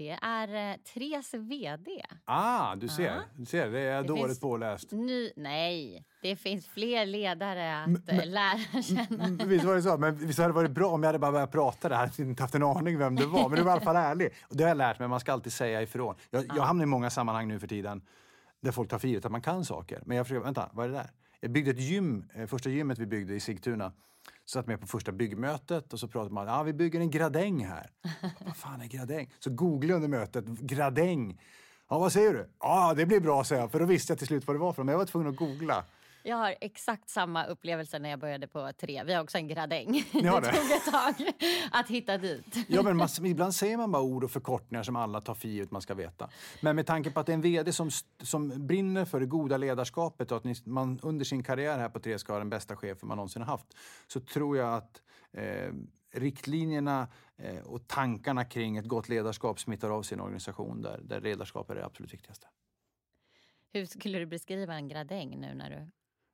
Det 0.00 0.18
är 0.22 0.70
eh, 0.72 0.76
Tres 0.94 1.34
vd. 1.34 2.02
Ah, 2.24 2.74
du 2.76 2.88
ser, 2.88 3.04
Ja. 3.04 3.12
du 3.36 3.44
ser 3.46 3.70
det 3.70 3.80
är 3.80 3.94
jag 3.94 4.04
Det 4.04 4.08
dåligt 4.08 4.40
påläst. 4.40 4.92
Ny, 4.92 5.30
nej, 5.36 6.04
det 6.22 6.36
finns 6.36 6.66
fler 6.66 7.06
ledare 7.06 7.82
att 7.82 7.88
Men- 7.90 8.20
eh, 8.20 8.26
lära 8.26 8.82
känna. 8.82 9.44
Visst 9.44 9.64
var 9.64 9.74
det 9.74 9.82
så? 9.82 9.96
Men 9.98 10.16
visst 10.16 10.38
hade 10.38 10.48
det 10.48 10.54
varit 10.54 10.70
bra 10.70 10.88
om 10.88 11.02
jag 11.02 11.08
hade 11.08 11.18
bara 11.18 11.32
börjat 11.32 11.52
prata 11.52 11.88
där, 11.88 11.96
hade 11.96 12.22
inte 12.22 12.42
haft 12.42 12.54
en 12.54 12.62
aning 12.62 12.98
vem 12.98 13.16
det 13.16 13.26
var. 13.26 13.48
Men 13.48 13.58
du 13.58 13.62
var 13.64 13.70
i 13.70 13.72
alla 13.72 13.80
fall 13.80 13.96
ärlig. 13.96 14.28
Och 14.42 14.56
det 14.56 14.62
har 14.64 14.68
jag 14.68 14.76
lärt 14.76 14.98
mig, 14.98 15.08
man 15.08 15.20
ska 15.20 15.32
alltid 15.32 15.52
säga 15.52 15.82
ifrån. 15.82 16.14
Jag, 16.30 16.44
jag 16.56 16.62
hamnar 16.62 16.82
i 16.82 16.86
många 16.86 17.10
sammanhang 17.10 17.48
nu 17.48 17.58
för 17.58 17.66
tiden 17.66 18.02
där 18.60 18.72
folk 18.72 18.90
tar 18.90 18.98
för 18.98 19.08
givet 19.08 19.24
att 19.24 19.32
man 19.32 19.42
kan 19.42 19.64
saker. 19.64 20.02
Men 20.06 20.16
jag 20.16 20.26
försöker, 20.26 20.44
vänta, 20.44 20.70
vad 20.72 20.84
är 20.84 20.88
det 20.90 20.96
där? 20.96 21.10
Jag 21.40 21.50
byggde 21.50 21.70
ett 21.70 21.80
gym, 21.80 22.28
eh, 22.34 22.46
första 22.46 22.70
gymmet 22.70 22.98
vi 22.98 23.06
byggde 23.06 23.34
i 23.34 23.40
Sigtuna. 23.40 23.92
Så 24.44 24.58
satt 24.58 24.66
med 24.66 24.80
på 24.80 24.86
första 24.86 25.12
byggmötet 25.12 25.92
och 25.92 26.00
så 26.00 26.08
pratade 26.08 26.34
man, 26.34 26.46
ja 26.46 26.62
vi 26.62 26.72
bygger 26.72 27.00
en 27.00 27.10
gradäng 27.10 27.64
här. 27.64 27.90
vad 28.46 28.56
fan 28.56 28.80
är 28.80 28.86
gradäng? 28.86 29.32
Så 29.38 29.50
googlade 29.50 29.92
jag 29.92 29.96
under 29.96 30.18
mötet, 30.18 30.44
gradäng. 30.46 31.40
Ja, 31.88 31.98
vad 31.98 32.12
säger 32.12 32.34
du? 32.34 32.48
Ja, 32.60 32.94
det 32.96 33.06
blir 33.06 33.20
bra, 33.20 33.44
säger 33.44 33.62
jag. 33.62 33.70
För 33.70 33.78
då 33.80 33.84
visste 33.84 34.10
jag 34.10 34.18
till 34.18 34.26
slut 34.26 34.46
vad 34.46 34.56
det 34.56 34.60
var 34.60 34.72
för. 34.72 34.84
Men 34.84 34.92
jag 34.92 34.98
var 34.98 35.06
tvungen 35.06 35.28
att 35.28 35.36
googla. 35.36 35.84
Jag 36.22 36.36
har 36.36 36.54
exakt 36.60 37.08
samma 37.08 37.46
upplevelse 37.46 37.98
när 37.98 38.10
jag 38.10 38.18
började 38.18 38.46
på 38.46 38.72
tre. 38.72 39.04
Vi 39.04 39.14
har 39.14 39.22
också 39.22 39.38
en 39.38 39.48
gradäng. 39.48 40.04
Ni 40.12 40.26
har 40.26 40.40
det 40.40 40.50
det? 40.50 40.56
tog 40.56 40.70
ett 40.70 40.92
tag 40.92 41.32
att 41.72 41.88
hitta 41.88 42.18
dit. 42.18 42.56
Ja, 42.68 42.82
men 42.82 42.96
man, 42.96 43.08
ibland 43.24 43.54
säger 43.54 43.76
man 43.76 43.92
bara 43.92 44.02
ord 44.02 44.24
och 44.24 44.30
förkortningar 44.30 44.82
som 44.82 44.96
alla 44.96 45.20
tar 45.20 45.34
för 45.34 45.48
givet 45.48 45.70
man 45.70 45.82
ska 45.82 45.94
veta. 45.94 46.30
Men 46.60 46.76
med 46.76 46.86
tanke 46.86 47.10
på 47.10 47.20
att 47.20 47.26
det 47.26 47.32
är 47.32 47.34
en 47.34 47.40
VD 47.40 47.72
som, 47.72 47.90
som 48.22 48.66
brinner 48.66 49.04
för 49.04 49.20
det 49.20 49.26
goda 49.26 49.56
ledarskapet 49.56 50.30
och 50.30 50.36
att 50.36 50.44
ni, 50.44 50.54
man 50.64 51.00
under 51.02 51.24
sin 51.24 51.42
karriär 51.42 51.78
här 51.78 51.88
på 51.88 52.00
Tre 52.00 52.18
ska 52.18 52.32
ha 52.32 52.38
den 52.38 52.50
bästa 52.50 52.76
chefen 52.76 53.08
man 53.08 53.16
någonsin 53.16 53.42
har 53.42 53.48
haft, 53.52 53.66
så 54.06 54.20
tror 54.20 54.56
jag 54.56 54.74
att 54.74 55.02
eh, 55.32 55.72
riktlinjerna 56.12 57.08
eh, 57.36 57.58
och 57.58 57.88
tankarna 57.88 58.44
kring 58.44 58.76
ett 58.76 58.86
gott 58.86 59.08
ledarskap 59.08 59.60
smittar 59.60 59.90
av 59.90 60.02
sin 60.02 60.20
organisation 60.20 60.82
där, 60.82 61.00
där 61.02 61.20
ledarskap 61.20 61.70
är 61.70 61.74
det 61.74 61.84
absolut 61.84 62.12
viktigaste. 62.12 62.46
Hur 63.72 63.86
skulle 63.86 64.18
du 64.18 64.26
beskriva 64.26 64.74
en 64.74 64.88
gradäng 64.88 65.40
nu 65.40 65.54
när 65.54 65.70
du 65.70 65.90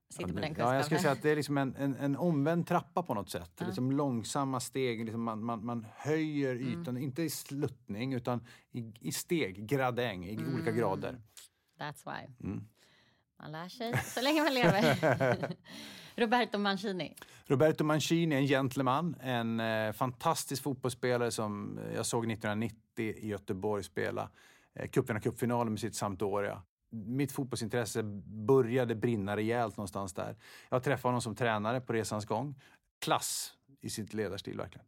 sitter 0.09 0.35
på 0.35 0.41
den 0.41 0.55
Ja, 0.59 0.75
jag 0.75 0.85
skulle 0.85 0.99
kunskapen? 0.99 0.99
säga 0.99 1.13
att 1.13 1.23
det 1.23 1.31
är 1.31 1.37
liksom 1.37 1.59
en, 1.59 1.77
en, 1.77 1.95
en 1.95 2.17
omvänd 2.17 2.67
trappa 2.67 3.03
på 3.03 3.15
något 3.15 3.31
sätt. 3.31 3.51
Liksom 3.67 3.93
långsamma 3.93 4.61
steg, 4.61 5.05
liksom 5.05 5.23
man, 5.23 5.45
man, 5.45 5.67
man 5.67 5.87
höjer 5.97 6.55
ytan, 6.55 6.97
inte 6.97 7.23
i 7.23 7.31
sluttning 7.31 8.15
utan 8.15 8.47
i, 8.73 8.93
i 9.01 9.13
steg, 9.13 9.69
gradäng, 9.69 10.25
i 10.25 10.39
olika 10.55 10.71
grader. 10.71 11.21
That's 11.79 12.05
why. 12.05 12.47
Mm. 12.49 12.69
Man 13.39 13.53
lär 13.53 13.69
sig 13.69 13.99
så 14.05 14.21
länge 14.21 14.43
man 14.43 14.55
lever. 14.55 15.57
Roberto 16.17 16.59
Mancini. 16.59 17.15
Roberto 17.47 17.85
Mancini 17.85 18.35
är 18.35 18.39
en 18.39 18.47
gentleman, 18.47 19.17
en 19.21 19.61
eh, 19.61 19.93
fantastisk 19.93 20.63
fotbollsspelare 20.63 21.31
som 21.31 21.81
jag 21.95 22.07
såg 22.07 22.31
1990 22.33 22.79
i 22.99 23.29
Göteborg 23.29 23.85
spela 23.85 24.31
eh, 24.75 24.89
cupvinna 24.89 25.21
cupfinalen 25.21 25.73
med 25.73 25.81
sitt 25.81 25.95
Sampdoria. 25.95 26.63
Mitt 26.91 27.33
fotbollsintresse 27.33 28.03
började 28.47 28.95
brinna 28.95 29.37
rejält 29.37 29.77
någonstans 29.77 30.15
där. 30.15 30.37
Jag 30.69 30.83
träffade 30.83 31.09
honom 31.09 31.21
som 31.21 31.35
tränare 31.35 31.81
på 31.81 31.93
resans 31.93 32.25
gång. 32.25 32.61
Klass 32.99 33.55
i 33.81 33.91
sitt 33.91 34.15
ledarstil 34.15 34.57
verkligen. 34.57 34.87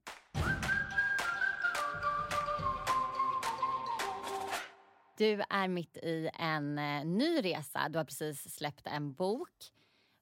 Du 5.18 5.42
är 5.50 5.68
mitt 5.68 5.96
i 5.96 6.30
en 6.34 6.78
eh, 6.78 7.04
ny 7.04 7.40
resa. 7.40 7.88
Du 7.88 7.98
har 7.98 8.04
precis 8.04 8.54
släppt 8.54 8.87
en 8.87 9.14
bok, 9.14 9.50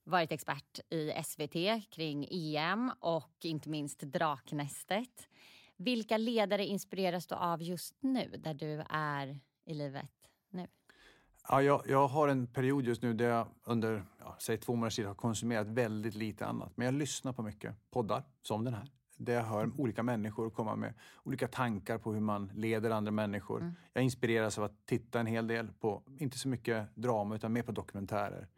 varit 0.04 0.32
expert 0.32 0.80
i 0.90 1.12
SVT 1.24 1.90
kring 1.90 2.28
EM 2.30 2.92
och 3.00 3.36
inte 3.42 3.68
minst 3.68 4.00
Draknästet. 4.00 5.28
Vilka 5.76 6.16
ledare 6.16 6.66
inspireras 6.66 7.26
du 7.26 7.34
av 7.34 7.62
just 7.62 8.02
nu, 8.02 8.30
där 8.38 8.54
du 8.54 8.84
är 8.90 9.40
i 9.64 9.74
livet? 9.74 10.15
Ja, 11.48 11.62
jag, 11.62 11.82
jag 11.88 12.08
har 12.08 12.28
en 12.28 12.46
period 12.46 12.84
just 12.84 13.02
nu 13.02 13.12
där 13.12 13.28
jag 13.28 13.46
under 13.64 14.04
ja, 14.20 14.36
säg 14.38 14.58
två 14.58 14.74
månaders 14.74 14.96
tid 14.96 15.06
har 15.06 15.14
konsumerat 15.14 15.66
väldigt 15.66 16.14
lite 16.14 16.46
annat. 16.46 16.72
Men 16.76 16.84
jag 16.84 16.94
lyssnar 16.94 17.32
på 17.32 17.42
mycket 17.42 17.74
poddar, 17.90 18.22
som 18.42 18.64
den 18.64 18.74
här. 18.74 18.90
Där 19.16 19.34
jag 19.34 19.42
hör 19.42 19.70
olika 19.80 20.02
människor 20.02 20.50
komma 20.50 20.76
med 20.76 20.94
olika 21.24 21.48
tankar 21.48 21.98
på 21.98 22.12
hur 22.12 22.20
man 22.20 22.52
leder 22.54 22.90
andra 22.90 23.10
människor. 23.10 23.74
Jag 23.92 24.04
inspireras 24.04 24.58
av 24.58 24.64
att 24.64 24.86
titta 24.86 25.20
en 25.20 25.26
hel 25.26 25.46
del 25.46 25.72
på, 25.80 26.02
inte 26.18 26.38
så 26.38 26.48
mycket 26.48 26.96
drama, 26.96 27.34
utan 27.34 27.52
mer 27.52 27.62
på 27.62 27.72
dokumentärer. 27.72 28.48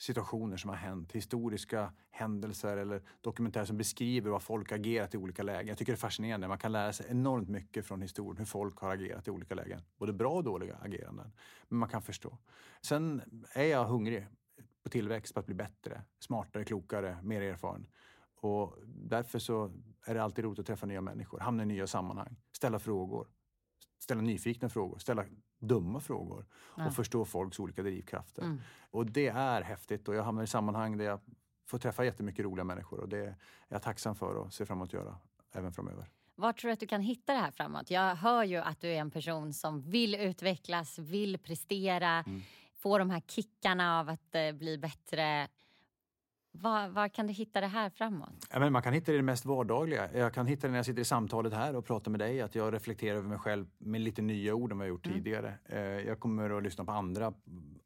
Situationer 0.00 0.56
som 0.56 0.70
har 0.70 0.76
hänt, 0.76 1.12
historiska 1.12 1.92
händelser 2.10 2.76
eller 2.76 3.02
dokumentärer 3.20 3.64
som 3.64 3.76
beskriver 3.76 4.30
vad 4.30 4.42
folk 4.42 4.72
agerat 4.72 5.14
i 5.14 5.18
olika 5.18 5.42
lägen. 5.42 5.68
Jag 5.68 5.78
tycker 5.78 5.92
det 5.92 5.96
är 5.96 6.00
fascinerande. 6.00 6.48
Man 6.48 6.58
kan 6.58 6.72
lära 6.72 6.92
sig 6.92 7.06
enormt 7.10 7.48
mycket 7.48 7.86
från 7.86 8.02
historien, 8.02 8.38
hur 8.38 8.44
folk 8.44 8.78
har 8.78 8.90
agerat 8.90 9.28
i 9.28 9.30
olika 9.30 9.54
lägen. 9.54 9.82
Både 9.98 10.12
bra 10.12 10.32
och 10.32 10.44
dåliga 10.44 10.76
ageranden. 10.76 11.32
Men 11.68 11.78
man 11.78 11.88
kan 11.88 12.02
förstå. 12.02 12.38
Sen 12.82 13.22
är 13.52 13.64
jag 13.64 13.84
hungrig 13.84 14.26
på 14.82 14.88
tillväxt, 14.88 15.34
på 15.34 15.40
att 15.40 15.46
bli 15.46 15.54
bättre, 15.54 16.02
smartare, 16.18 16.64
klokare, 16.64 17.18
mer 17.22 17.42
erfaren. 17.42 17.86
Och 18.34 18.78
därför 18.86 19.38
så 19.38 19.72
är 20.06 20.14
det 20.14 20.22
alltid 20.22 20.44
roligt 20.44 20.58
att 20.58 20.66
träffa 20.66 20.86
nya 20.86 21.00
människor, 21.00 21.38
hamna 21.38 21.62
i 21.62 21.66
nya 21.66 21.86
sammanhang, 21.86 22.36
ställa 22.52 22.78
frågor, 22.78 23.28
ställa 24.02 24.20
nyfikna 24.20 24.68
frågor, 24.68 24.98
ställa 24.98 25.24
dumma 25.58 26.00
frågor 26.00 26.46
och 26.86 26.94
förstå 26.94 27.24
folks 27.24 27.58
olika 27.60 27.82
drivkrafter. 27.82 28.58
Och 28.90 29.06
det 29.06 29.28
är 29.28 29.62
häftigt 29.62 30.08
och 30.08 30.14
jag 30.14 30.22
hamnar 30.22 30.42
i 30.42 30.46
sammanhang 30.46 30.96
där 30.98 31.04
jag 31.04 31.20
får 31.66 31.78
träffa 31.78 32.04
jättemycket 32.04 32.44
roliga 32.44 32.64
människor 32.64 33.00
och 33.00 33.08
det 33.08 33.18
är 33.18 33.36
jag 33.68 33.82
tacksam 33.82 34.14
för 34.14 34.34
och 34.34 34.52
ser 34.52 34.64
fram 34.64 34.78
emot 34.78 34.88
att 34.88 34.92
göra 34.92 35.18
även 35.52 35.72
framöver. 35.72 36.10
Var 36.34 36.52
tror 36.52 36.68
du 36.68 36.72
att 36.72 36.80
du 36.80 36.86
kan 36.86 37.00
hitta 37.00 37.32
det 37.32 37.38
här 37.38 37.50
framåt? 37.50 37.90
Jag 37.90 38.14
hör 38.14 38.44
ju 38.44 38.56
att 38.56 38.80
du 38.80 38.88
är 38.88 39.00
en 39.00 39.10
person 39.10 39.52
som 39.52 39.82
vill 39.82 40.14
utvecklas, 40.14 40.98
vill 40.98 41.38
prestera. 41.38 42.24
få 42.74 42.98
de 42.98 43.10
här 43.10 43.20
kickarna 43.20 44.00
av 44.00 44.08
att 44.08 44.34
eh, 44.34 44.52
bli 44.52 44.78
bättre. 44.78 45.48
Var, 46.52 46.88
var, 46.88 47.08
kan 47.08 47.26
du 47.26 47.32
hitta 47.32 47.60
det 47.60 47.66
här 47.66 47.90
framåt? 47.90 48.46
Ja, 48.50 48.58
men 48.58 48.72
man 48.72 48.82
kan 48.82 48.92
hitta 48.92 49.12
det 49.12 49.14
i 49.14 49.16
det 49.16 49.22
mest 49.22 49.44
vardagliga. 49.44 50.18
Jag 50.18 50.34
kan 50.34 50.46
hitta 50.46 50.66
det 50.66 50.70
när 50.70 50.78
jag 50.78 50.86
sitter 50.86 51.02
i 51.02 51.04
samtalet 51.04 51.52
här 51.52 51.76
och 51.76 51.84
pratar 51.84 52.10
med 52.10 52.20
dig. 52.20 52.40
Att 52.40 52.54
jag 52.54 52.74
reflekterar 52.74 53.16
över 53.16 53.28
mig 53.28 53.38
själv 53.38 53.66
med 53.78 54.00
lite 54.00 54.22
nya 54.22 54.54
ord 54.54 54.72
än 54.72 54.78
vad 54.78 54.86
jag 54.86 54.92
gjort 54.92 55.06
mm. 55.06 55.18
tidigare. 55.18 55.54
Eh, 55.64 55.80
jag 55.80 56.20
kommer 56.20 56.50
att 56.50 56.62
lyssna 56.62 56.84
på 56.84 56.92
andra 56.92 57.32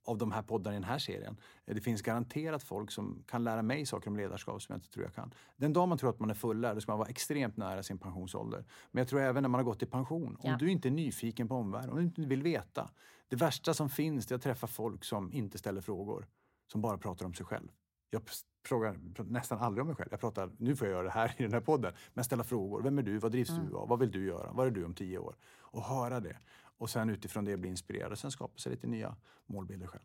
av 0.05 0.19
de 0.19 0.33
här 0.33 0.43
poddarna 0.43 0.77
i 0.77 0.81
den 0.81 0.89
här 0.89 0.99
serien. 0.99 1.37
Eh, 1.67 1.75
det 1.75 1.81
finns 1.81 2.03
garanterat 2.03 2.63
folk 2.63 2.91
som 2.91 3.25
kan 3.27 3.45
lära 3.45 3.63
mig 3.63 3.87
saker 3.87 4.11
om 4.11 4.17
ledarskap 4.17 4.63
som 4.63 4.73
jag 4.73 4.77
inte 4.77 4.91
tror 4.91 5.05
jag 5.05 5.15
kan. 5.15 5.35
Den 5.57 5.73
dag 5.73 5.89
man 5.89 5.99
tror 5.99 6.11
att 6.11 6.19
man 6.19 6.31
är 6.31 6.35
fullärd, 6.35 6.83
ska 6.83 6.93
man 6.93 6.99
vara 6.99 7.09
extremt 7.09 7.57
nära 7.57 7.83
sin 7.83 7.99
pensionsålder. 7.99 8.65
Men 8.91 9.01
jag 9.01 9.09
tror 9.09 9.21
även 9.21 9.43
när 9.43 9.49
man 9.49 9.59
har 9.59 9.65
gått 9.65 9.83
i 9.83 9.87
pension, 9.87 10.37
om 10.41 10.51
ja. 10.51 10.57
du 10.57 10.71
inte 10.71 10.89
är 10.89 10.93
nyfiken 10.93 11.49
på 11.49 11.55
omvärlden, 11.55 11.91
om 11.91 11.97
du 11.97 12.03
inte 12.03 12.23
vill 12.23 12.43
veta. 12.43 12.91
Det 13.29 13.37
värsta 13.37 13.75
som 13.75 13.89
finns 13.89 14.31
är 14.31 14.35
att 14.35 14.43
träffa 14.43 14.67
folk 14.67 15.05
som 15.05 15.33
inte 15.33 15.59
ställer 15.59 15.81
frågor, 15.81 16.27
som 16.73 16.81
bara 16.81 16.99
pratar 16.99 17.27
om 17.27 17.35
sig 17.35 17.47
själv. 17.47 17.69
Jag 18.15 18.23
frågar 18.67 18.97
nästan 19.25 19.59
aldrig 19.59 19.83
om 19.83 19.87
mig 19.87 19.97
själv. 19.97 20.09
Jag 20.11 20.21
pratar, 20.21 20.51
nu 20.59 20.77
får 20.77 20.87
jag 20.87 20.93
göra 20.93 21.05
det 21.05 21.11
här 21.11 21.35
i 21.37 21.43
den 21.43 21.53
här 21.53 21.61
podden, 21.61 21.95
men 22.15 22.25
ställa 22.25 22.45
frågor. 22.45 22.83
Vem 22.83 22.99
är 22.99 23.03
du? 23.03 23.19
Vad 23.19 23.33
drivs 23.33 23.51
mm. 23.51 23.67
du 23.67 23.77
av? 23.77 23.89
Vad 23.89 23.99
vill 23.99 24.11
du 24.11 24.27
göra? 24.27 24.53
Vad 24.53 24.67
är 24.67 24.71
du 24.71 24.85
om 24.85 24.95
tio 24.95 25.19
år? 25.19 25.37
Och 25.59 25.83
höra 25.83 26.21
det. 26.21 26.37
Och 26.79 26.91
sen 26.91 27.11
utifrån 27.11 27.45
det 27.45 27.57
bli 27.57 27.69
inspirerad 27.69 28.13
och 28.13 28.19
sen 28.19 28.31
skapa 28.31 28.59
sig 28.59 28.73
lite 28.73 28.87
nya 28.87 29.17
målbilder 29.47 29.87
själv. 29.87 30.05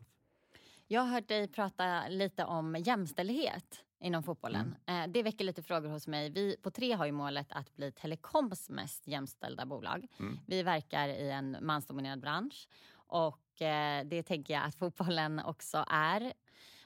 Jag 0.86 1.00
har 1.00 1.08
hört 1.08 1.28
dig 1.28 1.48
prata 1.48 2.08
lite 2.08 2.44
om 2.44 2.76
jämställdhet 2.76 3.84
inom 4.00 4.22
fotbollen. 4.22 4.74
Mm. 4.86 5.02
Eh, 5.02 5.12
det 5.12 5.22
väcker 5.22 5.44
lite 5.44 5.62
frågor 5.62 5.88
hos 5.88 6.06
mig. 6.06 6.30
Vi 6.30 6.56
på 6.62 6.70
Tre 6.70 6.92
har 6.92 7.06
ju 7.06 7.12
målet 7.12 7.46
att 7.52 7.76
bli 7.76 7.92
telekoms 7.92 8.70
mest 8.70 9.06
jämställda 9.06 9.66
bolag. 9.66 10.06
Mm. 10.18 10.38
Vi 10.46 10.62
verkar 10.62 11.08
i 11.08 11.30
en 11.30 11.56
mansdominerad 11.60 12.20
bransch 12.20 12.68
och 12.92 13.62
eh, 13.62 14.04
det 14.04 14.22
tänker 14.22 14.54
jag 14.54 14.64
att 14.64 14.74
fotbollen 14.74 15.40
också 15.40 15.84
är. 15.88 16.32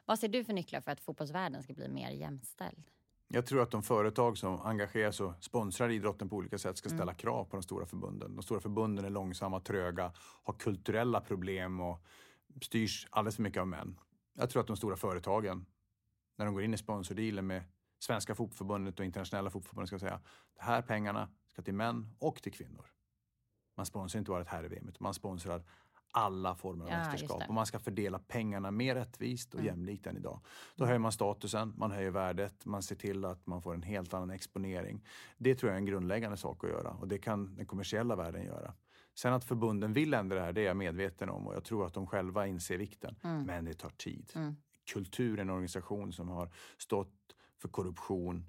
Vad 0.07 0.19
ser 0.19 0.29
du 0.29 0.45
för 0.45 0.53
nycklar 0.53 0.81
för 0.81 0.91
att 0.91 1.01
fotbollsvärlden 1.01 1.63
ska 1.63 1.75
bli 1.75 1.89
mer 1.89 2.11
jämställd? 2.11 2.91
Jag 3.29 3.47
tror 3.47 3.63
att 3.63 3.71
de 3.71 3.83
företag 3.83 4.39
som 4.39 4.61
engagerar 4.61 5.11
sig 5.11 5.27
och 5.27 5.45
sponsrar 5.45 5.89
idrotten 5.89 6.29
på 6.29 6.37
olika 6.37 6.59
sätt 6.59 6.79
ska 6.79 6.89
ställa 6.89 7.03
mm. 7.03 7.15
krav 7.15 7.45
på 7.45 7.57
de 7.57 7.63
stora 7.63 7.87
förbunden. 7.87 8.37
De 8.37 8.43
stora 8.43 8.61
förbunden 8.61 9.05
är 9.05 9.11
långsamma, 9.11 9.61
tröga, 9.61 10.13
har 10.43 10.55
kulturella 10.55 11.21
problem 11.21 11.81
och 11.81 12.05
styrs 12.63 13.07
alldeles 13.11 13.37
för 13.37 13.43
mycket 13.43 13.61
av 13.61 13.69
män. 13.69 14.01
Jag 14.33 14.51
tror 14.51 14.61
att 14.61 14.67
de 14.67 14.77
stora 14.77 14.97
företagen, 14.97 15.67
när 16.37 16.45
de 16.45 16.55
går 16.55 16.63
in 16.63 16.75
i 16.75 16.79
sponsordealen 16.79 17.47
med 17.47 17.63
Svenska 17.99 18.35
fotbollförbundet 18.35 18.99
och 18.99 19.05
Internationella 19.05 19.51
fotbollförbundet 19.51 19.89
ska 19.89 19.99
säga 19.99 20.21
de 20.55 20.63
här 20.63 20.83
pengarna 20.83 21.29
ska 21.49 21.63
till 21.63 21.75
män 21.75 22.17
och 22.19 22.43
till 22.43 22.53
kvinnor. 22.53 22.87
Man 23.77 23.87
sponsrar 23.87 24.19
inte 24.19 24.31
bara 24.31 24.43
ett 24.43 24.49
herr-VM, 24.49 24.89
utan 24.89 24.99
man 25.01 25.15
sponsrar 25.15 25.65
alla 26.15 26.55
former 26.55 26.85
av 26.85 26.91
ja, 26.91 26.97
mästerskap. 26.97 27.43
Och 27.49 27.55
man 27.55 27.67
ska 27.67 27.79
fördela 27.79 28.19
pengarna 28.19 28.71
mer 28.71 28.95
rättvist 28.95 29.55
och 29.55 29.61
mm. 29.61 29.67
jämlikt 29.67 30.07
än 30.07 30.17
idag. 30.17 30.41
Då 30.77 30.85
höjer 30.85 30.99
man 30.99 31.13
statusen, 31.13 31.73
man 31.77 31.91
höjer 31.91 32.11
värdet, 32.11 32.65
man 32.65 32.83
ser 32.83 32.97
till 32.97 33.25
att 33.25 33.47
man 33.47 33.63
får 33.63 33.75
en 33.75 33.83
helt 33.83 34.15
annan 34.15 34.31
exponering. 34.31 35.05
Det 35.39 35.55
tror 35.55 35.71
jag 35.71 35.75
är 35.75 35.79
en 35.79 35.87
grundläggande 35.87 36.37
sak 36.37 36.65
att 36.65 36.71
göra 36.71 36.91
och 36.91 37.09
det 37.09 37.19
kan 37.19 37.57
den 37.57 37.67
kommersiella 37.67 38.17
världen 38.17 38.45
göra. 38.45 38.75
Sen 39.15 39.33
att 39.33 39.45
förbunden 39.45 39.93
vill 39.93 40.15
ändra 40.15 40.37
det 40.37 40.43
här, 40.43 40.53
det 40.53 40.61
är 40.61 40.67
jag 40.67 40.77
medveten 40.77 41.31
om 41.31 41.47
och 41.47 41.55
jag 41.55 41.65
tror 41.65 41.87
att 41.87 41.95
de 41.95 42.07
själva 42.07 42.47
inser 42.47 42.79
vikten. 42.79 43.17
Mm. 43.23 43.43
Men 43.43 43.65
det 43.65 43.75
tar 43.75 43.91
tid. 43.91 44.33
Mm. 44.35 44.57
Kultur 44.93 45.39
är 45.39 45.43
en 45.43 45.51
organisation 45.51 46.13
som 46.13 46.29
har 46.29 46.51
stått 46.79 47.35
för 47.59 47.69
korruption, 47.69 48.47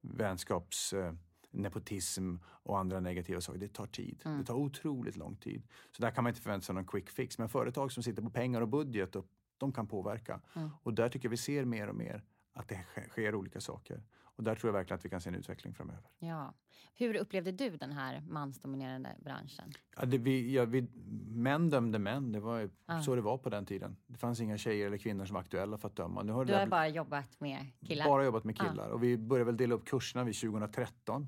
vänskaps 0.00 0.92
eh, 0.92 1.12
nepotism 1.50 2.36
och 2.44 2.78
andra 2.78 3.00
negativa 3.00 3.40
saker. 3.40 3.58
Det 3.58 3.72
tar 3.72 3.86
tid. 3.86 4.22
Mm. 4.24 4.38
Det 4.38 4.44
tar 4.44 4.54
otroligt 4.54 5.16
lång 5.16 5.36
tid. 5.36 5.62
Så 5.96 6.02
där 6.02 6.10
kan 6.10 6.24
man 6.24 6.30
inte 6.30 6.40
förvänta 6.40 6.64
sig 6.64 6.74
någon 6.74 6.86
quick 6.86 7.10
fix. 7.10 7.38
Men 7.38 7.48
företag 7.48 7.92
som 7.92 8.02
sitter 8.02 8.22
på 8.22 8.30
pengar 8.30 8.60
och 8.60 8.68
budget, 8.68 9.16
och, 9.16 9.26
de 9.58 9.72
kan 9.72 9.86
påverka. 9.86 10.40
Mm. 10.54 10.70
Och 10.82 10.94
där 10.94 11.08
tycker 11.08 11.26
jag 11.26 11.30
vi 11.30 11.36
ser 11.36 11.64
mer 11.64 11.88
och 11.88 11.96
mer 11.96 12.24
att 12.52 12.68
det 12.68 12.84
sker 13.08 13.34
olika 13.34 13.60
saker. 13.60 14.02
Och 14.38 14.44
där 14.44 14.54
tror 14.54 14.68
jag 14.68 14.72
verkligen 14.72 14.98
att 14.98 15.04
vi 15.04 15.08
kan 15.08 15.20
se 15.20 15.28
en 15.28 15.34
utveckling 15.34 15.74
framöver. 15.74 16.10
Ja. 16.18 16.54
Hur 16.94 17.16
upplevde 17.16 17.52
du 17.52 17.76
den 17.76 17.92
här 17.92 18.20
mansdominerade 18.28 19.16
branschen? 19.24 19.72
Ja, 19.96 20.04
det, 20.04 20.18
vi, 20.18 20.54
ja, 20.54 20.64
vi, 20.64 20.86
män 21.26 21.70
dömde 21.70 21.98
män, 21.98 22.32
det 22.32 22.40
var 22.40 22.70
ah. 22.86 23.00
så 23.00 23.14
det 23.14 23.20
var 23.20 23.38
på 23.38 23.48
den 23.48 23.66
tiden. 23.66 23.96
Det 24.06 24.18
fanns 24.18 24.40
inga 24.40 24.58
tjejer 24.58 24.86
eller 24.86 24.98
kvinnor 24.98 25.24
som 25.24 25.34
var 25.34 25.40
aktuella 25.40 25.78
för 25.78 25.88
att 25.88 25.96
döma. 25.96 26.22
Nu 26.22 26.32
har 26.32 26.44
du 26.44 26.54
har 26.54 26.66
bara 26.66 26.88
jobbat 26.88 27.40
med 27.40 27.66
killar? 27.86 28.04
Bara 28.04 28.24
jobbat 28.24 28.44
med 28.44 28.58
killar. 28.58 28.88
Ah. 28.90 28.92
Och 28.92 29.02
vi 29.02 29.18
började 29.18 29.44
väl 29.44 29.56
dela 29.56 29.74
upp 29.74 29.86
kurserna 29.86 30.24
vid 30.24 30.40
2013. 30.40 31.26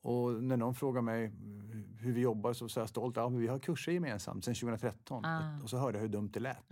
Och 0.00 0.42
när 0.42 0.56
någon 0.56 0.74
frågar 0.74 1.02
mig 1.02 1.32
hur 1.98 2.12
vi 2.12 2.20
jobbar 2.20 2.52
så 2.52 2.68
säger 2.68 2.82
jag 2.82 2.88
stolt 2.88 3.16
ja, 3.16 3.28
vi 3.28 3.46
har 3.46 3.58
kurser 3.58 3.92
gemensamt 3.92 4.44
sedan 4.44 4.54
2013. 4.54 5.24
Ah. 5.24 5.62
Och 5.62 5.70
så 5.70 5.76
hörde 5.76 5.98
jag 5.98 6.02
hur 6.02 6.08
dumt 6.08 6.30
det 6.32 6.40
lät. 6.40 6.64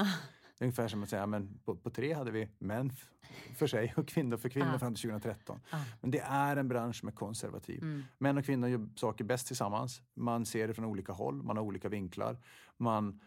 Ungefär 0.61 0.89
som 0.89 1.03
att 1.03 1.09
säga 1.09 1.27
men 1.27 1.59
på, 1.65 1.77
på 1.77 1.91
tre 1.91 2.13
hade 2.13 2.31
vi 2.31 2.49
män 2.59 2.93
för 3.57 3.67
sig 3.67 3.95
och 3.97 4.09
kvinnor 4.09 4.37
för 4.37 4.49
kvinnor 4.49 4.75
ah. 4.75 4.79
fram 4.79 4.95
till 4.95 5.03
2013. 5.03 5.61
Ah. 5.71 5.77
Men 6.01 6.11
det 6.11 6.19
är 6.19 6.57
en 6.57 6.69
bransch 6.69 6.97
som 6.97 7.09
är 7.09 7.13
konservativ. 7.13 7.83
Mm. 7.83 8.03
Män 8.19 8.39
och 8.39 8.45
kvinnor 8.45 8.69
gör 8.69 8.89
saker 8.97 9.25
bäst 9.25 9.47
tillsammans. 9.47 10.03
Man 10.15 10.47
ser 10.47 10.69
det 10.69 10.75
från 10.75 10.85
olika 10.85 11.13
håll, 11.13 11.43
man 11.43 11.57
har 11.57 11.65
olika 11.65 11.89
vinklar. 11.89 12.39
Man 12.77 13.21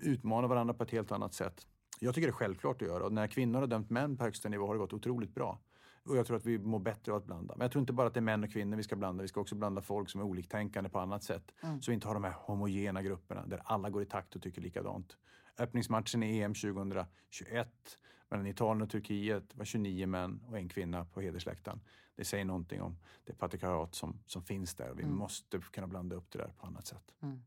utmanar 0.00 0.48
varandra 0.48 0.74
på 0.74 0.82
ett 0.82 0.90
helt 0.90 1.12
annat 1.12 1.34
sätt. 1.34 1.66
Jag 2.00 2.14
tycker 2.14 2.28
det 2.28 2.30
är 2.30 2.32
självklart 2.32 2.82
att 2.82 2.88
göra 2.88 3.04
och 3.04 3.12
när 3.12 3.26
kvinnor 3.26 3.60
har 3.60 3.66
dömt 3.66 3.90
män 3.90 4.16
på 4.16 4.24
högsta 4.24 4.48
nivå 4.48 4.66
har 4.66 4.74
det 4.74 4.78
gått 4.78 4.92
otroligt 4.92 5.34
bra. 5.34 5.60
Och 6.04 6.16
jag 6.16 6.26
tror 6.26 6.36
att 6.36 6.46
vi 6.46 6.58
mår 6.58 6.78
bättre 6.78 7.12
av 7.12 7.18
att 7.18 7.24
blanda. 7.24 7.54
Men 7.56 7.64
jag 7.64 7.72
tror 7.72 7.80
inte 7.80 7.92
bara 7.92 8.06
att 8.06 8.14
det 8.14 8.20
är 8.20 8.22
män 8.22 8.44
och 8.44 8.52
kvinnor 8.52 8.76
vi 8.76 8.82
ska 8.82 8.96
blanda. 8.96 9.22
Vi 9.22 9.28
ska 9.28 9.40
också 9.40 9.54
blanda 9.54 9.82
folk 9.82 10.10
som 10.10 10.20
är 10.20 10.24
oliktänkande 10.24 10.90
på 10.90 10.98
annat 10.98 11.22
sätt. 11.22 11.54
Mm. 11.62 11.82
Så 11.82 11.90
vi 11.90 11.94
inte 11.94 12.06
har 12.06 12.14
de 12.14 12.24
här 12.24 12.34
homogena 12.36 13.02
grupperna 13.02 13.46
där 13.46 13.60
alla 13.64 13.90
går 13.90 14.02
i 14.02 14.06
takt 14.06 14.36
och 14.36 14.42
tycker 14.42 14.62
likadant. 14.62 15.16
Öppningsmatchen 15.58 16.22
i 16.22 16.40
EM 16.40 16.54
2021 16.54 17.98
mellan 18.30 18.46
Italien 18.46 18.82
och 18.82 18.90
Turkiet 18.90 19.54
var 19.54 19.64
29 19.64 20.06
män 20.06 20.40
och 20.48 20.58
en 20.58 20.68
kvinna 20.68 21.04
på 21.04 21.20
hedersläktaren. 21.20 21.80
Det 22.16 22.24
säger 22.24 22.44
någonting 22.44 22.82
om 22.82 22.98
det 23.24 23.32
patriarkat 23.32 23.94
som, 23.94 24.20
som 24.26 24.42
finns 24.42 24.74
där. 24.74 24.92
Vi 24.94 25.02
mm. 25.02 25.16
måste 25.16 25.58
kunna 25.58 25.86
blanda 25.86 26.16
upp 26.16 26.30
det 26.30 26.38
där 26.38 26.52
på 26.58 26.66
annat 26.66 26.86
sätt. 26.86 27.14
Mm. 27.22 27.44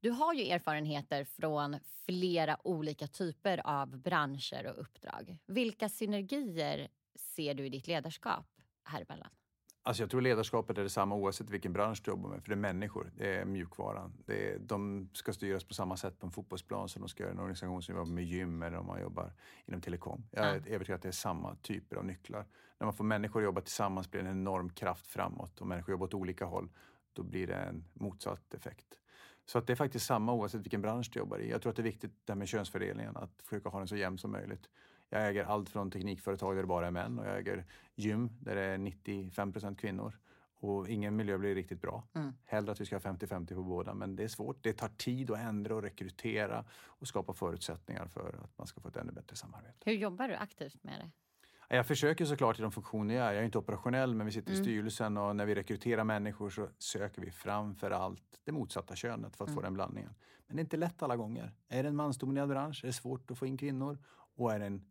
Du 0.00 0.10
har 0.10 0.34
ju 0.34 0.50
erfarenheter 0.50 1.24
från 1.24 1.76
flera 2.06 2.66
olika 2.66 3.06
typer 3.06 3.66
av 3.66 3.98
branscher 3.98 4.66
och 4.66 4.80
uppdrag. 4.80 5.38
Vilka 5.46 5.88
synergier 5.88 6.88
ser 7.14 7.54
du 7.54 7.66
i 7.66 7.68
ditt 7.68 7.86
ledarskap 7.86 8.46
här 8.84 9.00
emellan? 9.02 9.30
Alltså 9.88 10.02
jag 10.02 10.10
tror 10.10 10.20
ledarskapet 10.20 10.78
är 10.78 10.82
detsamma 10.82 11.14
oavsett 11.14 11.50
vilken 11.50 11.72
bransch 11.72 12.02
du 12.04 12.10
jobbar 12.10 12.30
med. 12.30 12.42
För 12.42 12.48
det 12.48 12.54
är 12.54 12.56
människor, 12.56 13.10
det 13.16 13.36
är 13.36 13.44
mjukvaran. 13.44 14.12
Det 14.26 14.52
är, 14.52 14.58
de 14.58 15.08
ska 15.12 15.32
styras 15.32 15.64
på 15.64 15.74
samma 15.74 15.96
sätt 15.96 16.18
på 16.18 16.26
en 16.26 16.32
fotbollsplan 16.32 16.88
som 16.88 17.02
de 17.02 17.08
ska 17.08 17.22
göra 17.22 17.32
i 17.32 17.34
en 17.34 17.38
organisation 17.38 17.82
som 17.82 17.94
jobbar 17.94 18.12
med 18.12 18.24
gym 18.24 18.62
eller 18.62 18.78
om 18.78 18.86
man 18.86 19.00
jobbar 19.00 19.32
inom 19.66 19.80
telekom. 19.80 20.24
Jag 20.30 20.46
är 20.46 20.62
ja. 20.66 20.74
övertygad 20.74 20.96
att 20.96 21.02
det 21.02 21.08
är 21.08 21.12
samma 21.12 21.54
typer 21.54 21.96
av 21.96 22.04
nycklar. 22.04 22.46
När 22.78 22.84
man 22.84 22.94
får 22.94 23.04
människor 23.04 23.40
att 23.40 23.44
jobba 23.44 23.60
tillsammans 23.60 24.10
blir 24.10 24.22
det 24.22 24.28
en 24.28 24.40
enorm 24.40 24.70
kraft 24.70 25.06
framåt. 25.06 25.60
Och 25.60 25.66
människor 25.66 25.92
jobbar 25.92 26.06
åt 26.06 26.14
olika 26.14 26.44
håll, 26.44 26.68
då 27.12 27.22
blir 27.22 27.46
det 27.46 27.56
en 27.56 27.84
motsatt 27.92 28.54
effekt. 28.54 28.86
Så 29.46 29.58
att 29.58 29.66
det 29.66 29.72
är 29.72 29.76
faktiskt 29.76 30.06
samma 30.06 30.32
oavsett 30.32 30.60
vilken 30.60 30.82
bransch 30.82 31.10
du 31.12 31.18
jobbar 31.18 31.38
i. 31.38 31.50
Jag 31.50 31.62
tror 31.62 31.70
att 31.70 31.76
det 31.76 31.82
är 31.82 31.84
viktigt 31.84 32.12
det 32.24 32.32
här 32.32 32.38
med 32.38 32.48
könsfördelningen, 32.48 33.16
att 33.16 33.42
försöka 33.42 33.68
ha 33.68 33.78
den 33.78 33.88
så 33.88 33.96
jämn 33.96 34.18
som 34.18 34.32
möjligt. 34.32 34.68
Jag 35.10 35.28
äger 35.28 35.44
allt 35.44 35.68
från 35.68 35.90
teknikföretag 35.90 36.56
där 36.56 36.62
det 36.62 36.68
bara 36.68 36.86
är 36.86 36.90
män 36.90 37.18
och 37.18 37.26
jag 37.26 37.38
äger 37.38 37.64
gym 37.94 38.30
där 38.40 38.54
det 38.54 38.62
är 38.62 38.78
95% 38.78 39.76
kvinnor. 39.76 40.18
Och 40.60 40.88
ingen 40.88 41.16
miljö 41.16 41.38
blir 41.38 41.54
riktigt 41.54 41.80
bra. 41.82 42.04
Mm. 42.14 42.32
Hellre 42.44 42.72
att 42.72 42.80
vi 42.80 42.86
ska 42.86 42.96
ha 42.96 43.00
50-50 43.00 43.54
på 43.54 43.62
båda, 43.62 43.94
men 43.94 44.16
det 44.16 44.24
är 44.24 44.28
svårt. 44.28 44.62
Det 44.62 44.72
tar 44.72 44.88
tid 44.88 45.30
att 45.30 45.38
ändra 45.38 45.74
och 45.74 45.82
rekrytera 45.82 46.64
och 46.72 47.08
skapa 47.08 47.32
förutsättningar 47.32 48.06
för 48.06 48.40
att 48.44 48.58
man 48.58 48.66
ska 48.66 48.80
få 48.80 48.88
ett 48.88 48.96
ännu 48.96 49.12
bättre 49.12 49.36
samarbete. 49.36 49.78
Hur 49.84 49.92
jobbar 49.92 50.28
du 50.28 50.34
aktivt 50.34 50.84
med 50.84 51.00
det? 51.00 51.10
Jag 51.76 51.86
försöker 51.86 52.24
såklart 52.24 52.58
i 52.58 52.62
de 52.62 52.72
funktioner 52.72 53.14
jag 53.14 53.26
är. 53.26 53.32
Jag 53.32 53.40
är 53.40 53.44
inte 53.44 53.58
operationell, 53.58 54.14
men 54.14 54.26
vi 54.26 54.32
sitter 54.32 54.50
mm. 54.50 54.60
i 54.60 54.64
styrelsen 54.64 55.16
och 55.16 55.36
när 55.36 55.46
vi 55.46 55.54
rekryterar 55.54 56.04
människor 56.04 56.50
så 56.50 56.68
söker 56.78 57.22
vi 57.22 57.30
framför 57.30 57.90
allt 57.90 58.40
det 58.44 58.52
motsatta 58.52 58.96
könet 58.96 59.36
för 59.36 59.44
att 59.44 59.48
mm. 59.48 59.56
få 59.56 59.62
den 59.62 59.74
blandningen. 59.74 60.14
Men 60.46 60.56
det 60.56 60.60
är 60.60 60.64
inte 60.64 60.76
lätt 60.76 61.02
alla 61.02 61.16
gånger. 61.16 61.52
Är 61.68 61.82
det 61.82 61.88
en 61.88 61.96
mansdominerad 61.96 62.48
bransch 62.48 62.84
är 62.84 62.86
det 62.86 62.92
svårt 62.92 63.30
att 63.30 63.38
få 63.38 63.46
in 63.46 63.56
kvinnor 63.56 63.98
och 64.36 64.52
är 64.52 64.58
det 64.58 64.66
en 64.66 64.84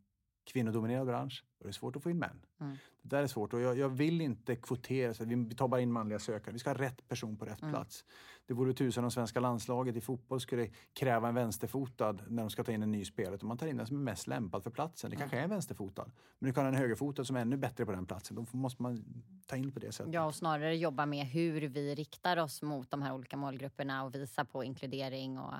kvinnodominerad 0.48 1.06
bransch, 1.06 1.44
då 1.58 1.64
är 1.64 1.68
det 1.68 1.72
svårt 1.72 1.96
att 1.96 2.02
få 2.02 2.10
in 2.10 2.18
män. 2.18 2.40
Mm. 2.60 2.76
Det 3.02 3.16
där 3.16 3.22
är 3.22 3.26
svårt 3.26 3.52
och 3.52 3.60
jag, 3.60 3.78
jag, 3.78 3.88
vill 3.88 4.20
inte 4.20 4.56
kvotera, 4.56 5.14
så 5.14 5.24
vi 5.24 5.54
tar 5.54 5.68
bara 5.68 5.80
in 5.80 5.92
manliga 5.92 6.18
sökare. 6.18 6.52
Vi 6.52 6.58
ska 6.58 6.70
ha 6.70 6.78
rätt 6.78 7.08
person 7.08 7.36
på 7.36 7.44
rätt 7.44 7.62
mm. 7.62 7.74
plats. 7.74 8.04
Det 8.46 8.54
vore 8.54 8.72
tusan 8.72 9.04
om 9.04 9.10
svenska 9.10 9.40
landslaget 9.40 9.96
i 9.96 10.00
fotboll 10.00 10.40
skulle 10.40 10.70
kräva 10.92 11.28
en 11.28 11.34
vänsterfotad 11.34 12.12
när 12.28 12.42
de 12.42 12.50
ska 12.50 12.64
ta 12.64 12.72
in 12.72 12.82
en 12.82 12.92
ny 12.92 13.04
spelare. 13.04 13.38
Man 13.42 13.58
tar 13.58 13.66
in 13.66 13.76
den 13.76 13.86
som 13.86 13.96
är 13.96 14.00
mest 14.00 14.26
lämpad 14.26 14.62
för 14.62 14.70
platsen. 14.70 15.10
Det 15.10 15.16
mm. 15.16 15.20
kanske 15.20 15.38
är 15.38 15.42
en 15.42 15.50
vänsterfotad. 15.50 16.10
Men 16.38 16.46
du 16.46 16.54
kan 16.54 16.64
ha 16.64 16.68
en 16.68 16.78
högerfotad 16.78 17.24
som 17.24 17.36
är 17.36 17.40
ännu 17.40 17.56
bättre 17.56 17.86
på 17.86 17.92
den 17.92 18.06
platsen. 18.06 18.36
Då 18.36 18.56
måste 18.56 18.82
man 18.82 19.04
ta 19.46 19.56
in 19.56 19.72
på 19.72 19.80
det 19.80 19.92
sättet. 19.92 20.14
Ja, 20.14 20.24
och 20.24 20.34
snarare 20.34 20.76
jobba 20.76 21.06
med 21.06 21.26
hur 21.26 21.60
vi 21.60 21.94
riktar 21.94 22.36
oss 22.36 22.62
mot 22.62 22.90
de 22.90 23.02
här 23.02 23.14
olika 23.14 23.36
målgrupperna 23.36 24.04
och 24.04 24.14
visa 24.14 24.44
på 24.44 24.64
inkludering 24.64 25.38
och 25.38 25.54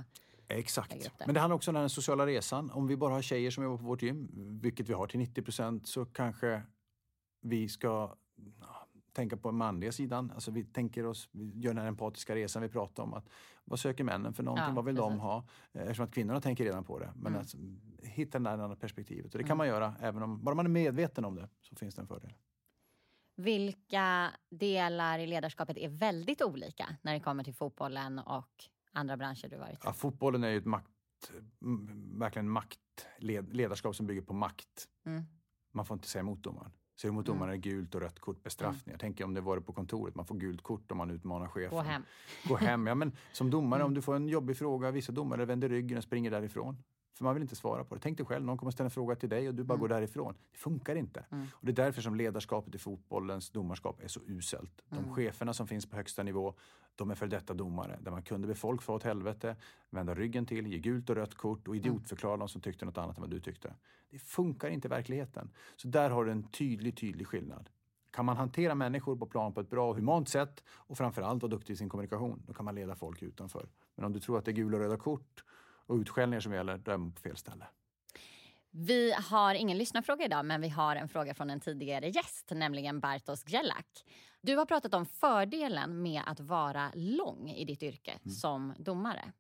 Exakt. 0.49 1.11
Men 1.26 1.34
det 1.34 1.40
handlar 1.40 1.57
också 1.57 1.70
om 1.70 1.74
den 1.74 1.90
sociala 1.90 2.26
resan. 2.26 2.70
Om 2.70 2.86
vi 2.86 2.96
bara 2.96 3.14
har 3.14 3.22
tjejer 3.22 3.51
som 3.51 3.64
jobbar 3.64 3.76
på 3.78 3.84
vårt 3.84 4.03
gym, 4.03 4.28
vilket 4.62 4.88
vi 4.88 4.92
har 4.92 5.07
till 5.07 5.18
90 5.18 5.42
procent, 5.42 5.86
så 5.86 6.05
kanske 6.07 6.62
vi 7.40 7.68
ska 7.68 8.14
tänka 9.12 9.36
på 9.36 9.49
den 9.49 9.59
manliga 9.59 9.92
sidan. 9.92 10.30
Alltså 10.34 10.51
vi 10.51 10.64
tänker 10.64 11.07
oss, 11.07 11.28
vi 11.32 11.61
gör 11.61 11.70
den 11.74 11.80
här 11.82 11.88
empatiska 11.88 12.34
resan 12.34 12.62
vi 12.62 12.68
pratar 12.68 13.03
om. 13.03 13.14
Att, 13.14 13.28
vad 13.64 13.80
söker 13.80 14.05
männen 14.05 14.32
för 14.34 14.42
någonting? 14.42 14.66
Ja, 14.68 14.74
vad 14.74 14.84
vill 14.84 14.96
precis. 14.96 15.11
de 15.11 15.20
ha? 15.20 15.44
Eh, 15.72 15.80
Eftersom 15.82 16.05
att 16.05 16.14
kvinnorna 16.14 16.40
tänker 16.40 16.64
redan 16.64 16.84
på 16.84 16.99
det. 16.99 17.12
Men 17.16 17.32
Mm. 17.34 17.40
att 17.42 17.55
hitta 18.09 18.38
det 18.38 18.44
där 18.44 18.59
andra 18.59 18.76
perspektivet. 18.76 19.34
Och 19.34 19.38
det 19.38 19.44
kan 19.44 19.57
man 19.57 19.66
göra 19.66 19.94
även 20.01 20.22
om, 20.22 20.44
bara 20.44 20.55
man 20.55 20.66
är 20.66 20.70
medveten 20.70 21.24
om 21.24 21.34
det 21.34 21.49
så 21.61 21.74
finns 21.76 21.94
det 21.94 22.03
en 22.03 22.09
fördel. 22.09 22.32
Vilka 23.36 24.30
delar 24.51 25.18
i 25.18 25.26
ledarskapet 25.26 25.76
är 25.76 25.88
väldigt 25.88 26.42
olika 26.42 26.96
när 27.03 27.12
det 27.14 27.20
kommer 27.20 27.44
till 27.44 27.55
fotbollen 27.55 28.18
och 28.18 28.64
andra 28.93 29.16
branscher 29.16 29.49
du 29.49 29.57
varit 29.57 29.74
i? 29.74 29.80
Ja, 29.84 29.93
fotbollen 29.93 30.45
är 30.45 30.49
ju 30.49 30.59
ett 30.59 30.64
makt, 30.64 30.91
verkligen 32.18 32.51
makt, 32.51 32.80
led, 33.18 33.57
ledarskap 33.57 33.97
som 33.97 34.07
bygger 34.07 34.22
på 34.22 34.32
makt. 34.32 34.89
Mm. 35.07 35.22
Man 35.72 35.86
får 35.86 35.95
inte 35.95 36.09
säga 36.09 36.20
emot 36.20 36.43
domaren. 36.43 36.72
Säger 37.01 37.12
du 37.12 37.14
emot 37.14 37.26
domaren 37.26 37.49
är 37.49 37.53
det 37.53 37.59
gult 37.59 37.95
och 37.95 38.01
rött 38.01 38.18
kort 38.18 38.43
bestraffning. 38.43 38.93
Jag 38.93 39.01
tänker 39.01 39.24
om 39.24 39.34
det 39.34 39.41
var 39.41 39.57
det 39.57 39.62
på 39.62 39.72
kontoret, 39.72 40.14
man 40.14 40.26
får 40.26 40.34
gult 40.34 40.62
kort 40.62 40.91
om 40.91 40.99
man 40.99 41.11
utmanar 41.11 41.49
chefen. 41.49 41.70
Gå 41.70 41.82
hem. 41.82 42.03
Gå 42.49 42.57
hem. 42.57 42.86
Ja, 42.86 42.95
men 42.95 43.12
som 43.32 43.51
domare, 43.51 43.84
om 43.84 43.95
du 43.95 44.03
får 44.03 44.16
en 44.16 44.28
jobbig 44.28 44.57
fråga, 44.57 44.91
vissa 44.91 45.12
domare 45.12 45.45
vänder 45.45 45.68
ryggen 45.68 45.99
och 45.99 46.05
springer 46.05 46.30
därifrån. 46.30 46.76
För 47.18 47.24
man 47.24 47.34
vill 47.34 47.42
inte 47.42 47.56
svara 47.56 47.84
på 47.84 47.94
det. 47.94 48.00
Tänk 48.00 48.16
dig 48.16 48.26
själv, 48.26 48.44
någon 48.44 48.58
kommer 48.58 48.72
ställa 48.72 48.84
en 48.84 48.90
fråga 48.90 49.16
till 49.16 49.28
dig 49.28 49.48
och 49.48 49.54
du 49.54 49.64
bara 49.64 49.78
går 49.78 49.88
därifrån. 49.88 50.34
Det 50.52 50.58
funkar 50.58 50.96
inte. 50.96 51.24
Och 51.52 51.66
det 51.66 51.72
är 51.72 51.84
därför 51.84 52.02
som 52.02 52.14
ledarskapet 52.14 52.74
i 52.74 52.78
fotbollens 52.78 53.50
domarskap 53.50 54.02
är 54.02 54.08
så 54.08 54.20
uselt. 54.26 54.82
De 54.88 55.14
cheferna 55.14 55.52
som 55.52 55.66
finns 55.66 55.86
på 55.86 55.96
högsta 55.96 56.22
nivå, 56.22 56.54
de 56.96 57.10
är 57.10 57.14
för 57.14 57.26
detta 57.26 57.54
domare. 57.54 57.98
Där 58.02 58.10
man 58.10 58.22
kunde 58.22 58.48
be 58.48 58.54
folk 58.54 58.82
få 58.82 58.94
åt 58.94 59.02
helvete, 59.02 59.56
vända 59.90 60.14
ryggen 60.14 60.46
till, 60.46 60.66
ge 60.66 60.78
gult 60.78 61.10
och 61.10 61.16
rött 61.16 61.34
kort 61.34 61.68
och 61.68 61.76
idiotförklara 61.76 62.36
de 62.36 62.48
som 62.48 62.60
tyckte 62.60 62.84
något 62.84 62.98
annat 62.98 63.16
än 63.16 63.20
vad 63.20 63.30
du 63.30 63.40
tyckte. 63.40 63.74
Det 64.10 64.18
funkar 64.18 64.70
inte 64.70 64.88
i 64.88 64.90
verkligheten. 64.90 65.50
Så 65.76 65.88
där 65.88 66.10
har 66.10 66.24
du 66.24 66.30
en 66.30 66.42
tydlig, 66.42 66.96
tydlig 66.96 67.26
skillnad. 67.26 67.70
Kan 68.10 68.24
man 68.24 68.36
hantera 68.36 68.74
människor 68.74 69.16
på 69.16 69.26
plan 69.26 69.52
på 69.52 69.60
ett 69.60 69.70
bra 69.70 69.90
och 69.90 69.96
humant 69.96 70.28
sätt 70.28 70.64
och 70.70 70.98
framförallt 70.98 71.42
vara 71.42 71.50
duktig 71.50 71.74
i 71.74 71.76
sin 71.76 71.88
kommunikation, 71.88 72.42
då 72.46 72.52
kan 72.52 72.64
man 72.64 72.74
leda 72.74 72.94
folk 72.94 73.22
utanför. 73.22 73.68
Men 73.94 74.04
om 74.04 74.12
du 74.12 74.20
tror 74.20 74.38
att 74.38 74.44
det 74.44 74.50
är 74.50 74.52
gula 74.52 74.76
och 74.76 74.82
röda 74.82 74.96
kort 74.96 75.44
och 75.89 75.97
utskällningar 75.97 76.41
som 76.41 76.53
gäller, 76.53 76.78
då 76.78 76.91
är 76.91 76.97
man 76.97 77.12
på 77.12 77.20
fel 77.20 77.36
ställe. 77.36 77.66
Vi 78.70 79.12
har 79.12 79.55
ingen 79.55 79.78
lyssnarfråga 79.78 80.24
idag, 80.24 80.45
men 80.45 80.61
vi 80.61 80.68
har 80.68 80.97
en 80.97 81.09
fråga 81.09 81.34
från 81.34 81.51
en 81.51 81.61
tidigare 81.61 82.09
gäst, 82.09 82.51
nämligen 82.51 83.01
Bartosz 83.01 83.49
Gjelak. 83.49 84.05
Du 84.41 84.57
har 84.57 84.66
pratat 84.66 84.95
om 84.95 85.07
fördelen 85.07 86.03
med 86.03 86.22
att 86.26 86.41
vara 86.41 86.93
lång 86.95 87.51
i 87.51 87.64
ditt 87.64 87.82
yrke 87.82 88.18
som 88.41 88.74
domare. 88.78 89.32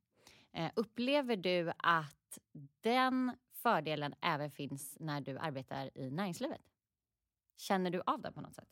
Eh, 0.52 0.70
upplever 0.76 1.36
du 1.36 1.72
att 1.78 2.38
den 2.80 3.32
fördelen 3.52 4.14
även 4.20 4.50
finns 4.50 4.96
när 5.00 5.20
du 5.20 5.38
arbetar 5.38 5.98
i 5.98 6.10
näringslivet? 6.10 6.60
Känner 7.56 7.90
du 7.90 8.02
av 8.06 8.22
det 8.22 8.32
på 8.32 8.40
något 8.40 8.54
sätt? 8.54 8.68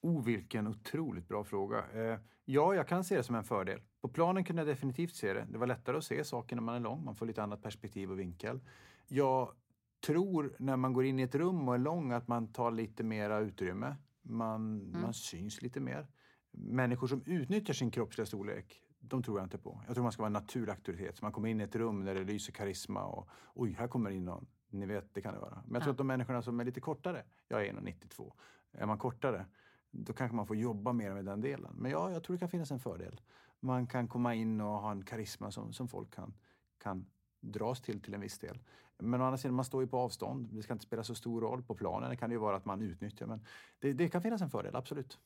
Oh, 0.00 0.24
vilken 0.24 0.66
otroligt 0.66 1.28
bra 1.28 1.44
fråga. 1.44 1.84
Eh, 1.94 2.18
ja, 2.44 2.74
jag 2.74 2.88
kan 2.88 3.04
se 3.04 3.16
det 3.16 3.22
som 3.22 3.34
en 3.34 3.44
fördel. 3.44 3.80
På 4.00 4.08
planen 4.08 4.44
kunde 4.44 4.60
jag 4.62 4.66
definitivt 4.68 5.14
se 5.14 5.32
det. 5.32 5.46
Det 5.50 5.58
var 5.58 5.66
lättare 5.66 5.96
att 5.96 6.04
se 6.04 6.24
saker 6.24 6.56
när 6.56 6.62
man 6.62 6.74
är 6.74 6.80
lång. 6.80 7.04
Man 7.04 7.14
får 7.14 7.26
lite 7.26 7.42
annat 7.42 7.62
perspektiv 7.62 8.10
och 8.10 8.18
vinkel. 8.20 8.60
Jag 9.08 9.52
tror 10.06 10.56
när 10.58 10.76
man 10.76 10.92
går 10.92 11.04
in 11.04 11.18
i 11.18 11.22
ett 11.22 11.34
rum 11.34 11.68
och 11.68 11.74
är 11.74 11.78
lång 11.78 12.12
att 12.12 12.28
man 12.28 12.52
tar 12.52 12.70
lite 12.70 13.04
mera 13.04 13.38
utrymme. 13.38 13.96
Man, 14.22 14.90
man 15.00 15.14
syns 15.14 15.62
lite 15.62 15.80
mer. 15.80 16.06
Människor 16.52 17.06
som 17.06 17.22
utnyttjar 17.26 17.74
sin 17.74 17.90
kroppsliga 17.90 18.26
storlek, 18.26 18.80
de 18.98 19.22
tror 19.22 19.38
jag 19.38 19.46
inte 19.46 19.58
på. 19.58 19.82
Jag 19.86 19.94
tror 19.94 20.02
man 20.02 20.12
ska 20.12 20.22
vara 20.22 20.26
en 20.26 20.32
naturlig 20.32 20.72
auktoritet. 20.72 21.16
Så 21.16 21.24
man 21.24 21.32
kommer 21.32 21.48
in 21.48 21.60
i 21.60 21.64
ett 21.64 21.76
rum 21.76 22.04
där 22.04 22.14
det 22.14 22.24
lyser 22.24 22.52
karisma 22.52 23.04
och 23.04 23.28
oj, 23.54 23.72
här 23.78 23.88
kommer 23.88 24.10
in 24.10 24.24
någon. 24.24 24.46
Ni 24.70 24.86
vet, 24.86 25.14
det 25.14 25.20
kan 25.20 25.34
det 25.34 25.40
vara. 25.40 25.62
Men 25.66 25.74
jag 25.74 25.82
tror 25.82 25.90
Ja. 25.90 25.92
att 25.92 25.98
de 25.98 26.06
människorna 26.06 26.42
som 26.42 26.60
är 26.60 26.64
lite 26.64 26.80
kortare, 26.80 27.24
jag 27.48 27.66
är 27.66 27.72
1,92. 27.72 28.32
Är 28.72 28.86
man 28.86 28.98
kortare, 28.98 29.46
då 29.98 30.12
kanske 30.12 30.36
man 30.36 30.46
får 30.46 30.56
jobba 30.56 30.92
mer 30.92 31.14
med 31.14 31.24
den 31.24 31.40
delen. 31.40 31.74
Men 31.74 31.90
ja, 31.90 32.10
jag 32.10 32.24
tror 32.24 32.36
det 32.36 32.40
kan 32.40 32.48
finnas 32.48 32.70
en 32.70 32.80
fördel. 32.80 33.20
Man 33.60 33.86
kan 33.86 34.08
komma 34.08 34.34
in 34.34 34.60
och 34.60 34.80
ha 34.80 34.90
en 34.90 35.04
karisma 35.04 35.50
som, 35.50 35.72
som 35.72 35.88
folk 35.88 36.14
kan, 36.14 36.34
kan 36.78 37.06
dras 37.40 37.80
till 37.80 38.00
till 38.00 38.14
en 38.14 38.20
viss 38.20 38.38
del. 38.38 38.58
Men 38.98 39.20
å 39.20 39.24
andra 39.24 39.38
sidan, 39.38 39.54
man 39.54 39.64
står 39.64 39.82
ju 39.82 39.88
på 39.88 39.98
avstånd. 39.98 40.48
Det 40.52 40.62
ska 40.62 40.72
inte 40.72 40.84
spela 40.84 41.04
så 41.04 41.14
stor 41.14 41.40
roll. 41.40 41.62
På 41.62 41.74
planen 41.74 42.10
det 42.10 42.16
kan 42.16 42.30
det 42.30 42.34
ju 42.34 42.40
vara 42.40 42.56
att 42.56 42.64
man 42.64 42.82
utnyttjar. 42.82 43.26
Men 43.26 43.44
det, 43.78 43.92
det 43.92 44.08
kan 44.08 44.22
finnas 44.22 44.42
en 44.42 44.50
fördel, 44.50 44.76
absolut. 44.76 45.18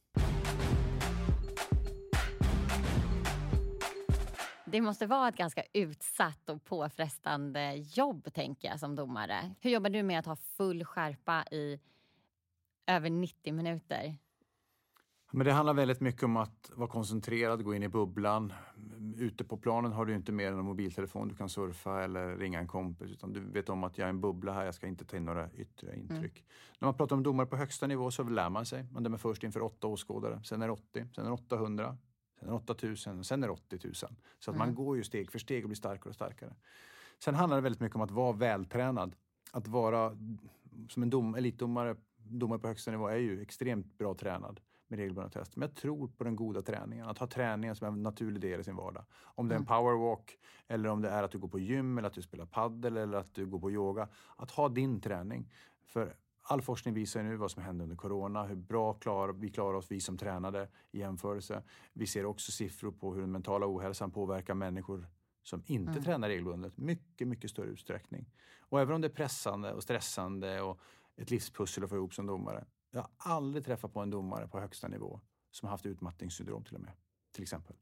Det 4.65 4.81
måste 4.81 5.07
vara 5.07 5.29
ett 5.29 5.37
ganska 5.37 5.63
utsatt 5.73 6.49
och 6.49 6.65
påfrestande 6.65 7.75
jobb, 7.75 8.33
tänker 8.35 8.69
jag, 8.69 8.81
som 8.81 8.97
domare. 8.97 9.55
Hur 9.61 9.71
jobbar 9.71 9.91
du 9.91 10.03
med 10.03 10.19
att 10.19 10.27
ha 10.27 10.37
full 10.37 10.85
skärpa 10.85 11.45
i 11.51 11.81
över 12.87 13.11
90 13.11 13.55
minuter? 13.55 14.17
Men 15.33 15.47
det 15.47 15.53
handlar 15.53 15.75
väldigt 15.75 16.01
mycket 16.01 16.23
om 16.23 16.37
att 16.37 16.71
vara 16.75 16.89
koncentrerad, 16.89 17.65
gå 17.65 17.75
in 17.75 17.83
i 17.83 17.89
bubblan. 17.89 18.53
Ute 19.17 19.45
på 19.45 19.57
planen 19.57 19.93
har 19.93 20.07
du 20.07 20.15
inte 20.15 20.33
mer 20.33 20.53
än 20.53 20.59
en 20.59 20.65
mobiltelefon 20.65 21.29
du 21.29 21.35
kan 21.35 21.49
surfa 21.49 22.03
eller 22.03 22.37
ringa 22.37 22.59
en 22.59 22.67
kompis. 22.67 23.11
Utan 23.11 23.33
du 23.33 23.41
vet 23.41 23.69
om 23.69 23.85
att 23.85 23.99
jag 23.99 24.05
är 24.05 24.11
en 24.11 24.21
bubbla 24.21 24.53
här, 24.53 24.65
jag 24.65 24.75
ska 24.75 24.87
inte 24.87 25.05
ta 25.05 25.17
in 25.17 25.25
några 25.25 25.53
yttre 25.53 25.97
intryck. 25.97 26.45
När 26.79 26.87
man 26.87 26.95
pratar 26.95 27.17
om 27.17 27.23
domare 27.23 27.47
på 27.47 27.57
högsta 27.57 27.87
nivå 27.87 28.11
så 28.11 28.23
lär 28.23 28.51
man 28.51 28.67
sig. 28.67 28.87
Man 28.93 29.03
dömer 29.03 29.19
först 29.19 29.45
inför 29.45 29.63
åtta 29.63 29.87
åskådare, 29.87 30.41
sen 30.45 30.63
är 30.63 30.67
det 30.67 30.73
80, 30.73 31.07
sen 31.15 31.25
är 31.25 31.29
det 31.29 31.35
800, 31.35 31.97
sen 32.39 32.49
är 32.49 32.53
det 32.53 32.59
8000 32.59 33.19
och 33.19 33.27
sen 33.27 33.43
är 33.43 33.47
det 33.47 33.53
80 33.53 33.79
000. 33.85 33.95
Så 34.39 34.51
att 34.51 34.57
man 34.57 34.75
går 34.75 34.97
ju 34.97 35.05
steg 35.05 35.33
för 35.33 35.39
steg 35.39 35.65
och 35.65 35.69
blir 35.69 35.77
starkare 35.77 36.09
och 36.09 36.15
starkare. 36.15 36.55
Sen 37.19 37.35
handlar 37.35 37.57
det 37.57 37.63
väldigt 37.63 37.81
mycket 37.81 37.97
om 37.97 38.03
att 38.03 38.11
vara 38.11 38.33
vältränad. 38.33 39.17
Att 39.53 39.69
vara 39.69 40.17
som 40.89 41.03
en 41.03 41.11
dom, 41.11 41.35
elitdomare, 41.35 41.97
domare 42.17 42.59
på 42.59 42.69
högsta 42.69 42.91
nivå 42.91 43.09
är 43.09 43.17
ju 43.17 43.43
extremt 43.43 43.99
bra 43.99 44.15
tränad 44.15 44.61
med 44.91 44.99
regelbundna 44.99 45.31
test. 45.31 45.57
Men 45.57 45.69
jag 45.69 45.77
tror 45.77 46.09
på 46.09 46.25
den 46.25 46.37
goda 46.37 46.63
träningen. 46.63 47.09
Att 47.09 47.19
ha 47.19 47.27
träningen 47.27 47.77
som 47.77 47.87
en 47.87 48.03
naturlig 48.03 48.43
del 48.43 48.61
i 48.61 48.65
sin 48.65 48.77
vardag. 48.77 49.05
Om 49.23 49.49
det 49.49 49.55
är 49.55 49.59
en 49.59 49.67
powerwalk 49.67 50.39
eller 50.69 50.89
om 50.89 51.03
det 51.03 51.09
är 51.09 51.23
att 51.23 51.31
du 51.31 51.39
går 51.39 51.49
på 51.49 51.59
gym 51.59 51.99
eller 51.99 52.09
att 52.09 52.15
du 52.15 52.23
spelar 52.23 52.47
paddel 52.47 52.97
eller 52.97 53.19
att 53.19 53.35
du 53.35 53.47
går 53.47 53.59
på 53.59 53.71
yoga. 53.71 54.09
Att 54.37 54.51
ha 54.51 54.69
din 54.69 55.01
träning. 55.01 55.53
För 55.87 56.17
all 56.43 56.63
forskning 56.63 56.95
visar 56.95 57.23
nu 57.23 57.37
vad 57.37 57.51
som 57.51 57.63
hände 57.63 57.85
under 57.85 57.97
corona, 57.97 58.45
hur 58.45 58.57
bra 58.57 58.93
klar, 58.93 59.29
vi 59.29 59.51
klarar 59.51 59.75
oss, 59.75 59.91
vi 59.91 60.01
som 60.01 60.19
tränade 60.19 60.69
i 60.91 60.99
jämförelse. 60.99 61.63
Vi 61.93 62.07
ser 62.07 62.25
också 62.25 62.53
siffror 62.53 62.93
på 62.93 63.15
hur 63.15 63.21
den 63.21 63.33
mentala 63.33 63.67
ohälsan 63.67 64.11
påverkar 64.11 64.55
människor 64.55 65.07
som 65.43 65.63
inte 65.67 66.03
tränar 66.03 66.29
regelbundet 66.29 66.77
mycket, 66.77 67.29
mycket 67.29 67.51
större 67.51 67.71
utsträckning. 67.71 68.27
Och 68.61 68.81
även 68.81 68.95
om 68.95 69.01
det 69.01 69.07
är 69.07 69.13
pressande 69.13 69.73
och 69.73 69.83
stressande 69.83 70.61
och 70.61 70.81
ett 71.17 71.31
livspussel 71.31 71.85
att 71.85 71.91
få 71.91 71.97
ihop 71.97 72.15
som 72.15 72.27
domare. 72.27 72.65
Jag 72.91 73.01
har 73.01 73.11
aldrig 73.35 73.65
träffat 73.65 73.93
på 73.93 74.01
en 74.01 74.11
domare 74.11 74.49
på 74.49 74.61
högsta 74.61 74.89
nivå 74.89 75.21
som 75.51 75.67
har 75.67 75.71
haft 75.71 75.87
utmattningssyndrom 75.87 76.65
till 76.65 76.75
och 76.75 76.81
med. 76.81 76.93
Till 77.33 77.43
exempel. 77.43 77.77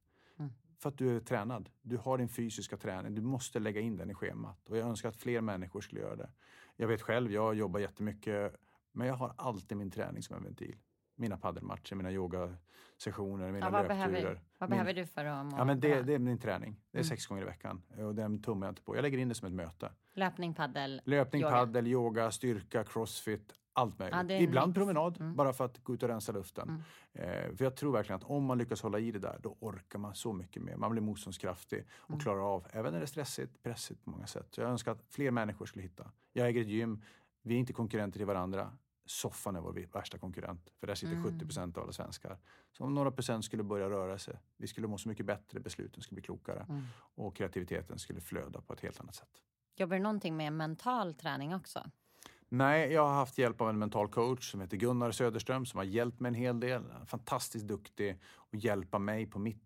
För 0.79 0.89
att 0.89 0.99
du 0.99 1.17
är 1.17 1.21
tränad. 1.21 1.71
Du 1.83 1.97
har 1.97 2.19
din 2.19 2.29
fysiska 2.29 2.77
träning. 2.77 3.15
Du 3.15 3.21
måste 3.21 3.59
lägga 3.59 3.81
in 3.81 3.97
den 3.97 4.11
i 4.11 4.15
schemat. 4.15 4.69
Och 4.69 4.77
jag 4.77 4.89
önskar 4.89 5.09
att 5.09 5.17
fler 5.17 5.41
människor 5.41 5.81
skulle 5.81 6.01
göra 6.01 6.17
det. 6.17 6.31
Jag 6.77 6.89
vet 6.89 7.03
själv, 7.03 7.33
jag 7.33 7.55
jobbar 7.55 7.81
jättemycket. 7.81 8.57
Men 8.93 9.07
jag 9.07 9.15
har 9.15 9.35
alltid 9.39 9.79
min 9.79 9.91
träning 9.91 10.23
som 10.23 10.37
en 10.37 10.43
ventil. 10.45 10.77
Mina 11.15 11.37
paddelmatcher, 11.37 11.95
mina 11.95 12.13
yogasessioner, 12.13 13.53
mina 13.53 13.67
Ja, 13.67 13.71
vad 13.71 13.83
löpturer. 13.83 13.89
behöver, 14.11 14.41
vad 14.59 14.71
Min- 14.71 14.77
behöver 14.77 14.95
du 14.95 15.07
för 15.07 15.25
att 15.25 15.47
må 15.47 15.59
Ja, 15.59 15.65
men 15.65 15.81
det, 15.81 16.03
det 16.03 16.15
är 16.15 16.19
min 16.19 16.39
träning. 16.39 16.77
Det 16.91 16.99
är 16.99 17.01
Mm. 17.01 17.09
sex 17.09 17.27
gånger 17.27 17.43
i 17.43 17.45
veckan. 17.45 17.83
Och 17.97 18.15
den 18.15 18.43
tummar 18.43 18.67
jag 18.67 18.73
inte 18.73 18.83
på. 18.83 18.97
Jag 18.97 19.03
lägger 19.03 19.19
in 19.19 19.29
det 19.29 19.35
som 19.35 19.47
ett 19.49 19.55
möte. 19.55 19.93
Löpning, 20.13 20.55
paddel, 20.55 21.03
Löpning, 21.05 21.43
yoga. 21.43 21.53
paddel, 21.53 21.87
yoga, 21.87 22.31
styrka, 22.31 22.85
crossfit. 22.85 23.53
Allt 23.79 23.99
möjligt. 23.99 24.31
Ja, 24.31 24.37
Ibland 24.37 24.69
mix. 24.69 24.75
promenad, 24.79 25.21
Mm. 25.21 25.37
bara 25.37 25.53
för 25.53 25.65
att 25.65 25.85
gå 25.85 25.95
ut 25.95 26.03
och 26.03 26.09
rensa 26.09 26.33
luften. 26.33 26.83
Eh, 27.13 27.55
för 27.57 27.65
jag 27.65 27.77
tror 27.77 27.93
verkligen 27.93 28.17
att 28.17 28.25
om 28.25 28.45
man 28.45 28.59
lyckas 28.59 28.83
hålla 28.83 28.99
i 28.99 29.11
det 29.13 29.19
där, 29.19 29.39
då 29.43 29.57
orkar 29.61 29.99
man 29.99 30.15
så 30.15 30.33
mycket 30.33 30.63
mer. 30.63 30.77
Man 30.77 30.91
blir 30.91 31.03
motståndskraftig 31.03 31.87
och 31.97 32.11
Mm. 32.11 32.21
klarar 32.21 32.55
av, 32.55 32.67
även 32.71 32.93
när 32.93 33.01
det 33.01 33.05
är 33.05 33.07
stressigt, 33.07 33.63
pressigt 33.63 34.05
på 34.05 34.11
många 34.11 34.27
sätt. 34.27 34.47
Så 34.51 34.61
jag 34.61 34.71
önskar 34.71 34.93
att 34.93 35.03
fler 35.09 35.31
människor 35.31 35.67
skulle 35.67 35.83
hitta. 35.83 36.11
Jag 36.33 36.49
äger 36.49 36.61
ett 36.61 36.69
gym, 36.69 37.03
vi 37.43 37.55
är 37.55 37.59
inte 37.59 37.73
konkurrenter 37.73 38.19
till 38.19 38.27
varandra. 38.27 38.73
Soffan 39.07 39.57
är 39.57 39.61
vår 39.61 39.87
värsta 39.93 40.19
konkurrent, 40.19 40.71
för 40.81 40.87
där 40.87 40.95
sitter 40.95 41.13
Mm. 41.13 41.25
70 41.33 41.45
procent 41.45 41.77
av 41.77 41.83
alla 41.83 41.93
svenskar. 41.93 42.39
Så 42.73 42.85
om 42.85 42.95
några 42.95 43.11
procent 43.11 43.45
skulle 43.45 43.63
börja 43.63 43.91
röra 43.91 44.19
sig, 44.19 44.39
vi 44.57 44.67
skulle 44.67 44.87
må 44.87 44.99
så 44.99 45.09
mycket 45.09 45.27
bättre, 45.27 45.61
besluten 45.61 46.03
skulle 46.03 46.15
bli 46.17 46.23
klokare 46.23 46.67
Mm. 46.69 46.85
och 47.15 47.37
kreativiteten 47.37 47.99
skulle 47.99 48.21
flöda 48.21 48.61
på 48.61 48.73
ett 48.73 48.81
helt 48.81 49.01
annat 49.01 49.15
sätt. 49.15 49.43
Jobbar 49.77 49.97
du 49.97 50.03
någonting 50.03 50.37
med 50.37 50.53
mental 50.53 51.15
träning 51.15 51.55
också? 51.55 51.91
Nej, 52.49 52.93
jag 52.93 53.07
har 53.07 53.15
haft 53.15 53.39
hjälp 53.39 53.61
av 53.61 53.69
en 53.69 53.79
mental 53.79 54.09
coach 54.09 54.51
som 54.51 54.61
heter 54.61 54.77
Gunnar 54.77 55.11
Söderström 55.11 55.67
som 55.67 55.79
har 55.79 55.85
hjälpt 55.85 56.21
mig 56.21 56.29
en 56.29 56.35
hel 56.35 56.61
del. 56.61 56.83
Fantastiskt 57.07 57.67
duktig 57.69 58.21
och 58.35 58.55
hjälpa 58.55 58.99
mig 58.99 59.27
på 59.27 59.39
mitt 59.39 59.63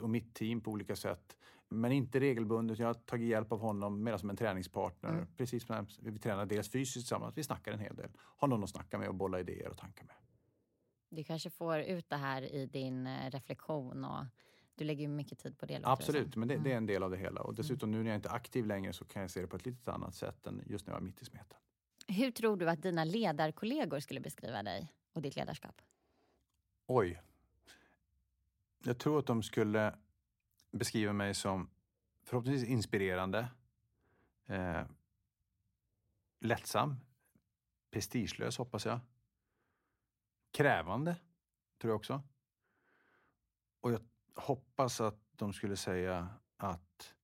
och 0.00 0.10
mitt 0.10 0.34
team 0.34 0.60
på 0.60 0.70
olika 0.70 0.96
sätt. 0.96 1.36
Men 1.68 1.92
inte 1.92 2.20
regelbundet. 2.20 2.78
Jag 2.78 2.86
har 2.86 2.94
tagit 2.94 3.28
hjälp 3.28 3.52
av 3.52 3.60
honom 3.60 4.02
mer 4.04 4.16
som 4.16 4.30
en 4.30 4.36
träningspartner. 4.36 5.10
Mm. 5.10 5.26
Precis 5.36 5.66
som 5.66 5.86
vi 6.00 6.18
tränar 6.18 6.46
dels 6.46 6.70
fysiskt 6.70 6.94
tillsammans, 7.06 7.36
vi 7.36 7.42
snackar 7.44 7.72
en 7.72 7.78
hel 7.78 7.96
del. 7.96 8.10
Har 8.16 8.48
någon 8.48 8.64
att 8.64 8.70
snacka 8.70 8.98
med 8.98 9.08
och 9.08 9.14
bolla 9.14 9.40
idéer 9.40 9.68
och 9.68 9.76
tankar 9.78 10.04
med. 10.04 10.14
Du 11.10 11.24
kanske 11.24 11.50
får 11.50 11.78
ut 11.78 12.08
det 12.08 12.16
här 12.16 12.42
i 12.42 12.66
din 12.66 13.06
eh, 13.06 13.30
reflektion 13.30 14.04
och 14.04 14.24
du 14.74 14.84
lägger 14.84 15.02
ju 15.02 15.08
mycket 15.08 15.38
tid 15.38 15.58
på 15.58 15.66
det. 15.66 15.80
Absolut, 15.84 16.36
men 16.36 16.48
det, 16.48 16.54
det 16.54 16.60
är 16.60 16.72
Mm. 16.72 16.76
en 16.76 16.86
del 16.86 17.02
av 17.02 17.10
det 17.10 17.16
hela. 17.16 17.40
Och 17.40 17.54
dessutom 17.54 17.90
nu 17.90 18.02
när 18.02 18.10
jag 18.10 18.18
inte 18.18 18.28
är 18.28 18.34
aktiv 18.34 18.66
längre 18.66 18.92
så 18.92 19.04
kan 19.04 19.22
jag 19.22 19.30
se 19.30 19.40
det 19.40 19.46
på 19.46 19.56
ett 19.56 19.66
lite 19.66 19.92
annat 19.92 20.14
sätt 20.14 20.46
än 20.46 20.62
just 20.66 20.86
när 20.86 20.94
jag 20.94 21.00
var 21.00 21.04
mitt 21.06 21.22
i 21.22 21.24
smeten. 21.24 21.58
Hur 22.08 22.30
tror 22.30 22.56
du 22.56 22.70
att 22.70 22.82
dina 22.82 23.04
ledarkollegor 23.04 24.00
skulle 24.00 24.20
beskriva 24.20 24.62
dig 24.62 24.92
och 25.12 25.22
ditt 25.22 25.36
ledarskap? 25.36 25.82
Oj. 26.86 27.22
Jag 28.84 28.98
tror 28.98 29.18
att 29.18 29.26
de 29.26 29.42
skulle 29.42 29.94
beskriva 30.70 31.12
mig 31.12 31.34
som 31.34 31.70
förhoppningsvis 32.22 32.68
inspirerande, 32.68 33.48
eh, 34.46 34.82
lättsam, 36.40 36.96
prestigelös 37.90 38.58
hoppas 38.58 38.86
jag. 38.86 39.00
Krävande, 40.50 41.16
tror 41.78 41.90
jag 41.90 41.96
också. 41.96 42.22
Och 43.80 43.92
jag 43.92 44.00
hoppas 44.34 45.00
att 45.00 45.20
de 45.30 45.52
skulle 45.52 45.76
säga 45.76 46.28
att, 46.56 47.14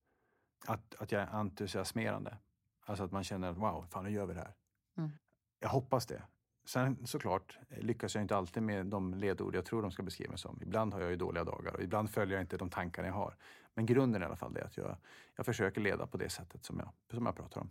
att, 0.67 0.95
att 0.95 1.11
jag 1.11 1.21
är 1.21 1.27
entusiasmerande. 1.27 2.37
Alltså 2.81 3.03
att 3.03 3.11
man 3.11 3.23
känner 3.23 3.49
att 3.49 3.57
wow, 3.57 3.85
fan 3.89 4.03
nu 4.03 4.11
gör 4.11 4.25
vi 4.25 4.33
det 4.33 4.39
här. 4.39 4.53
Mm. 4.97 5.11
Jag 5.59 5.69
hoppas 5.69 6.05
det. 6.05 6.21
Sen 6.65 7.07
såklart 7.07 7.59
lyckas 7.69 8.15
jag 8.15 8.21
inte 8.21 8.35
alltid 8.35 8.63
med 8.63 8.85
de 8.85 9.13
ledord 9.13 9.55
jag 9.55 9.65
tror 9.65 9.81
de 9.81 9.91
ska 9.91 10.03
beskriva 10.03 10.29
mig 10.29 10.37
som. 10.39 10.59
Ibland 10.61 10.93
har 10.93 11.01
jag 11.01 11.09
ju 11.09 11.15
dåliga 11.15 11.43
dagar 11.43 11.75
och 11.75 11.81
ibland 11.81 12.09
följer 12.09 12.35
jag 12.35 12.43
inte 12.43 12.57
de 12.57 12.69
tankar 12.69 13.03
jag 13.03 13.13
har. 13.13 13.35
Men 13.73 13.85
grunden 13.85 14.21
i 14.21 14.25
alla 14.25 14.35
fall 14.35 14.57
är 14.57 14.61
att 14.61 14.77
jag, 14.77 14.97
jag 15.35 15.45
försöker 15.45 15.81
leda 15.81 16.07
på 16.07 16.17
det 16.17 16.29
sättet 16.29 16.65
som 16.65 16.79
jag, 16.79 16.89
som 17.15 17.25
jag 17.25 17.35
pratar 17.35 17.61
om. 17.61 17.69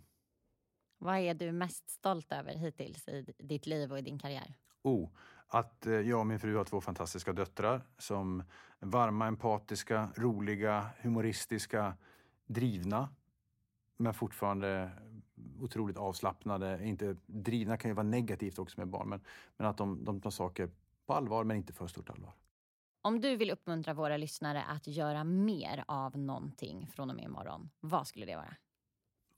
Vad 0.97 1.17
är 1.17 1.33
du 1.33 1.51
mest 1.51 1.89
stolt 1.89 2.31
över 2.31 2.53
hittills 2.53 3.07
i 3.07 3.33
ditt 3.37 3.65
liv 3.65 3.91
och 3.91 3.99
i 3.99 4.01
din 4.01 4.19
karriär? 4.19 4.53
Oh, 4.81 5.09
att 5.47 5.85
eh, 5.85 5.93
jag 5.93 6.19
och 6.19 6.27
min 6.27 6.39
fru 6.39 6.55
har 6.57 6.63
två 6.63 6.81
fantastiska 6.81 7.33
döttrar 7.33 7.81
som 7.97 8.43
är 8.79 8.87
varma, 8.87 9.27
empatiska, 9.27 10.09
roliga, 10.15 10.89
humoristiska, 11.01 11.97
drivna 12.45 13.09
men 13.97 14.13
fortfarande 14.13 14.91
otroligt 15.61 15.97
avslappnade. 15.97 16.87
Inte, 16.87 17.15
drivna 17.25 17.77
kan 17.77 17.91
ju 17.91 17.95
vara 17.95 18.07
negativt 18.07 18.59
också 18.59 18.79
med 18.79 18.87
barn, 18.87 19.09
men, 19.09 19.21
men 19.57 19.67
att 19.67 19.77
de, 19.77 20.05
de 20.05 20.21
tar 20.21 20.29
saker 20.29 20.69
på 21.05 21.13
allvar 21.13 21.43
men 21.43 21.57
inte 21.57 21.73
för 21.73 21.87
stort 21.87 22.09
allvar. 22.09 22.33
Om 23.01 23.21
du 23.21 23.35
vill 23.35 23.51
uppmuntra 23.51 23.93
våra 23.93 24.17
lyssnare 24.17 24.63
att 24.63 24.87
göra 24.87 25.23
mer 25.23 25.83
av 25.87 26.17
någonting 26.17 26.87
från 26.93 27.09
och 27.09 27.15
med 27.15 27.25
imorgon, 27.25 27.69
vad 27.79 28.07
skulle 28.07 28.25
det 28.25 28.35
vara? 28.35 28.55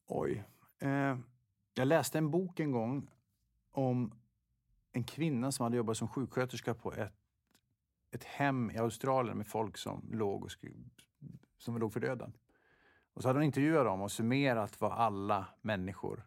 Oj. 0.07 0.43
Eh, 0.80 1.18
jag 1.74 1.88
läste 1.88 2.18
en 2.18 2.32
bok 2.32 2.59
en 2.59 2.72
gång 2.72 3.09
om 3.72 4.11
en 4.91 5.03
kvinna 5.03 5.51
som 5.51 5.63
hade 5.63 5.78
jobbat 5.78 5.97
som 5.97 6.07
sjuksköterska 6.07 6.74
på 6.74 6.93
ett, 6.93 7.13
ett 8.11 8.24
hem 8.24 8.72
i 8.72 8.78
Australien 8.78 9.38
med 9.38 9.47
folk 9.47 9.78
som 9.78 10.09
låg, 10.11 10.43
och 10.43 10.51
som 11.57 11.78
låg 11.78 11.93
för 11.93 11.99
döden. 11.99 12.34
Och 13.18 13.24
så 13.24 13.30
hade 13.30 13.39
hon 13.39 13.43
intervjuat 13.43 13.86
dem 13.86 14.01
och 14.01 14.11
summerat 14.11 14.82
vad 14.82 14.91
alla 14.91 15.45
människor, 15.61 16.26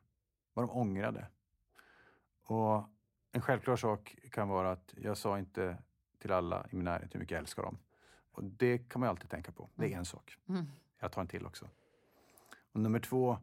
vad 0.54 0.68
de 0.68 0.70
ångrade. 0.70 1.26
Och 2.44 2.84
en 3.32 3.40
självklar 3.40 3.76
sak 3.76 4.16
kan 4.30 4.48
vara 4.48 4.70
att 4.70 4.94
jag 4.96 5.16
sa 5.16 5.38
inte 5.38 5.76
till 6.18 6.32
alla 6.32 6.66
i 6.70 6.76
min 6.76 6.84
närhet 6.84 7.14
hur 7.14 7.20
mycket 7.20 7.30
jag 7.30 7.38
älskar 7.38 7.62
dem. 7.62 7.78
Och 8.32 8.44
det 8.44 8.78
kan 8.78 9.00
man 9.00 9.06
ju 9.06 9.10
alltid 9.10 9.30
tänka 9.30 9.52
på. 9.52 9.68
Det 9.74 9.92
är 9.92 9.98
en 9.98 10.04
sak. 10.04 10.36
Mm. 10.48 10.66
Jag 10.98 11.12
tar 11.12 11.20
en 11.20 11.28
till 11.28 11.46
också. 11.46 11.68
Och 12.72 12.80
nummer 12.80 13.00
två, 13.00 13.38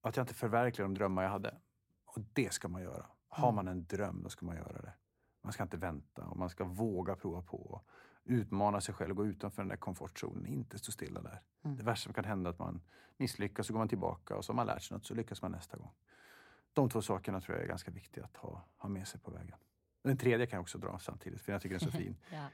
att 0.00 0.16
jag 0.16 0.24
inte 0.24 0.34
förverkligar 0.34 0.88
de 0.88 0.94
drömmar 0.94 1.22
jag 1.22 1.30
hade. 1.30 1.54
Och 2.04 2.20
det 2.32 2.52
ska 2.52 2.68
man 2.68 2.82
göra. 2.82 3.06
Har 3.28 3.48
mm. 3.48 3.54
man 3.54 3.68
en 3.68 3.86
dröm, 3.86 4.22
då 4.22 4.28
ska 4.28 4.46
man 4.46 4.56
göra 4.56 4.82
det. 4.82 4.92
Man 5.44 5.52
ska 5.52 5.62
inte 5.62 5.76
vänta 5.76 6.24
och 6.24 6.36
man 6.36 6.50
ska 6.50 6.64
våga 6.64 7.16
prova 7.16 7.42
på 7.42 7.80
utmana 8.24 8.80
sig 8.80 8.94
själv 8.94 9.10
och 9.10 9.16
gå 9.16 9.26
utanför 9.26 9.62
den 9.62 9.68
där 9.68 9.76
komfortzonen, 9.76 10.46
inte 10.46 10.78
stå 10.78 10.92
stilla 10.92 11.22
där. 11.22 11.42
Mm. 11.62 11.76
Det 11.76 11.82
värsta 11.82 12.04
som 12.04 12.14
kan 12.14 12.24
hända 12.24 12.50
är 12.50 12.52
att 12.52 12.58
man 12.58 12.80
misslyckas, 13.16 13.66
så 13.66 13.72
går 13.72 13.78
man 13.78 13.88
tillbaka 13.88 14.36
och 14.36 14.44
så 14.44 14.52
har 14.52 14.56
man 14.56 14.66
lärt 14.66 14.82
sig 14.82 14.96
något, 14.96 15.06
så 15.06 15.14
lyckas 15.14 15.42
man 15.42 15.52
nästa 15.52 15.76
gång. 15.76 15.90
De 16.72 16.88
två 16.90 17.02
sakerna 17.02 17.40
tror 17.40 17.56
jag 17.56 17.64
är 17.64 17.68
ganska 17.68 17.90
viktiga 17.90 18.24
att 18.24 18.36
ha, 18.36 18.64
ha 18.76 18.88
med 18.88 19.08
sig 19.08 19.20
på 19.20 19.30
vägen. 19.30 19.56
Den 20.02 20.16
tredje 20.16 20.46
kan 20.46 20.56
jag 20.56 20.62
också 20.62 20.78
dra 20.78 20.98
samtidigt, 20.98 21.40
för 21.40 21.52
jag 21.52 21.62
tycker 21.62 21.78
den 21.78 21.88
är 21.88 21.92
så 21.92 21.98
fin. 22.04 22.16
ja. 22.32 22.48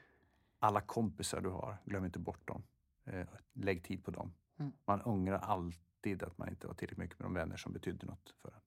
Alla 0.59 0.81
kompisar 0.81 1.41
du 1.41 1.49
har, 1.49 1.77
glöm 1.85 2.05
inte 2.05 2.19
bort 2.19 2.47
dem. 2.47 2.63
Eh, 3.05 3.27
lägg 3.53 3.83
tid 3.83 4.03
på 4.03 4.11
dem. 4.11 4.33
Mm. 4.59 4.71
Man 4.85 5.01
ångrar 5.01 5.37
alltid 5.37 6.23
att 6.23 6.37
man 6.37 6.49
inte 6.49 6.67
var 6.67 6.73
tillräckligt 6.73 6.97
mycket 6.97 7.19
med 7.19 7.25
de 7.25 7.33
vänner 7.33 7.57
som 7.57 7.73
betydde 7.73 8.05
något 8.05 8.33
för 8.37 8.49
en. 8.49 8.60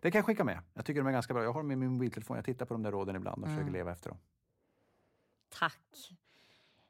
Det 0.00 0.10
kan 0.10 0.18
jag 0.18 0.26
skicka 0.26 0.44
med. 0.44 0.60
Jag 0.74 0.84
tycker 0.84 1.00
de 1.00 1.06
är 1.06 1.12
ganska 1.12 1.34
bra. 1.34 1.42
Jag 1.42 1.52
har 1.52 1.60
dem 1.60 1.70
i 1.70 1.76
min 1.76 1.92
mobiltelefon. 1.92 2.36
Jag 2.36 2.44
tittar 2.44 2.66
på 2.66 2.74
de 2.74 2.82
där 2.82 2.92
råden 2.92 3.16
ibland 3.16 3.42
och 3.42 3.48
mm. 3.48 3.56
försöker 3.58 3.72
leva 3.72 3.92
efter 3.92 4.10
dem. 4.10 4.18
Tack. 5.48 6.16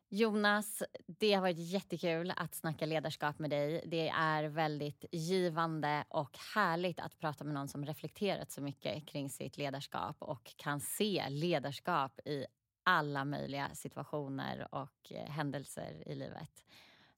Jonas, 0.08 0.82
det 1.06 1.32
har 1.32 1.40
varit 1.40 1.58
jättekul 1.58 2.32
att 2.36 2.54
snacka 2.54 2.86
ledarskap 2.86 3.38
med 3.38 3.50
dig. 3.50 3.84
Det 3.86 4.08
är 4.08 4.44
väldigt 4.44 5.04
givande 5.12 6.04
och 6.08 6.38
härligt 6.54 7.00
att 7.00 7.18
prata 7.18 7.44
med 7.44 7.54
någon 7.54 7.68
som 7.68 7.86
reflekterat 7.86 8.50
så 8.50 8.62
mycket 8.62 9.06
kring 9.06 9.30
sitt 9.30 9.56
ledarskap 9.56 10.16
och 10.18 10.54
kan 10.56 10.80
se 10.80 11.28
ledarskap 11.28 12.20
i 12.24 12.46
alla 12.82 13.24
möjliga 13.24 13.74
situationer 13.74 14.68
och 14.74 15.12
eh, 15.12 15.30
händelser 15.30 16.08
i 16.08 16.14
livet. 16.14 16.64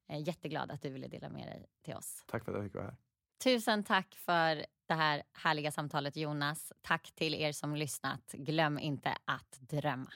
Jag 0.07 0.17
är 0.17 0.21
jätteglad 0.21 0.71
att 0.71 0.83
du 0.83 0.91
ville 0.91 1.09
dela 1.09 1.29
med 1.29 1.47
dig 1.47 1.67
till 1.83 1.95
oss. 1.95 2.25
Tack 2.27 2.45
för 2.45 2.53
att 2.53 2.57
jag 2.57 2.65
fick 2.65 2.75
vara 2.75 2.85
här. 2.85 2.97
Tusen 3.39 3.85
tack 3.85 4.15
för 4.15 4.67
det 4.87 4.95
här 4.95 5.23
härliga 5.33 5.73
samtalet 5.73 6.17
Jonas. 6.17 6.73
Tack 6.83 7.13
till 7.15 7.35
er 7.35 7.53
som 7.53 7.77
lyssnat. 7.77 8.33
Glöm 8.33 8.79
inte 8.79 9.17
att 9.25 9.59
drömma. 9.61 10.13